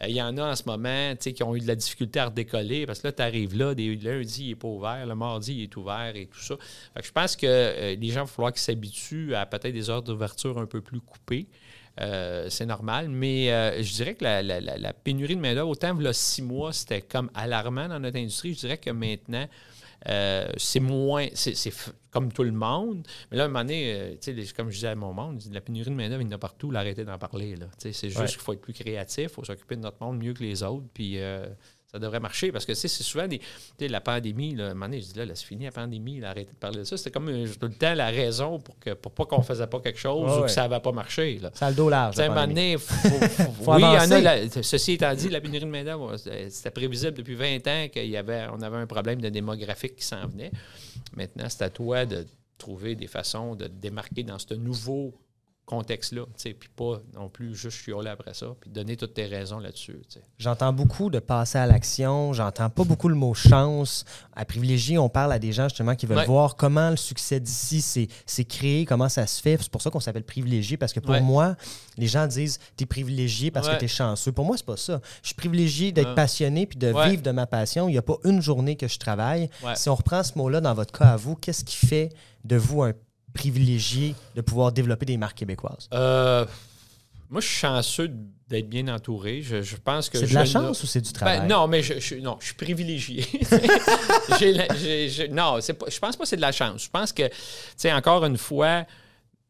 Euh, 0.00 0.06
il 0.08 0.14
y 0.14 0.22
en 0.22 0.36
a 0.38 0.52
en 0.52 0.56
ce 0.56 0.62
moment 0.64 1.14
qui 1.16 1.42
ont 1.42 1.56
eu 1.56 1.60
de 1.60 1.66
la 1.66 1.74
difficulté 1.74 2.20
à 2.20 2.26
redécoller 2.26 2.86
parce 2.86 3.00
que 3.00 3.08
là, 3.08 3.12
tu 3.12 3.22
arrives 3.22 3.56
là, 3.58 3.74
lundi, 3.74 4.44
il 4.44 4.48
n'est 4.50 4.54
pas 4.54 4.68
ouvert, 4.68 5.04
le 5.04 5.14
mardi, 5.16 5.56
il 5.56 5.62
est 5.64 5.76
ouvert 5.76 6.12
et 6.14 6.26
tout 6.26 6.40
ça. 6.40 6.54
je 7.02 7.10
pense 7.10 7.34
que 7.34 7.46
euh, 7.46 7.96
les 7.96 8.08
gens, 8.08 8.20
il 8.20 8.24
va 8.24 8.26
falloir 8.26 8.52
qu'ils 8.52 8.62
s'habituent 8.62 9.34
à 9.34 9.46
peut-être 9.46 9.74
des 9.74 9.90
heures 9.90 10.02
d'ouverture 10.02 10.58
un 10.58 10.66
peu 10.66 10.80
plus 10.80 11.00
coupées. 11.00 11.48
Euh, 12.00 12.46
c'est 12.48 12.66
normal, 12.66 13.08
mais 13.08 13.46
je 13.82 13.92
dirais 13.92 14.14
que 14.14 14.24
la, 14.24 14.92
pénurie 14.92 15.34
de 15.34 15.40
main-d'œuvre, 15.40 15.70
autant 15.70 15.94
il 15.98 16.04
y 16.04 16.08
a 16.08 16.12
six 16.12 16.40
mois, 16.40 16.72
c'était 16.72 17.02
comme 17.02 17.30
alarmant 17.34 17.88
dans 17.88 17.98
notre 17.98 18.16
industrie. 18.16 18.54
Je 18.54 18.60
dirais 18.60 18.78
que 18.78 18.90
maintenant, 18.90 19.46
euh, 20.08 20.48
c'est 20.56 20.80
moins. 20.80 21.26
C'est 21.34 21.72
comme 22.10 22.32
tout 22.32 22.42
le 22.42 22.52
monde. 22.52 23.06
Mais 23.30 23.36
là, 23.36 23.44
à 23.44 23.46
un 23.46 23.48
moment 23.48 23.64
donné, 23.64 23.92
euh, 23.94 24.44
comme 24.56 24.70
je 24.70 24.76
disais 24.76 24.88
à 24.88 24.94
mon 24.94 25.12
monde, 25.12 25.40
la 25.52 25.60
pénurie 25.60 25.90
de 25.90 25.94
main-d'œuvre, 25.94 26.22
il 26.22 26.26
y 26.26 26.28
en 26.28 26.36
a 26.36 26.38
partout, 26.38 26.70
l'arrêter 26.70 27.04
d'en 27.04 27.18
parler. 27.18 27.54
C'est 27.78 27.92
juste 27.92 28.26
qu'il 28.26 28.40
faut 28.40 28.52
être 28.52 28.60
plus 28.60 28.72
créatif, 28.72 29.24
il 29.24 29.28
faut 29.28 29.44
s'occuper 29.44 29.76
de 29.76 29.82
notre 29.82 30.02
monde 30.02 30.18
mieux 30.18 30.32
que 30.32 30.42
les 30.42 30.62
autres. 30.62 30.86
Puis 30.94 31.18
ça 31.90 31.98
devrait 31.98 32.20
marcher 32.20 32.52
parce 32.52 32.64
que 32.64 32.74
c'est 32.74 32.88
souvent 32.88 33.26
des, 33.26 33.40
la 33.88 34.00
pandémie. 34.00 34.54
Là, 34.54 34.68
à 34.68 34.70
un 34.70 34.74
moment 34.74 34.86
donné, 34.86 35.00
je 35.00 35.08
dis 35.08 35.18
là, 35.18 35.24
là 35.24 35.34
c'est 35.34 35.46
fini 35.46 35.64
la 35.64 35.72
pandémie, 35.72 36.20
là, 36.20 36.30
arrêtez 36.30 36.52
de 36.52 36.56
parler 36.56 36.78
de 36.78 36.84
ça. 36.84 36.96
C'était 36.96 37.10
comme 37.10 37.28
euh, 37.28 37.46
tout 37.46 37.66
le 37.66 37.74
temps 37.74 37.94
la 37.94 38.10
raison 38.10 38.60
pour 38.60 38.78
que 38.78 38.90
pour 38.90 39.12
pas 39.12 39.24
qu'on 39.24 39.42
faisait 39.42 39.66
pas 39.66 39.80
quelque 39.80 39.98
chose 39.98 40.38
ou 40.38 40.42
que 40.42 40.48
ça 40.48 40.68
n'avait 40.68 40.80
pas 40.80 40.92
marché. 40.92 41.40
Ça 41.54 41.66
a 41.66 41.70
le 41.70 41.76
dos 41.76 41.88
large. 41.88 42.18
À 42.18 42.24
un 42.24 42.28
moment 42.28 42.46
donné, 42.46 42.76
faut, 42.78 43.08
oui, 43.72 43.82
en 43.82 44.10
a, 44.10 44.62
ceci 44.62 44.92
étant 44.92 45.12
dit, 45.14 45.28
la 45.28 45.40
pénurie 45.40 45.64
de 45.64 45.70
main-d'œuvre, 45.70 46.16
c'était 46.16 46.70
prévisible 46.70 47.14
depuis 47.14 47.34
20 47.34 47.66
ans 47.66 47.86
qu'on 47.92 48.00
y 48.00 48.16
avait, 48.16 48.46
on 48.52 48.62
avait 48.62 48.76
un 48.76 48.86
problème 48.86 49.20
de 49.20 49.28
démographique 49.28 49.96
qui 49.96 50.04
s'en 50.04 50.26
venait. 50.28 50.52
Maintenant, 51.16 51.46
c'est 51.48 51.62
à 51.62 51.70
toi 51.70 52.06
de 52.06 52.24
trouver 52.56 52.94
des 52.94 53.08
façons 53.08 53.56
de 53.56 53.64
te 53.64 53.72
démarquer 53.72 54.22
dans 54.22 54.38
ce 54.38 54.54
nouveau 54.54 55.12
contexte-là, 55.70 56.22
puis 56.36 56.68
pas 56.74 57.00
non 57.14 57.28
plus 57.28 57.54
juste 57.54 57.78
chioler 57.78 58.10
après 58.10 58.34
ça, 58.34 58.48
puis 58.60 58.70
donner 58.70 58.96
toutes 58.96 59.14
tes 59.14 59.26
raisons 59.26 59.60
là-dessus. 59.60 60.00
J'entends 60.38 60.72
beaucoup 60.72 61.10
de 61.10 61.20
passer 61.20 61.58
à 61.58 61.66
l'action, 61.66 62.32
j'entends 62.32 62.70
pas 62.70 62.82
beaucoup 62.82 63.08
le 63.08 63.14
mot 63.14 63.34
chance. 63.34 64.04
À 64.34 64.44
privilégier, 64.44 64.98
on 64.98 65.08
parle 65.08 65.32
à 65.32 65.38
des 65.38 65.52
gens 65.52 65.68
justement 65.68 65.94
qui 65.94 66.06
veulent 66.06 66.26
voir 66.26 66.56
comment 66.56 66.90
le 66.90 66.96
succès 66.96 67.38
d'ici 67.38 68.08
s'est 68.26 68.44
créé, 68.44 68.84
comment 68.84 69.08
ça 69.08 69.26
se 69.28 69.40
fait. 69.40 69.56
C'est 69.60 69.70
pour 69.70 69.80
ça 69.80 69.90
qu'on 69.90 70.00
s'appelle 70.00 70.24
privilégié, 70.24 70.76
parce 70.76 70.92
que 70.92 71.00
pour 71.00 71.20
moi, 71.20 71.54
les 71.96 72.08
gens 72.08 72.26
disent 72.26 72.58
tu 72.76 72.82
es 72.84 72.86
privilégié 72.86 73.50
parce 73.52 73.68
que 73.68 73.78
tu 73.78 73.84
es 73.84 73.88
chanceux. 73.88 74.32
Pour 74.32 74.44
moi, 74.44 74.56
c'est 74.56 74.66
pas 74.66 74.76
ça. 74.76 75.00
Je 75.22 75.28
suis 75.28 75.36
privilégié 75.36 75.92
d'être 75.92 76.14
passionné 76.14 76.66
puis 76.66 76.78
de 76.78 76.88
vivre 76.88 77.22
de 77.22 77.30
ma 77.30 77.46
passion. 77.46 77.88
Il 77.88 77.92
n'y 77.92 77.98
a 77.98 78.02
pas 78.02 78.16
une 78.24 78.42
journée 78.42 78.76
que 78.76 78.88
je 78.88 78.98
travaille. 78.98 79.48
Si 79.76 79.88
on 79.88 79.94
reprend 79.94 80.24
ce 80.24 80.36
mot-là 80.36 80.60
dans 80.60 80.74
votre 80.74 80.92
cas 80.98 81.10
à 81.10 81.16
vous, 81.16 81.36
qu'est-ce 81.36 81.64
qui 81.64 81.76
fait 81.76 82.08
de 82.44 82.56
vous 82.56 82.82
un 82.82 82.92
privilégié 83.32 84.14
de 84.34 84.40
pouvoir 84.40 84.72
développer 84.72 85.06
des 85.06 85.16
marques 85.16 85.38
québécoises? 85.38 85.88
Euh, 85.94 86.44
moi, 87.28 87.40
je 87.40 87.46
suis 87.46 87.58
chanceux 87.58 88.10
d'être 88.48 88.68
bien 88.68 88.88
entouré. 88.88 89.42
Je, 89.42 89.76
pense 89.76 90.08
que 90.08 90.18
c'est 90.18 90.26
de 90.26 90.34
la 90.34 90.44
chance 90.44 90.82
ou 90.82 90.86
c'est 90.86 91.00
du 91.00 91.12
travail? 91.12 91.40
Ben, 91.40 91.46
non, 91.46 91.68
mais 91.68 91.82
je, 91.82 92.16
non, 92.16 92.36
je 92.40 92.46
suis 92.46 92.54
privilégié. 92.54 93.22
non, 95.30 95.60
pas, 95.60 95.86
je 95.88 95.98
pense 96.00 96.16
pas 96.16 96.24
que 96.24 96.28
c'est 96.28 96.36
de 96.36 96.40
la 96.40 96.50
chance. 96.50 96.84
Je 96.84 96.90
pense 96.90 97.12
que, 97.12 97.28
tu 97.28 97.34
sais, 97.76 97.92
encore 97.92 98.24
une 98.24 98.36
fois, 98.36 98.84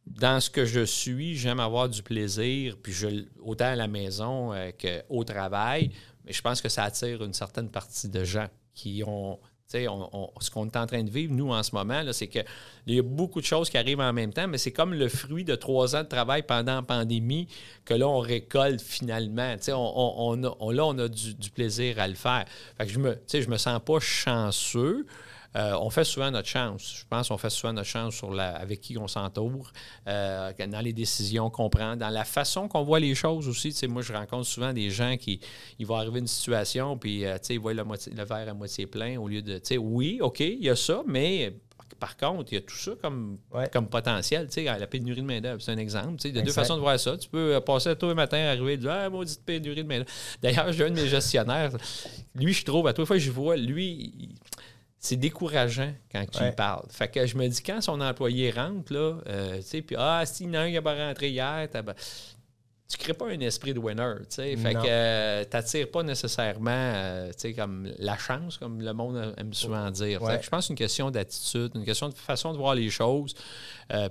dans 0.06 0.40
ce 0.40 0.50
que 0.50 0.66
je 0.66 0.84
suis, 0.84 1.36
j'aime 1.36 1.60
avoir 1.60 1.88
du 1.88 2.02
plaisir, 2.02 2.76
puis 2.82 2.92
je, 2.92 3.24
autant 3.40 3.66
à 3.66 3.76
la 3.76 3.88
maison 3.88 4.52
euh, 4.52 4.70
qu'au 4.78 5.24
travail, 5.24 5.90
mais 6.26 6.34
je 6.34 6.42
pense 6.42 6.60
que 6.60 6.68
ça 6.68 6.84
attire 6.84 7.24
une 7.24 7.34
certaine 7.34 7.70
partie 7.70 8.08
de 8.08 8.24
gens 8.24 8.48
qui 8.74 9.02
ont 9.06 9.38
ce 9.72 10.50
qu'on 10.50 10.66
est 10.66 10.76
en 10.76 10.86
train 10.86 11.02
de 11.02 11.10
vivre, 11.10 11.32
nous, 11.32 11.50
en 11.52 11.62
ce 11.62 11.74
moment, 11.74 12.02
c'est 12.12 12.26
qu'il 12.26 12.44
y 12.86 12.98
a 12.98 13.02
beaucoup 13.02 13.40
de 13.40 13.46
choses 13.46 13.70
qui 13.70 13.78
arrivent 13.78 14.00
en 14.00 14.12
même 14.12 14.32
temps, 14.32 14.48
mais 14.48 14.58
c'est 14.58 14.72
comme 14.72 14.94
le 14.94 15.08
fruit 15.08 15.44
de 15.44 15.54
trois 15.54 15.94
ans 15.96 16.02
de 16.02 16.08
travail 16.08 16.42
pendant 16.42 16.76
la 16.76 16.82
pandémie 16.82 17.48
que 17.84 17.94
là, 17.94 18.08
on 18.08 18.18
récolte 18.18 18.80
finalement. 18.80 19.54
On, 19.68 20.54
on, 20.60 20.70
là, 20.70 20.84
on 20.86 20.98
a 20.98 21.08
du, 21.08 21.50
plaisir 21.54 21.98
à 21.98 22.08
le 22.08 22.14
faire. 22.14 22.44
Fait 22.78 22.86
que 22.86 22.92
je 22.92 22.98
me, 22.98 23.16
me 23.48 23.56
sens 23.56 23.80
pas 23.84 24.00
chanceux. 24.00 25.06
Euh, 25.56 25.76
on 25.80 25.90
fait 25.90 26.04
souvent 26.04 26.30
notre 26.30 26.48
chance. 26.48 26.98
Je 27.00 27.04
pense 27.08 27.28
qu'on 27.28 27.38
fait 27.38 27.50
souvent 27.50 27.72
notre 27.72 27.88
chance 27.88 28.14
sur 28.14 28.32
la, 28.32 28.54
avec 28.56 28.80
qui 28.80 28.96
on 28.98 29.08
s'entoure, 29.08 29.72
euh, 30.06 30.52
dans 30.68 30.80
les 30.80 30.92
décisions 30.92 31.50
qu'on 31.50 31.68
prend, 31.68 31.96
dans 31.96 32.08
la 32.08 32.24
façon 32.24 32.68
qu'on 32.68 32.82
voit 32.82 33.00
les 33.00 33.14
choses 33.14 33.48
aussi. 33.48 33.74
moi, 33.88 34.02
je 34.02 34.12
rencontre 34.12 34.46
souvent 34.46 34.72
des 34.72 34.90
gens 34.90 35.16
qui 35.16 35.40
ils 35.78 35.86
vont 35.86 35.96
arriver 35.96 36.20
une 36.20 36.26
situation, 36.26 36.96
puis 36.96 37.24
euh, 37.24 37.36
ils 37.48 37.58
voient 37.58 37.74
le, 37.74 37.82
le, 37.84 38.24
verre 38.24 38.48
à 38.48 38.54
moitié 38.54 38.86
plein 38.86 39.18
au 39.18 39.28
lieu 39.28 39.42
de, 39.42 39.60
oui, 39.78 40.18
OK, 40.20 40.40
il 40.40 40.62
y 40.62 40.70
a 40.70 40.76
ça, 40.76 41.02
mais 41.06 41.52
par 42.00 42.16
contre, 42.16 42.50
il 42.52 42.54
y 42.54 42.58
a 42.58 42.62
tout 42.62 42.76
ça 42.76 42.92
comme, 43.00 43.38
comme 43.72 43.86
potentiel. 43.86 44.48
la 44.56 44.86
pénurie 44.86 45.20
de 45.20 45.26
main-d'œuvre, 45.26 45.60
c'est 45.60 45.70
un 45.70 45.76
exemple. 45.76 46.16
Il 46.24 46.34
y 46.34 46.38
a 46.38 46.42
deux 46.42 46.50
façons 46.50 46.76
de 46.76 46.80
voir 46.80 46.98
ça. 46.98 47.16
Tu 47.18 47.28
peux 47.28 47.60
passer 47.60 47.94
tous 47.94 48.08
les 48.08 48.14
matins, 48.14 48.38
arriver 48.38 48.72
et 48.72 48.76
dire 48.78 48.90
Ah, 48.90 49.10
maudite 49.10 49.44
pénurie 49.44 49.82
de 49.82 49.88
main-d'œuvre. 49.88 50.10
D'ailleurs, 50.42 50.72
j'ai 50.72 50.86
un 50.86 50.90
de 50.90 50.94
mes 50.94 51.08
gestionnaires. 51.08 51.72
Lui, 52.34 52.54
je 52.54 52.64
trouve, 52.64 52.86
à 52.86 52.94
tous 52.94 53.02
les 53.02 53.06
fois 53.06 53.16
que 53.16 53.22
je 53.22 53.30
vois, 53.30 53.56
lui, 53.56 54.30
c'est 55.02 55.16
décourageant 55.16 55.94
quand 56.12 56.26
tu 56.30 56.44
lui 56.44 56.52
parles. 56.52 56.84
Fait 56.90 57.08
que 57.08 57.26
je 57.26 57.36
me 57.36 57.48
dis, 57.48 57.62
quand 57.62 57.80
son 57.80 58.02
employé 58.02 58.50
rentre, 58.50 58.92
là, 58.92 59.18
euh, 59.26 59.56
tu 59.56 59.62
sais, 59.62 59.82
puis 59.82 59.96
ah, 59.98 60.22
s'il 60.26 60.54
y 60.54 60.58
en 60.58 60.76
a 60.76 60.82
pas 60.82 60.94
rentré 60.94 61.30
hier, 61.30 61.68
tu 62.86 62.98
crées 62.98 63.14
pas 63.14 63.28
un 63.28 63.40
esprit 63.40 63.72
de 63.72 63.78
winner, 63.78 64.16
tu 64.20 64.26
sais. 64.28 64.56
Fait 64.56 64.74
que 64.74 64.86
euh, 64.86 65.44
tu 65.50 65.56
n'attires 65.56 65.90
pas 65.90 66.02
nécessairement, 66.02 66.70
euh, 66.70 67.28
tu 67.28 67.38
sais, 67.38 67.54
comme 67.54 67.90
la 67.98 68.18
chance, 68.18 68.58
comme 68.58 68.82
le 68.82 68.92
monde 68.92 69.34
aime 69.38 69.54
souvent 69.54 69.90
dire. 69.90 70.20
je 70.20 70.50
pense 70.50 70.64
que 70.64 70.66
c'est 70.66 70.72
une 70.74 70.76
question 70.76 71.10
d'attitude, 71.10 71.72
une 71.76 71.86
question 71.86 72.10
de 72.10 72.14
façon 72.14 72.52
de 72.52 72.58
voir 72.58 72.74
les 72.74 72.90
choses, 72.90 73.34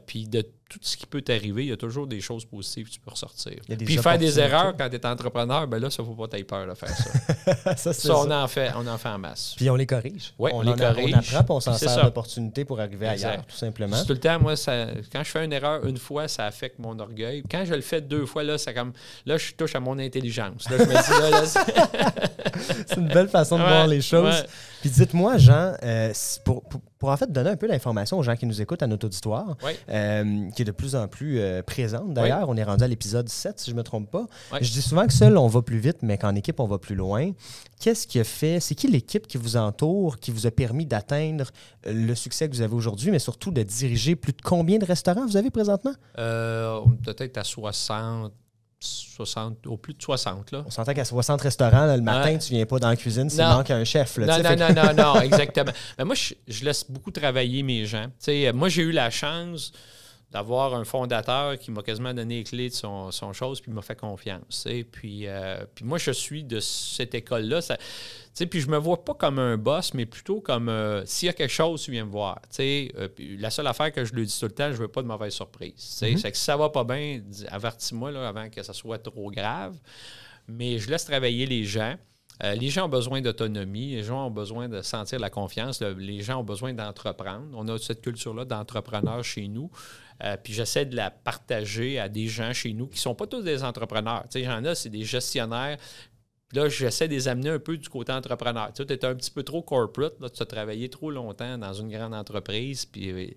puis 0.08 0.28
de 0.28 0.43
tout 0.69 0.79
ce 0.82 0.95
qui 0.95 1.08
peut 1.08 1.21
t'arriver, 1.21 1.63
il 1.63 1.69
y 1.69 1.71
a 1.71 1.77
toujours 1.77 2.05
des 2.05 2.21
choses 2.21 2.45
positives 2.45 2.88
que 2.88 2.93
tu 2.93 2.99
peux 2.99 3.10
ressortir. 3.10 3.55
Puis 3.67 3.97
faire 3.97 4.19
des 4.19 4.39
erreurs 4.39 4.75
quand 4.77 4.88
tu 4.88 4.95
es 4.95 5.05
entrepreneur, 5.05 5.67
ben 5.67 5.79
là, 5.79 5.89
ça 5.89 6.03
ne 6.03 6.08
faut 6.08 6.13
pas 6.13 6.27
t'avoir 6.27 6.65
peur 6.65 6.67
de 6.67 6.75
faire 6.75 7.75
ça. 7.75 7.93
ça, 7.93 8.15
on, 8.15 8.29
En 8.29 8.47
fait, 8.47 8.71
on 8.75 8.86
en 8.86 8.97
fait 8.99 9.10
en 9.10 9.17
masse. 9.17 9.55
Puis 9.58 9.67
on 9.69 9.75
les 9.75 9.88
corrige. 9.88 10.34
Oui, 10.38 10.51
on, 10.53 10.62
les 10.62 10.73
corrige. 10.73 11.15
On 11.34 11.38
apprend, 11.38 11.55
on 11.55 11.60
s'en 11.60 11.73
sert 11.73 12.03
d'opportunité 12.03 12.65
pour 12.65 12.79
arriver 12.79 13.08
ailleurs, 13.08 13.45
tout 13.47 13.58
simplement. 13.58 14.03
Tout 14.05 14.13
le 14.13 14.19
temps, 14.19 14.39
moi, 14.39 14.55
ça, 14.55 14.88
quand 15.12 15.23
je 15.23 15.29
fais 15.32 15.43
une 15.43 15.53
erreur 15.53 15.86
une 15.86 15.97
fois, 15.97 16.27
ça 16.27 16.45
affecte 16.45 16.77
mon 16.77 16.97
orgueil. 16.99 17.43
Quand 17.49 17.65
je 17.65 17.73
le 17.73 17.82
fais 17.82 18.01
deux 18.01 18.27
fois, 18.27 18.43
là, 18.43 18.60
ça 18.60 18.71
comme 18.71 18.93
là, 19.25 19.38
je 19.38 19.53
touche 19.53 19.73
à 19.75 19.79
mon 19.79 19.97
intelligence. 19.97 20.69
Là, 20.69 20.77
je 20.77 20.84
me 20.84 20.88
dis, 20.88 21.65
là, 21.65 22.13
c'est 22.86 22.97
une 22.97 23.08
belle 23.08 23.29
façon 23.29 23.58
de 23.58 23.63
voir 23.63 23.88
les 23.88 24.01
choses. 24.01 24.45
Puis 24.82 24.89
dites-moi, 24.91 25.38
Jean, 25.38 25.73
euh, 25.84 26.13
pour, 26.45 26.63
pour, 26.63 26.82
en 27.07 27.17
fait 27.17 27.31
donner 27.31 27.51
un 27.51 27.55
peu 27.55 27.67
d'information 27.67 28.17
aux 28.17 28.23
gens 28.23 28.35
qui 28.35 28.45
nous 28.45 28.62
écoutent 28.62 28.83
à 28.83 28.88
notre 28.88 29.05
auditoire, 29.05 29.55
euh, 29.89 30.49
qui 30.51 30.62
est 30.62 30.65
de 30.65 30.71
plus 30.71 30.95
en 30.95 31.07
plus 31.07 31.39
euh, 31.39 31.62
présente 31.63 32.13
d'ailleurs, 32.13 32.49
on 32.49 32.57
est 32.57 32.63
rendu 32.63 32.83
à 32.83 32.88
l'épisode 32.88 33.29
7 33.29 33.59
si 33.59 33.69
je 33.69 33.75
ne 33.75 33.79
me 33.79 33.83
trompe 33.83 34.12
pas. 34.12 34.25
Je 34.59 34.69
dis 34.71 34.81
souvent 34.81 35.07
que 35.07 35.13
seul 35.13 35.38
on 35.38 35.47
va 35.47 35.62
plus 35.62 35.79
vite, 35.79 35.97
mais 36.01 36.17
qu'en 36.17 36.35
équipe 36.35 36.59
on 36.59 36.67
va 36.67 36.77
plus 36.77 36.95
loin. 36.95 37.31
Qu'est-ce 37.79 38.05
qui 38.05 38.19
a 38.19 38.25
fait, 38.25 38.59
c'est 38.59 38.75
qui 38.75 38.88
l'équipe 38.88 39.25
qui 39.27 39.38
vous 39.38 39.55
entoure, 39.55 40.19
qui 40.19 40.31
vous 40.31 40.45
a 40.45 40.51
permis 40.51 40.85
d'atteindre 40.85 41.45
le 41.85 42.13
succès 42.15 42.49
que 42.49 42.53
vous 42.53 42.62
avez 42.62 42.73
aujourd'hui, 42.73 43.12
mais 43.12 43.19
surtout 43.19 43.51
de 43.51 43.63
diriger 43.63 44.17
plus 44.17 44.33
de 44.33 44.41
combien 44.41 44.77
de 44.77 44.85
restaurants 44.85 45.25
vous 45.25 45.38
avez 45.38 45.49
présentement? 45.49 45.93
Peut-être 47.03 47.38
à 47.38 47.43
60 47.43 48.33
60, 48.80 49.68
au 49.68 49.78
plus 49.78 49.94
de 49.94 50.02
60. 50.02 50.52
Là. 50.52 50.63
On 50.65 50.72
s'entend 50.72 50.94
qu'à 50.94 51.06
60 51.06 51.42
restaurants, 51.42 51.86
le 51.86 52.02
matin, 52.02 52.38
tu 52.38 52.54
viens 52.54 52.65
pas 52.65 52.80
dans 52.80 52.89
la 52.89 52.96
cuisine 52.96 53.30
s'il 53.30 53.44
manque 53.44 53.72
un 53.72 53.84
chef. 53.84 54.18
non, 54.18 54.26
non, 54.42 54.56
non, 54.56 54.74
non, 54.74 54.94
non, 54.94 55.22
exactement. 55.22 55.72
Mais 55.98 56.06
moi, 56.06 56.15
je, 56.15 56.65
laisse 56.65 56.86
beaucoup 56.89 57.12
travailler 57.12 57.63
mes 57.63 57.86
gens. 57.86 58.08
moi, 58.54 58.70
j'ai 58.70 58.84
eu 58.84 58.92
la 58.92 59.10
chance 59.10 59.72
d'avoir 60.32 60.76
un 60.76 60.84
fondateur 60.84 61.58
qui 61.58 61.72
m'a 61.72 61.82
quasiment 61.82 62.13
donné 62.13 62.38
les 62.38 62.44
clés 62.44 62.70
de 62.70 62.74
son, 62.74 63.10
son 63.10 63.34
chose, 63.34 63.62
puis 63.62 63.72
m'a 63.72 63.82
fait 63.82 63.96
confiance. 63.96 64.68
Puis, 64.92 65.28
euh, 65.28 65.65
puis 65.74 65.86
moi, 65.86 65.98
je 65.98 66.12
suis 66.12 66.44
de 66.44 66.60
cette 66.60 67.15
école-là. 67.15 67.62
Puis 68.50 68.62
je 68.62 68.68
me 68.68 68.78
vois 68.78 69.04
pas 69.04 69.15
comme 69.15 69.39
un 69.39 69.58
boss, 69.58 69.94
mais 69.96 70.06
plutôt 70.06 70.39
comme 70.39 70.70
euh, 70.70 71.04
s'il 71.06 71.28
y 71.28 71.30
a 71.30 71.34
quelque 71.34 71.52
chose, 71.52 71.82
tu 71.82 71.92
viens 71.92 72.06
me 72.06 72.12
voir. 72.12 72.39
Euh, 72.60 73.08
la 73.18 73.50
seule 73.50 73.68
affaire 73.68 73.92
que 73.92 74.06
je 74.06 74.13
lui 74.13 74.26
dis 74.26 74.39
tout 74.39 74.46
le 74.46 74.52
temps, 74.52 74.72
je 74.72 74.78
veux 74.78 74.88
pas 74.88 75.02
de 75.02 75.08
mauvaise 75.08 75.34
surprise. 75.34 75.74
Mm-hmm. 75.76 76.18
C'est 76.18 76.32
que 76.32 76.38
si 76.38 76.44
ça 76.44 76.56
va 76.56 76.70
pas 76.70 76.84
bien, 76.84 77.22
avertis-moi 77.50 78.12
avant 78.28 78.50
que 78.50 78.62
ça 78.62 78.74
soit 78.74 79.00
trop 79.00 79.32
grave. 79.32 79.76
Mais 80.48 80.78
je 80.78 80.89
laisse 80.89 81.06
travailler 81.06 81.48
les 81.48 81.63
gens. 81.63 81.96
Euh, 82.43 82.56
les 82.56 82.69
gens 82.69 82.86
ont 82.86 82.89
besoin 82.89 83.21
d'autonomie, 83.21 83.91
les 83.91 84.04
gens 84.04 84.28
ont 84.28 84.32
besoin 84.32 84.69
de 84.69 84.82
sentir 84.82 85.19
la 85.19 85.30
confiance, 85.30 85.82
les 85.82 86.21
gens 86.21 86.39
ont 86.39 86.43
besoin 86.43 86.73
d'entreprendre. 86.73 87.47
On 87.54 87.67
a 87.67 87.78
cette 87.78 88.02
culture-là 88.02 88.45
d'entrepreneurs 88.45 89.23
chez 89.23 89.47
nous. 89.47 89.69
Euh, 90.23 90.38
puis 90.41 90.54
j'essaie 90.54 90.86
de 90.86 90.95
la 90.95 91.12
partager 91.12 91.99
à 91.99 92.10
des 92.10 92.28
gens 92.28 92.54
chez 92.54 92.73
nous 92.73 92.88
qui 92.88 92.95
ne 92.95 93.02
sont 93.02 93.15
pas 93.15 93.28
tous 93.28 93.41
des 93.41 93.63
entrepreneurs. 93.63 94.23
Tu 94.30 94.39
sais, 94.39 94.45
j'en 94.45 94.63
ai, 94.63 94.75
c'est 94.75 94.89
des 94.89 95.04
gestionnaires. 95.04 95.78
Là, 96.54 96.67
j'essaie 96.67 97.08
de 97.08 97.13
les 97.13 97.28
amener 97.28 97.49
un 97.49 97.60
peu 97.60 97.78
du 97.78 97.88
côté 97.89 98.12
entrepreneur. 98.12 98.73
Tu 98.73 98.82
es 98.82 99.06
un 99.06 99.15
petit 99.15 99.32
peu 99.32 99.43
trop 99.43 99.62
corporate. 99.62 100.19
Là, 100.19 100.30
tu 100.30 100.41
as 100.41 100.45
travaillé 100.45 100.89
trop 100.89 101.12
longtemps 101.12 101.58
dans 101.58 101.73
une 101.73 101.89
grande 101.89 102.13
entreprise. 102.13 102.86
Puis 102.86 103.12
euh, 103.12 103.28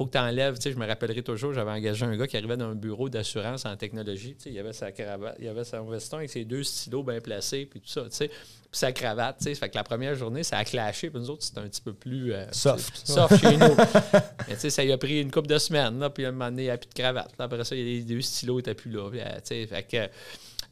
faut 0.00 0.06
que 0.06 0.12
tu 0.12 0.18
enlèves, 0.18 0.54
tu 0.56 0.62
sais, 0.62 0.72
je 0.72 0.78
me 0.78 0.86
rappellerai 0.86 1.22
toujours, 1.22 1.52
j'avais 1.52 1.72
engagé 1.72 2.06
un 2.06 2.16
gars 2.16 2.26
qui 2.26 2.34
arrivait 2.38 2.56
dans 2.56 2.70
un 2.70 2.74
bureau 2.74 3.10
d'assurance 3.10 3.66
en 3.66 3.76
technologie, 3.76 4.34
tu 4.34 4.44
sais, 4.44 4.50
il 4.50 4.58
avait 4.58 4.72
sa 4.72 4.92
cravate, 4.92 5.36
il 5.38 5.46
avait 5.46 5.62
son 5.62 5.84
veston 5.84 6.16
avec 6.16 6.30
ses 6.30 6.46
deux 6.46 6.62
stylos 6.62 7.02
bien 7.02 7.20
placés, 7.20 7.66
puis 7.66 7.80
tout 7.80 7.88
ça, 7.90 8.04
tu 8.04 8.08
sais, 8.12 8.28
puis 8.28 8.38
sa 8.70 8.92
cravate, 8.92 9.36
tu 9.36 9.44
sais, 9.44 9.54
fait 9.54 9.68
que 9.68 9.74
la 9.74 9.84
première 9.84 10.14
journée, 10.14 10.42
ça 10.42 10.56
a 10.56 10.64
clashé, 10.64 11.10
puis 11.10 11.20
nous 11.20 11.28
autres, 11.28 11.42
c'était 11.42 11.60
un 11.60 11.68
petit 11.68 11.82
peu 11.82 11.92
plus 11.92 12.32
euh, 12.32 12.46
soft. 12.50 13.06
soft 13.06 13.38
chez 13.42 13.58
nous. 13.58 13.76
Mais 14.48 14.54
tu 14.54 14.60
sais, 14.60 14.70
ça 14.70 14.82
lui 14.82 14.92
a 14.92 14.96
pris 14.96 15.20
une 15.20 15.30
couple 15.30 15.48
de 15.48 15.58
semaines, 15.58 15.98
là, 15.98 16.08
puis 16.08 16.24
à 16.24 16.30
un 16.30 16.32
moment 16.32 16.46
donné, 16.46 16.62
il 16.62 16.66
n'y 16.66 16.70
a 16.70 16.78
plus 16.78 16.88
de 16.88 16.94
cravate. 16.94 17.34
après 17.38 17.62
ça, 17.62 17.74
les 17.74 18.00
deux 18.00 18.22
stylos 18.22 18.56
n'étaient 18.56 18.72
plus 18.72 18.90
là, 18.90 19.10
puis, 19.10 19.20
euh, 19.20 19.24
tu 19.24 19.40
sais, 19.44 19.66
fait 19.66 19.82
que 19.82 20.08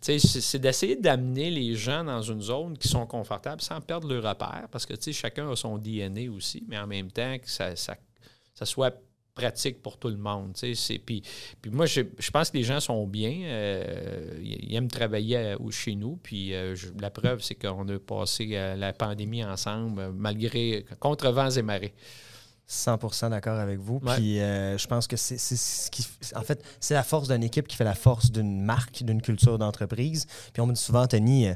c'est 0.01 0.59
d'essayer 0.59 0.97
d'amener 0.97 1.51
les 1.51 1.75
gens 1.75 2.03
dans 2.03 2.23
une 2.23 2.41
zone 2.41 2.79
qui 2.79 2.89
sont 2.89 3.05
confortables 3.05 3.61
sans 3.61 3.83
perdre 3.83 4.09
leur 4.09 4.23
repère, 4.23 4.69
parce 4.71 4.87
que 4.87 4.95
chacun 5.13 5.51
a 5.51 5.55
son 5.55 5.77
DNA 5.77 6.31
aussi, 6.35 6.65
mais 6.67 6.79
en 6.79 6.87
même 6.87 7.11
temps 7.11 7.37
que 7.37 7.51
ça, 7.51 7.77
ça, 7.77 7.95
ça 8.55 8.65
soit 8.65 8.99
pratique 9.39 9.83
pour 9.83 9.99
tout 9.99 10.09
le 10.09 10.17
monde. 10.17 10.53
Puis, 11.07 11.23
puis 11.63 11.71
moi, 11.71 11.87
je, 11.87 12.03
pense 12.33 12.51
que 12.51 12.57
les 12.57 12.65
gens 12.65 12.81
sont 12.81 13.07
bien. 13.07 13.31
ils 14.43 14.75
aiment 14.75 14.89
travailler 14.89 15.57
chez 15.71 15.95
nous. 15.95 16.19
Puis 16.23 16.53
la 17.01 17.11
preuve, 17.11 17.41
c'est 17.41 17.55
qu'on 17.55 17.89
a 17.89 17.99
passé 17.99 18.47
la 18.77 18.93
pandémie 18.93 19.45
ensemble, 19.45 20.13
malgré 20.13 20.85
contre 21.01 21.31
vents 21.31 21.51
et 21.51 21.63
marées. 21.63 21.95
100% 22.69 23.31
d'accord 23.31 23.59
avec 23.59 23.79
vous. 23.79 23.99
Puis 23.99 24.41
euh, 24.41 24.77
je 24.77 24.87
pense 24.87 25.07
que 25.07 25.17
c'est 25.17 25.39
ce 25.39 25.91
qui. 25.91 26.07
En 26.35 26.43
fait, 26.43 26.63
c'est 26.81 26.95
la 26.95 27.03
force 27.03 27.29
d'une 27.29 27.43
équipe 27.43 27.67
qui 27.67 27.77
fait 27.77 27.85
la 27.85 27.95
force 27.95 28.31
d'une 28.31 28.61
marque, 28.61 29.03
d'une 29.03 29.23
culture 29.23 29.59
d'entreprise. 29.59 30.27
Puis 30.53 30.61
on 30.61 30.67
me 30.67 30.75
dit 30.75 30.81
souvent, 30.81 31.07
Tony, 31.07 31.49
euh, 31.49 31.55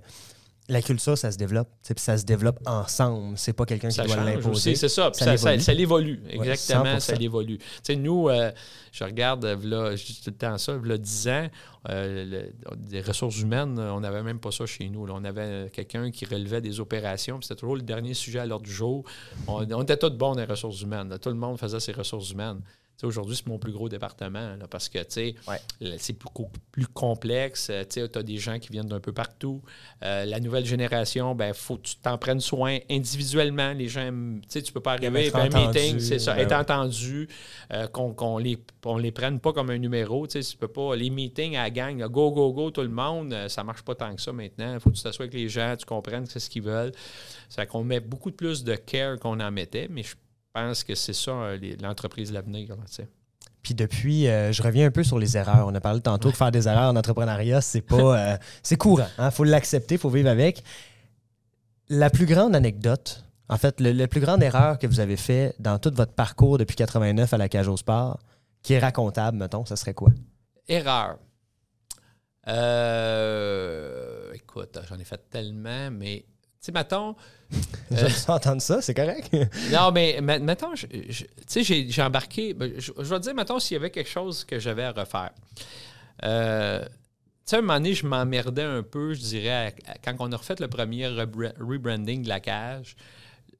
la 0.68 0.80
culture, 0.80 1.18
ça 1.18 1.32
se 1.32 1.38
développe. 1.38 1.68
Ça 1.96 2.16
se 2.16 2.24
développe 2.24 2.58
ensemble. 2.66 3.36
C'est 3.36 3.52
pas 3.52 3.64
quelqu'un 3.64 3.88
qui 3.88 4.00
doit 4.02 4.16
l'imposer. 4.16 4.74
C'est 4.74 4.88
ça. 4.88 5.10
Ça, 5.12 5.36
ça, 5.36 5.58
ça 5.58 5.74
l'évolue. 5.74 6.22
Exactement, 6.28 7.00
ça 7.00 7.14
l'évolue. 7.14 7.58
Nous, 7.96 8.28
euh, 8.28 8.50
je 8.92 9.04
regarde, 9.04 9.44
là, 9.44 9.96
je 9.96 10.04
dis 10.04 10.20
tout 10.22 10.30
le 10.30 10.36
temps 10.36 10.56
ça, 10.58 10.78
là, 10.82 10.98
10 10.98 11.28
ans, 11.28 11.48
euh, 11.88 12.48
des 12.76 13.00
ressources 13.00 13.40
humaines, 13.40 13.78
on 13.78 14.00
n'avait 14.00 14.22
même 14.22 14.38
pas 14.38 14.52
ça 14.52 14.66
chez 14.66 14.88
nous. 14.88 15.06
On 15.08 15.24
avait 15.24 15.68
quelqu'un 15.72 16.10
qui 16.10 16.24
relevait 16.24 16.60
des 16.60 16.80
opérations. 16.80 17.40
C'était 17.42 17.56
toujours 17.56 17.76
le 17.76 17.82
dernier 17.82 18.14
sujet 18.14 18.38
à 18.38 18.46
l'ordre 18.46 18.64
du 18.64 18.72
jour. 18.72 19.04
On, 19.48 19.66
on 19.72 19.82
était 19.82 19.96
tous 19.96 20.10
bons 20.10 20.32
dans 20.34 20.40
les 20.40 20.46
ressources 20.46 20.80
humaines. 20.80 21.16
Tout 21.20 21.30
le 21.30 21.34
monde 21.34 21.58
faisait 21.58 21.80
ses 21.80 21.92
ressources 21.92 22.30
humaines. 22.30 22.60
Aujourd'hui, 23.02 23.34
c'est 23.34 23.46
mon 23.48 23.58
plus 23.58 23.72
gros 23.72 23.88
département 23.88 24.56
parce 24.70 24.88
que 24.88 24.98
c'est 25.08 25.34
beaucoup 26.20 26.48
plus 26.70 26.86
complexe. 26.86 27.68
Euh, 27.70 27.84
tu 27.88 28.00
as 28.00 28.22
des 28.22 28.38
gens 28.38 28.58
qui 28.58 28.70
viennent 28.70 28.86
d'un 28.86 29.00
peu 29.00 29.12
partout. 29.12 29.60
Euh, 30.04 30.24
la 30.24 30.38
nouvelle 30.38 30.64
génération, 30.64 31.34
ben 31.34 31.52
faut 31.52 31.76
que 31.76 31.82
tu 31.82 31.96
t'en 31.96 32.16
prennes 32.16 32.40
soin 32.40 32.78
individuellement. 32.88 33.72
Les 33.72 33.88
gens, 33.88 34.08
tu 34.48 34.58
ne 34.58 34.70
peux 34.70 34.80
pas 34.80 34.92
arriver 34.92 35.32
à 35.34 35.38
un 35.38 35.48
meeting, 35.48 35.98
c'est 35.98 36.20
ça, 36.20 36.34
ben 36.34 36.42
être 36.42 36.52
entendu, 36.52 37.28
euh, 37.72 37.88
qu'on 37.88 38.38
ne 38.38 38.44
les, 38.44 38.58
on 38.84 38.98
les 38.98 39.10
prenne 39.10 39.40
pas 39.40 39.52
comme 39.52 39.70
un 39.70 39.78
numéro. 39.78 40.26
Tu 40.28 40.40
peux 40.58 40.68
pas, 40.68 40.94
les 40.94 41.10
meetings 41.10 41.56
à 41.56 41.64
la 41.64 41.70
gang, 41.70 42.00
go, 42.06 42.30
go, 42.30 42.52
go, 42.52 42.70
tout 42.70 42.82
le 42.82 42.88
monde, 42.88 43.34
ça 43.48 43.64
marche 43.64 43.82
pas 43.82 43.96
tant 43.96 44.14
que 44.14 44.22
ça 44.22 44.32
maintenant. 44.32 44.74
Il 44.74 44.80
faut 44.80 44.90
que 44.90 44.96
tu 44.96 45.02
t'assoies 45.02 45.24
avec 45.24 45.34
les 45.34 45.48
gens, 45.48 45.74
tu 45.76 45.86
comprennes 45.86 46.26
c'est 46.26 46.40
ce 46.40 46.48
qu'ils 46.48 46.62
veulent. 46.62 46.92
Ça 47.48 47.66
qu'on 47.66 47.84
met 47.84 48.00
beaucoup 48.00 48.30
plus 48.30 48.64
de 48.64 48.76
care 48.76 49.18
qu'on 49.18 49.40
en 49.40 49.50
mettait, 49.50 49.88
mais 49.90 50.02
je 50.02 50.14
pense 50.52 50.84
que 50.84 50.94
c'est 50.94 51.12
ça 51.12 51.30
euh, 51.32 51.58
l'entreprise 51.80 52.30
de 52.30 52.34
l'avenir. 52.34 52.76
Puis 53.62 53.74
depuis, 53.74 54.28
euh, 54.28 54.52
je 54.52 54.62
reviens 54.62 54.86
un 54.86 54.90
peu 54.90 55.04
sur 55.04 55.18
les 55.18 55.36
erreurs. 55.36 55.66
On 55.66 55.74
a 55.74 55.80
parlé 55.80 56.00
tantôt 56.00 56.30
que 56.30 56.36
faire 56.36 56.50
des 56.50 56.68
erreurs 56.68 56.92
en 56.92 56.96
entrepreneuriat, 56.96 57.60
c'est 57.60 57.80
pas, 57.80 58.32
euh, 58.32 58.36
c'est 58.62 58.76
courant. 58.76 59.06
Il 59.18 59.24
hein. 59.24 59.30
faut 59.30 59.44
l'accepter, 59.44 59.96
il 59.96 60.00
faut 60.00 60.10
vivre 60.10 60.28
avec. 60.28 60.62
La 61.88 62.10
plus 62.10 62.26
grande 62.26 62.56
anecdote, 62.56 63.24
en 63.48 63.58
fait, 63.58 63.80
la 63.80 64.08
plus 64.08 64.20
grande 64.20 64.42
erreur 64.42 64.78
que 64.78 64.86
vous 64.86 65.00
avez 65.00 65.16
fait 65.16 65.54
dans 65.58 65.78
tout 65.78 65.92
votre 65.94 66.12
parcours 66.12 66.58
depuis 66.58 66.76
89 66.76 67.32
à 67.32 67.38
la 67.38 67.48
cage 67.48 67.68
au 67.68 67.76
sport, 67.76 68.18
qui 68.62 68.74
est 68.74 68.78
racontable, 68.78 69.36
mettons, 69.36 69.66
ça 69.66 69.76
serait 69.76 69.94
quoi? 69.94 70.10
Erreur. 70.68 71.18
écoute, 74.34 74.78
j'en 74.88 74.98
ai 74.98 75.04
fait 75.04 75.20
tellement, 75.28 75.90
mais 75.90 76.24
tu 76.62 76.66
sais, 76.66 76.72
mettons. 76.72 77.16
J'aime 77.90 78.08
ça 78.08 78.34
entendre 78.34 78.62
ça, 78.62 78.80
c'est 78.80 78.94
correct. 78.94 79.32
non, 79.72 79.90
mais 79.90 80.20
mettons, 80.20 80.74
tu 80.74 81.12
sais, 81.48 81.64
j'ai 81.64 82.02
embarqué. 82.02 82.54
Ben, 82.54 82.72
je, 82.78 82.92
vais 82.92 83.18
te 83.18 83.22
dire, 83.24 83.34
mettons, 83.34 83.58
s'il 83.58 83.74
y 83.74 83.78
avait 83.78 83.90
quelque 83.90 84.08
chose 84.08 84.44
que 84.44 84.60
j'avais 84.60 84.84
à 84.84 84.92
refaire. 84.92 85.32
Euh, 86.22 86.84
tu 86.84 86.90
sais, 87.46 87.56
à 87.56 87.58
un 87.58 87.62
moment 87.62 87.74
donné, 87.74 87.94
je 87.94 88.06
m'emmerdais 88.06 88.62
un 88.62 88.84
peu, 88.84 89.12
je 89.12 89.22
dirais, 89.22 89.74
quand 90.04 90.14
on 90.20 90.30
a 90.30 90.36
refait 90.36 90.54
le 90.60 90.68
premier 90.68 91.08
rebranding 91.08 92.22
de 92.22 92.28
la 92.28 92.38
cage, 92.38 92.94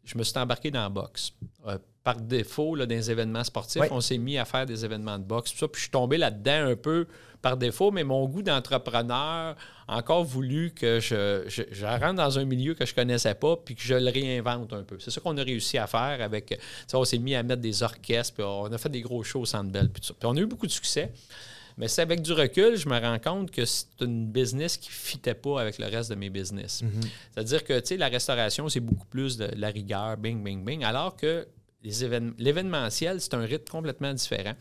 je 0.05 0.17
me 0.17 0.23
suis 0.23 0.39
embarqué 0.39 0.71
dans 0.71 0.83
la 0.83 0.89
boxe. 0.89 1.33
Euh, 1.67 1.79
par 2.05 2.21
défaut, 2.21 2.77
là, 2.77 2.87
dans 2.87 2.95
les 2.95 3.11
événements 3.11 3.43
sportifs, 3.43 3.83
on 3.91 4.01
s'est 4.01 4.19
mis 4.19 4.39
à 4.39 4.45
faire 4.45 4.65
des 4.65 4.85
événements 4.85 5.19
de 5.19 5.25
boxe. 5.25 5.51
Puis, 5.53 5.67
puis 5.67 5.71
je 5.75 5.81
suis 5.83 5.91
tombé 5.91 6.19
là-dedans 6.19 6.71
un 6.71 6.77
peu 6.77 7.09
par 7.43 7.57
défaut, 7.57 7.91
mais 7.91 8.05
mon 8.05 8.27
goût 8.27 8.43
d'entrepreneur 8.43 9.57
a 9.89 9.97
encore 9.97 10.25
voulu 10.25 10.71
que 10.71 11.01
je, 11.01 11.43
je, 11.49 11.85
rentre 11.85 12.15
dans 12.15 12.39
un 12.39 12.45
milieu 12.45 12.75
que 12.75 12.87
je 12.87 12.93
ne 12.93 12.95
connaissais 12.95 13.35
pas 13.35 13.57
puis 13.57 13.75
que 13.75 13.83
je 13.83 13.95
le 13.95 14.11
réinvente 14.11 14.73
un 14.73 14.85
peu. 14.85 14.97
C'est 15.01 15.11
ça 15.11 15.21
qu'on 15.21 15.37
a 15.37 15.43
réussi 15.43 15.77
à 15.77 15.87
faire 15.87 16.19
avec. 16.23 16.59
On 16.95 17.05
s'est 17.05 17.19
mis 17.19 17.35
à 17.35 17.43
mettre 17.43 17.61
des 17.61 17.83
orchestres, 17.83 18.35
puis 18.35 18.45
on 18.45 18.73
a 18.73 18.79
fait 18.79 18.89
des 18.89 19.03
gros 19.03 19.23
shows 19.25 19.41
au 19.41 19.47
Centre 19.47 19.71
Bell, 19.71 19.91
puis, 19.91 20.01
puis 20.03 20.15
on 20.27 20.37
a 20.37 20.41
eu 20.41 20.47
beaucoup 20.47 20.67
de 20.67 20.73
succès. 20.73 21.13
Mais 21.79 21.89
c'est 21.89 22.03
avec 22.03 22.23
du 22.23 22.33
recul, 22.33 22.77
je 22.77 22.89
me 22.89 22.99
rends 23.01 23.19
compte 23.19 23.51
que 23.51 23.65
c'est 23.65 23.87
une 24.01 24.27
business 24.27 24.77
qui 24.77 24.89
ne 24.89 24.95
fitait 24.95 25.35
pas 25.35 25.61
avec 25.61 25.79
le 25.79 25.87
reste 25.87 26.11
de 26.11 26.15
mes 26.15 26.31
business. 26.31 26.83
Mm-hmm. 26.83 27.09
C'est-à-dire 27.33 27.65
que, 27.65 27.81
tu 27.81 27.87
sais, 27.87 27.97
la 27.97 28.09
restauration, 28.09 28.69
c'est 28.69 28.81
beaucoup 28.81 29.07
plus 29.07 29.37
de 29.39 29.49
la 29.57 29.69
rigueur, 29.69 30.17
bing, 30.19 30.45
bing, 30.45 30.65
bing, 30.65 30.85
alors 30.85 31.17
que 31.17 31.47
l'événementiel, 32.39 33.21
c'est 33.21 33.35
un 33.35 33.41
rythme 33.41 33.71
complètement 33.71 34.13
différent. 34.13 34.53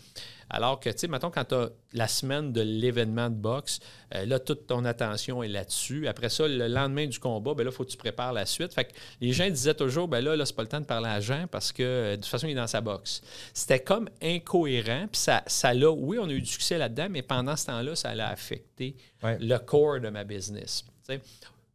Alors 0.51 0.79
que, 0.79 0.89
tu 0.89 0.97
sais, 0.97 1.07
mettons, 1.07 1.31
quand 1.31 1.45
tu 1.45 1.55
as 1.55 1.69
la 1.93 2.07
semaine 2.07 2.51
de 2.51 2.61
l'événement 2.61 3.29
de 3.29 3.35
boxe, 3.35 3.79
euh, 4.13 4.25
là, 4.25 4.37
toute 4.37 4.67
ton 4.67 4.83
attention 4.83 5.41
est 5.41 5.47
là-dessus. 5.47 6.07
Après 6.07 6.29
ça, 6.29 6.47
le 6.47 6.67
lendemain 6.67 7.07
du 7.07 7.19
combat, 7.19 7.53
ben 7.53 7.63
là, 7.63 7.71
il 7.71 7.75
faut 7.75 7.85
que 7.85 7.89
tu 7.89 7.97
prépares 7.97 8.33
la 8.33 8.45
suite. 8.45 8.73
Fait 8.73 8.85
que 8.85 8.91
les 9.21 9.31
gens 9.31 9.49
disaient 9.49 9.73
toujours, 9.73 10.07
ben 10.07 10.21
là, 10.21 10.35
là, 10.35 10.45
c'est 10.45 10.55
pas 10.55 10.63
le 10.63 10.67
temps 10.67 10.81
de 10.81 10.85
parler 10.85 11.09
à 11.09 11.19
Jean 11.21 11.47
parce 11.49 11.71
que, 11.71 11.83
euh, 11.83 12.11
de 12.11 12.15
toute 12.17 12.25
façon, 12.25 12.47
il 12.47 12.51
est 12.51 12.55
dans 12.55 12.67
sa 12.67 12.81
boxe. 12.81 13.21
C'était 13.53 13.79
comme 13.79 14.09
incohérent. 14.21 15.07
Puis 15.11 15.21
ça, 15.21 15.41
ça 15.47 15.73
l'a, 15.73 15.89
oui, 15.89 16.19
on 16.19 16.27
a 16.27 16.33
eu 16.33 16.41
du 16.41 16.49
succès 16.49 16.77
là-dedans, 16.77 17.07
mais 17.09 17.21
pendant 17.21 17.55
ce 17.55 17.67
temps-là, 17.67 17.95
ça 17.95 18.09
allait 18.09 18.21
affecter 18.23 18.95
le 19.23 19.57
corps 19.57 19.99
de 19.99 20.09
ma 20.09 20.23
business. 20.23 20.83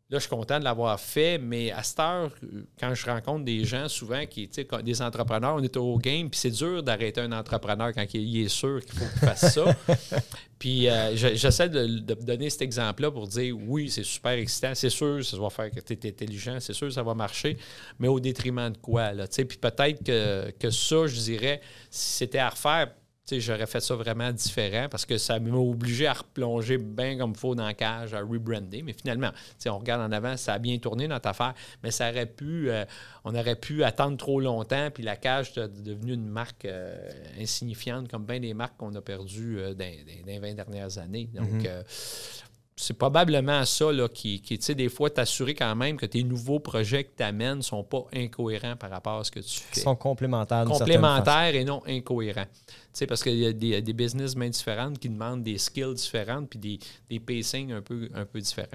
Là, 0.09 0.19
je 0.19 0.21
suis 0.21 0.31
content 0.31 0.61
de 0.61 0.65
l'avoir 0.65 1.01
fait, 1.01 1.37
mais 1.37 1.73
à 1.73 1.83
cette 1.83 1.99
heure, 1.99 2.31
quand 2.79 2.95
je 2.95 3.07
rencontre 3.07 3.45
des 3.45 3.65
gens 3.65 3.89
souvent 3.89 4.25
qui, 4.25 4.49
tu 4.49 4.63
sais, 4.63 4.83
des 4.85 5.03
entrepreneurs, 5.03 5.57
on 5.57 5.63
est 5.65 5.77
au 5.77 5.99
game, 5.99 6.31
puis 6.31 6.39
c'est 6.39 6.51
dur 6.51 6.81
d'arrêter 6.85 7.23
un 7.23 7.33
entrepreneur 7.33 7.93
quand 7.93 8.05
il 8.15 8.45
est 8.45 8.49
sûr 8.49 8.81
qu'il 8.85 8.97
faut 8.97 9.05
qu'il 9.05 9.29
fasse 9.29 9.53
ça. 9.53 9.65
puis 10.61 10.89
euh, 10.89 11.17
j'essaie 11.17 11.69
de, 11.69 11.87
donner 12.23 12.51
cet 12.51 12.63
exemple-là 12.63 13.11
pour 13.11 13.27
dire 13.27 13.57
oui, 13.67 13.91
c'est 13.91 14.05
super 14.05 14.35
excitant, 14.35 14.77
c'est 14.77 14.91
sûr, 14.91 15.25
ça 15.25 15.37
va 15.39 15.51
faire 15.51 15.73
que 15.73 15.81
tu 15.81 15.95
es 15.95 16.09
intelligent, 16.09 16.59
c'est 16.61 16.73
sûr, 16.73 16.93
ça 16.93 17.03
va 17.03 17.15
marcher, 17.15 17.57
mais 17.99 18.07
au 18.07 18.21
détriment 18.21 18.71
de 18.71 18.79
quoi, 18.79 19.13
là, 19.13 19.27
tu 19.27 19.35
sais? 19.35 19.45
Puis 19.45 19.59
peut-être 19.59 20.05
que, 20.05 20.53
que 20.53 20.71
ça, 20.71 21.09
je 21.09 21.19
dirais, 21.19 21.61
si 21.91 22.19
c'était 22.19 22.39
à 22.39 22.51
refaire, 22.51 22.93
j'aurais 23.31 23.67
fait 23.67 23.81
ça 23.81 23.95
vraiment 23.95 24.31
différent 24.33 24.87
parce 24.91 25.05
que 25.05 25.19
ça 25.19 25.39
m'a 25.41 25.57
obligé 25.57 26.07
à 26.07 26.13
replonger 26.13 26.79
bien 26.79 27.19
comme 27.19 27.33
il 27.33 27.39
faut 27.39 27.55
dans 27.55 27.67
la 27.67 27.75
cage, 27.75 28.15
à 28.15 28.21
rebrander. 28.21 28.83
Mais 28.83 28.93
finalement, 28.93 29.31
on 29.67 29.79
regarde 29.79 30.03
en 30.03 30.13
avant, 30.13 30.37
ça 30.37 30.55
a 30.55 30.59
bien 30.59 30.79
tourné 30.79 31.09
notre 31.09 31.29
affaire, 31.29 31.55
mais 31.83 31.91
ça 31.91 32.11
aurait 32.11 32.27
pu, 32.27 32.71
euh, 32.71 32.85
on 33.25 33.35
aurait 33.35 33.57
pu 33.57 33.83
attendre 33.85 34.17
trop 34.17 34.41
longtemps, 34.41 34.91
puis 34.93 35.03
la 35.03 35.17
cage 35.17 35.57
est 35.59 35.83
devenue 35.83 36.15
une 36.15 36.29
marque 36.29 36.65
euh, 36.65 36.97
insignifiante, 37.39 38.09
comme 38.09 38.25
bien 38.25 38.41
des 38.41 38.55
marques 38.55 38.77
qu'on 38.77 38.95
a 38.95 39.01
perdues 39.01 39.59
euh, 39.59 39.75
dans, 39.75 39.93
les 40.27 40.39
20 40.39 40.55
dernières 40.55 40.99
années. 40.99 41.29
Donc, 41.35 41.63
mm-hmm 41.63 42.46
c'est 42.79 42.99
probablement 42.99 43.65
ça 43.65 43.91
là, 43.91 44.07
qui, 44.07 44.41
qui 44.43 44.59
tu 44.59 44.65
sais, 44.65 44.75
des 44.75 44.91
fois, 44.91 45.09
t'assurer 45.09 45.55
quand 45.55 45.75
même 45.75 45.97
que 45.97 46.05
tes 46.05 46.23
nouveaux 46.23 46.61
projets 46.61 47.05
que 47.05 47.17
tu 47.17 47.23
amènes 47.23 47.59
ne 47.59 47.63
sont 47.63 47.83
pas 47.83 48.05
incohérents 48.13 48.77
par 48.77 48.91
rapport 48.91 49.19
à 49.19 49.25
ce 49.25 49.31
que 49.31 49.41
tu 49.41 49.61
fais. 49.61 49.81
Ils 49.81 49.83
sont 49.83 49.97
complémentaires. 49.97 50.67
Complémentaires 50.67 51.55
et 51.55 51.65
non 51.65 51.83
incohérents. 51.87 52.45
Tu 52.67 52.75
sais, 52.93 53.07
parce 53.07 53.23
qu'il 53.23 53.39
y 53.39 53.47
a 53.47 53.53
des, 53.53 53.81
des 53.81 53.93
business 53.95 54.35
bien 54.35 54.51
différentes 54.51 54.99
qui 54.99 55.09
demandent 55.09 55.43
des 55.43 55.57
skills 55.57 55.95
différentes 55.95 56.51
puis 56.51 56.59
des, 56.59 56.79
des 57.09 57.19
pacings 57.19 57.73
un 57.73 57.81
peu, 57.81 58.11
un 58.15 58.27
peu 58.27 58.41
différents. 58.41 58.69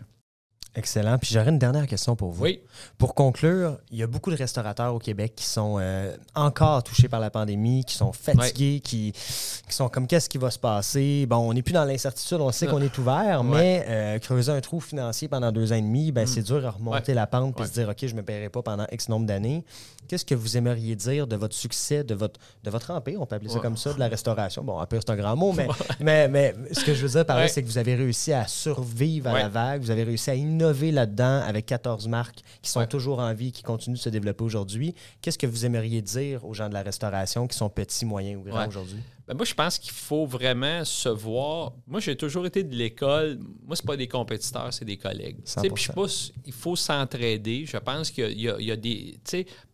Excellent. 0.74 1.18
Puis 1.18 1.32
j'aurais 1.34 1.50
une 1.50 1.60
dernière 1.60 1.86
question 1.86 2.16
pour 2.16 2.32
vous. 2.32 2.44
Oui. 2.44 2.62
Pour 2.98 3.14
conclure, 3.14 3.78
il 3.92 3.98
y 3.98 4.04
a 4.04 4.08
beaucoup 4.08 4.32
de 4.32 4.38
restaurateurs 4.38 4.96
au 4.96 5.00
Québec 5.00 5.34
qui 5.36 5.44
sont 5.44 5.78
euh, 5.80 6.16
encore 6.34 6.82
touchés 6.82 7.10
par 7.10 7.20
la 7.20 7.30
pandémie, 7.30 7.84
qui 7.84 7.96
sont 7.96 8.14
fatigués, 8.14 8.80
qui, 8.80 9.12
qui, 9.12 9.76
sont 9.76 9.90
comme 9.90 10.08
qu'est-ce 10.08 10.30
qui 10.30 10.38
va 10.38 10.50
se 10.50 10.60
passer? 10.60 11.26
Bon, 11.26 11.38
on 11.40 11.54
n'est 11.54 11.62
plus 11.62 11.74
dans 11.74 11.84
l'incertitude, 11.84 12.38
on 12.40 12.52
sait 12.54 12.68
qu'on 12.68 12.82
est 12.82 12.98
ouvert, 12.98 13.44
mais 13.44 13.86
euh, 13.90 14.20
creuser 14.20 14.54
un 14.54 14.62
trou 14.62 14.80
financier 14.80 15.28
pendant 15.28 15.52
deux 15.52 15.74
ans 15.74 15.76
et 15.76 15.82
demi, 15.82 16.14
ben, 16.14 16.24
mm. 16.24 16.28
c'est 16.28 16.44
dur 16.44 16.66
à 16.66 16.72
remonter 16.72 17.14
la 17.14 17.28
pente 17.28 17.60
et 17.60 17.66
se 17.66 17.74
dire, 17.74 17.90
OK, 17.90 17.98
je 18.02 18.14
ne 18.14 18.22
me 18.22 18.24
paierai 18.24 18.48
pas 18.48 18.62
pendant 18.62 18.88
X 18.94 19.10
nombre 19.10 19.26
d'années. 19.26 19.66
Qu'est-ce 20.08 20.26
que 20.26 20.36
vous 20.36 20.56
aimeriez 20.56 20.96
dire 20.96 21.28
de 21.28 21.36
votre 21.36 21.56
succès, 21.56 22.04
de 22.06 22.16
votre, 22.16 22.40
de 22.64 22.70
votre 22.70 22.92
empire, 22.92 23.22
on 23.22 23.26
peut 23.26 23.36
appeler 23.36 23.50
ça 23.50 23.60
comme 23.60 23.78
ça, 23.78 23.94
de 23.94 24.00
la 24.00 24.08
restauration? 24.08 24.64
Bon, 24.64 24.80
empire, 24.80 25.02
c'est 25.06 25.12
un 25.12 25.18
grand 25.18 25.36
mot, 25.36 25.52
mais, 25.52 25.68
mais, 26.00 26.28
mais, 26.30 26.56
ce 26.72 26.86
que 26.86 26.94
je 26.94 27.06
veux 27.06 27.12
dire 27.12 27.26
par 27.26 27.38
là, 27.38 27.50
c'est 27.50 27.62
que 27.62 27.68
vous 27.68 27.78
avez 27.78 27.96
réussi 27.96 28.32
à 28.32 28.48
survivre 28.48 29.30
à 29.30 29.34
la 29.34 29.50
vague, 29.50 29.82
vous 29.82 29.92
avez 29.92 30.04
réussi 30.04 30.30
à 30.30 30.36
innover 30.36 30.61
là-dedans 30.92 31.42
avec 31.42 31.66
14 31.66 32.08
marques 32.08 32.42
qui 32.62 32.70
sont 32.70 32.86
toujours 32.86 33.20
en 33.20 33.34
vie, 33.34 33.52
qui 33.52 33.64
continuent 33.64 33.96
de 33.96 34.00
se 34.00 34.10
développer 34.10 34.44
aujourd'hui. 34.44 34.96
Qu'est-ce 35.22 35.38
que 35.38 35.48
vous 35.48 35.66
aimeriez 35.66 36.02
dire 36.02 36.46
aux 36.46 36.54
gens 36.54 36.70
de 36.70 36.74
la 36.74 36.84
restauration 36.84 37.48
qui 37.48 37.58
sont 37.58 37.70
petits, 37.70 38.06
moyens 38.06 38.40
ou 38.42 38.44
grands 38.50 38.68
aujourd'hui? 38.68 39.00
Ben 39.28 39.36
moi, 39.36 39.46
je 39.46 39.54
pense 39.54 39.78
qu'il 39.78 39.92
faut 39.92 40.26
vraiment 40.26 40.84
se 40.84 41.08
voir. 41.08 41.74
Moi, 41.88 42.00
j'ai 42.00 42.16
toujours 42.16 42.46
été 42.46 42.64
de 42.64 42.76
l'école. 42.76 43.40
Moi, 43.66 43.76
c'est 43.76 43.86
pas 43.86 43.96
des 43.96 44.08
compétiteurs, 44.08 44.74
c'est 44.74 44.86
des 44.86 44.98
collègues. 44.98 45.38
Puis 45.44 45.84
je 45.84 45.92
pense 45.92 46.34
il 46.46 46.54
faut 46.54 46.76
s'entraider. 46.76 47.66
Je 47.66 47.78
pense 47.78 48.12
qu'il 48.12 48.32
y, 48.32 48.44
y, 48.44 48.72
a 48.72 48.76
des. 48.76 49.20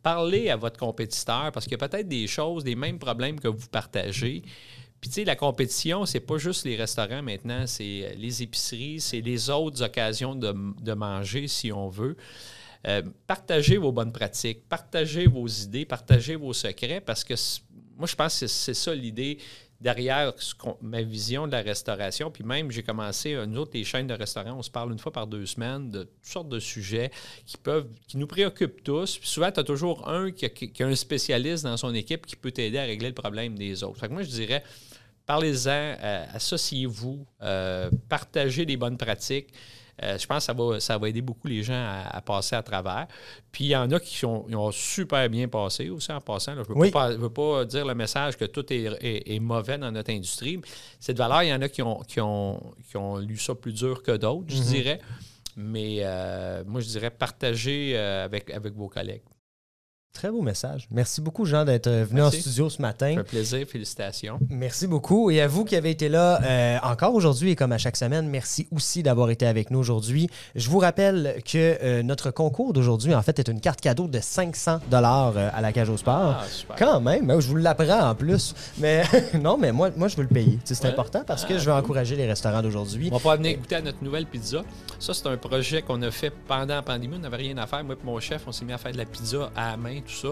Parlez 0.03 0.49
à 0.49 0.55
votre 0.55 0.77
compétiteur 0.77 1.51
parce 1.51 1.65
qu'il 1.65 1.77
y 1.79 1.83
a 1.83 1.87
peut-être 1.87 2.07
des 2.07 2.27
choses, 2.27 2.63
des 2.63 2.75
mêmes 2.75 2.99
problèmes 2.99 3.39
que 3.39 3.47
vous 3.47 3.67
partagez. 3.67 4.43
Puis, 4.99 5.09
tu 5.09 5.15
sais, 5.15 5.25
la 5.25 5.35
compétition, 5.35 6.05
c'est 6.05 6.19
pas 6.19 6.37
juste 6.37 6.65
les 6.65 6.75
restaurants 6.75 7.21
maintenant, 7.21 7.67
c'est 7.67 8.03
euh, 8.03 8.13
les 8.17 8.41
épiceries, 8.41 8.99
c'est 8.99 9.21
les 9.21 9.49
autres 9.49 9.83
occasions 9.83 10.35
de, 10.35 10.93
manger, 10.93 11.47
si 11.47 11.71
on 11.71 11.87
veut. 11.87 12.17
Euh, 12.87 13.03
partagez 13.27 13.77
vos 13.77 13.91
bonnes 13.91 14.11
pratiques, 14.11 14.67
partagez 14.67 15.27
vos 15.27 15.47
idées, 15.47 15.85
partagez 15.85 16.35
vos 16.35 16.53
secrets, 16.53 17.01
parce 17.01 17.23
que 17.23 17.35
moi, 17.97 18.07
je 18.07 18.15
pense 18.15 18.39
que 18.39 18.47
c'est 18.47 18.73
ça 18.73 18.93
l'idée 18.93 19.39
derrière 19.79 20.33
ma 20.81 21.01
vision 21.01 21.45
de 21.45 21.51
la 21.51 21.61
restauration. 21.61 22.31
Puis 22.31 22.43
même, 22.43 22.71
j'ai 22.71 22.83
commencé, 22.83 23.35
nous 23.47 23.59
autres, 23.59 23.71
les 23.73 23.83
chaînes 23.83 24.07
de 24.07 24.13
restaurants, 24.13 24.57
on 24.57 24.63
se 24.63 24.71
parle 24.71 24.91
une 24.91 24.99
fois 24.99 25.11
par 25.11 25.27
deux 25.27 25.45
semaines 25.45 25.91
de 25.91 26.03
toutes 26.03 26.25
sortes 26.25 26.49
de 26.49 26.59
sujets 26.59 27.11
qui 27.45 27.57
peuvent, 27.57 27.87
qui 28.07 28.17
nous 28.17 28.27
préoccupent 28.27 28.83
tous. 28.83 29.17
Puis 29.17 29.27
souvent, 29.27 29.51
tu 29.51 29.59
as 29.59 29.63
toujours 29.63 30.07
un 30.09 30.31
qui 30.31 30.45
a, 30.45 30.85
un 30.85 30.95
spécialiste 30.95 31.63
dans 31.63 31.77
son 31.77 31.93
équipe 31.93 32.25
qui 32.25 32.35
peut 32.35 32.51
t'aider 32.51 32.79
à 32.79 32.83
régler 32.83 33.09
le 33.09 33.15
problème 33.15 33.57
des 33.57 33.83
autres. 33.83 33.99
Fait 33.99 34.07
que 34.07 34.13
moi, 34.13 34.23
je 34.23 34.29
dirais, 34.29 34.63
parlez-en, 35.27 35.69
euh, 36.01 36.25
associez-vous, 36.33 37.27
euh, 37.43 37.91
partagez 38.09 38.65
les 38.65 38.77
bonnes 38.77 38.97
pratiques. 38.97 39.53
Euh, 40.03 40.17
je 40.17 40.27
pense 40.27 40.37
que 40.37 40.43
ça 40.45 40.53
va, 40.53 40.79
ça 40.79 40.97
va 40.97 41.09
aider 41.09 41.21
beaucoup 41.21 41.47
les 41.47 41.63
gens 41.63 42.03
à, 42.09 42.21
passer 42.21 42.55
à 42.55 42.61
travers. 42.63 43.07
Puis 43.51 43.65
il 43.65 43.69
y 43.69 43.75
en 43.75 43.91
a 43.91 43.99
qui 43.99 44.25
ont 44.25 44.71
super 44.71 45.27
bien 45.27 45.47
passé 45.47 45.89
aussi 45.89 46.11
en 46.11 46.21
passant. 46.21 46.53
Je 46.53 46.59
ne 46.59 47.17
veux, 47.17 47.29
pas 47.29 47.65
dire 47.65 47.85
le 47.85 47.95
message 47.95 48.37
que 48.37 48.45
tout 48.45 48.65
est, 48.69 49.39
mauvais 49.39 49.77
dans 49.77 49.91
notre 49.91 50.11
industrie. 50.11 50.61
Cette 50.99 51.17
valeur, 51.17 51.43
il 51.43 51.49
y 51.49 51.53
en 51.53 51.61
a 51.61 51.67
qui 51.67 51.81
ont, 51.81 51.99
qui 52.01 52.21
ont, 52.21 52.61
qui 52.87 52.95
ont 52.95 53.17
lu 53.17 53.37
ça 53.37 53.55
plus 53.55 53.73
dur 53.73 54.03
que 54.03 54.15
d'autres, 54.15 54.45
je 54.49 54.57
mm-hmm. 54.57 54.71
dirais. 54.71 55.01
Mais 55.55 56.03
moi, 56.67 56.79
je 56.79 56.87
dirais 56.87 57.09
partager 57.09 57.97
avec, 57.97 58.51
avec 58.51 58.75
vos 58.75 58.87
collègues. 58.87 59.23
Très 60.17 60.31
beau 60.31 60.41
message. 60.41 60.87
Merci 60.89 61.21
beaucoup, 61.21 61.45
Jean, 61.45 61.63
d'être 61.63 61.87
venu 61.87 62.23
en 62.23 62.31
studio 62.31 62.71
ce 62.71 62.81
matin. 62.81 63.17
Un 63.19 63.23
plaisir, 63.23 63.67
félicitations. 63.67 64.39
Merci 64.49 64.87
beaucoup. 64.87 65.29
Et 65.29 65.41
à 65.41 65.47
vous 65.47 65.63
qui 65.63 65.75
avez 65.75 65.91
été 65.91 66.09
là 66.09 66.41
euh, 66.41 66.79
encore 66.81 67.13
aujourd'hui 67.13 67.51
et 67.51 67.55
comme 67.55 67.71
à 67.71 67.77
chaque 67.77 67.95
semaine, 67.95 68.27
merci 68.27 68.67
aussi 68.71 69.03
d'avoir 69.03 69.29
été 69.29 69.45
avec 69.45 69.69
nous 69.69 69.77
aujourd'hui. 69.77 70.27
Je 70.55 70.71
vous 70.71 70.79
rappelle 70.79 71.39
que 71.45 71.77
euh, 71.83 72.01
notre 72.01 72.31
concours 72.31 72.73
d'aujourd'hui, 72.73 73.13
en 73.13 73.21
fait, 73.21 73.37
est 73.37 73.47
une 73.47 73.61
carte 73.61 73.79
cadeau 73.79 74.07
de 74.07 74.19
500 74.19 74.79
dollars 74.89 75.33
euh, 75.37 75.49
à 75.53 75.61
la 75.61 75.71
cage 75.71 75.91
au 75.91 75.97
sport. 75.97 76.37
Ah, 76.41 76.75
Quand 76.79 76.99
même, 76.99 77.29
hein, 77.29 77.39
je 77.39 77.47
vous 77.49 77.55
l'apprends 77.55 78.09
en 78.09 78.15
plus. 78.15 78.55
Mais 78.79 79.03
non, 79.39 79.55
mais 79.55 79.71
moi, 79.71 79.91
moi, 79.95 80.07
je 80.07 80.15
veux 80.15 80.23
le 80.23 80.29
payer. 80.29 80.57
C'est 80.63 80.83
important 80.85 81.25
parce 81.27 81.45
que 81.45 81.59
je 81.59 81.65
veux 81.65 81.73
encourager 81.73 82.15
les 82.15 82.25
restaurants 82.25 82.63
d'aujourd'hui. 82.63 83.09
On 83.13 83.17
va 83.17 83.35
venir 83.35 83.59
goûter 83.59 83.75
à 83.75 83.81
notre 83.83 84.03
nouvelle 84.03 84.25
pizza. 84.25 84.63
Ça, 84.97 85.13
c'est 85.13 85.27
un 85.27 85.37
projet 85.37 85.83
qu'on 85.83 86.01
a 86.01 86.09
fait 86.09 86.31
pendant 86.47 86.73
la 86.73 86.81
pandémie. 86.81 87.17
On 87.17 87.19
n'avait 87.19 87.37
rien 87.37 87.57
à 87.59 87.67
faire. 87.67 87.83
Moi 87.83 87.93
et 87.93 88.03
mon 88.03 88.19
chef, 88.19 88.41
on 88.47 88.51
s'est 88.51 88.65
mis 88.65 88.73
à 88.73 88.79
faire 88.79 88.91
de 88.91 88.97
la 88.97 89.05
pizza 89.05 89.51
à 89.55 89.71
la 89.71 89.77
main 89.77 90.01
tout 90.07 90.27
ça. 90.27 90.29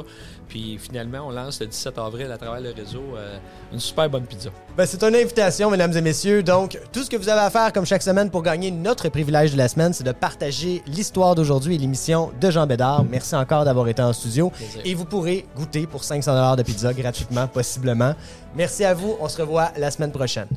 Puis 0.47 0.78
finalement, 0.78 1.28
on 1.28 1.32
lance 1.32 1.59
le 1.59 1.67
17 1.67 1.97
avril 1.97 2.32
à 2.32 2.38
travers 2.38 2.61
le 2.61 2.71
réseau 2.71 3.03
euh, 3.15 3.38
une 3.73 3.80
super 3.80 4.09
bonne 4.09 4.26
pizza. 4.26 4.49
Ben, 4.78 4.86
c'est 4.86 5.03
une 5.03 5.15
invitation, 5.15 5.69
mesdames 5.69 5.95
et 5.95 6.01
messieurs. 6.01 6.43
Donc, 6.43 6.80
tout 6.91 7.03
ce 7.03 7.09
que 7.09 7.17
vous 7.17 7.30
avez 7.30 7.41
à 7.41 7.49
faire 7.49 7.73
comme 7.73 7.86
chaque 7.86 8.03
semaine 8.03 8.30
pour 8.30 8.43
gagner 8.43 8.71
notre 8.71 9.09
privilège 9.09 9.53
de 9.53 9.57
la 9.57 9.67
semaine, 9.67 9.93
c'est 9.93 10.03
de 10.03 10.11
partager 10.11 10.84
l'histoire 10.88 11.36
d'aujourd'hui 11.36 11.76
et 11.76 11.78
l'émission 11.78 12.32
de 12.39 12.49
Jean 12.49 12.67
Bédard. 12.67 13.03
Merci 13.03 13.36
encore 13.36 13.65
d'avoir 13.65 13.88
été 13.88 14.01
en 14.01 14.13
studio. 14.13 14.51
Et 14.84 14.93
vous 14.93 15.05
pourrez 15.05 15.45
goûter 15.55 15.88
pour 15.88 16.03
500 16.03 16.55
de 16.55 16.63
pizza 16.63 16.93
gratuitement, 16.93 17.47
possiblement. 17.47 18.13
Merci 18.55 18.84
à 18.84 18.93
vous. 18.93 19.15
On 19.19 19.28
se 19.28 19.41
revoit 19.41 19.71
la 19.78 19.91
semaine 19.91 20.11
prochaine. 20.11 20.47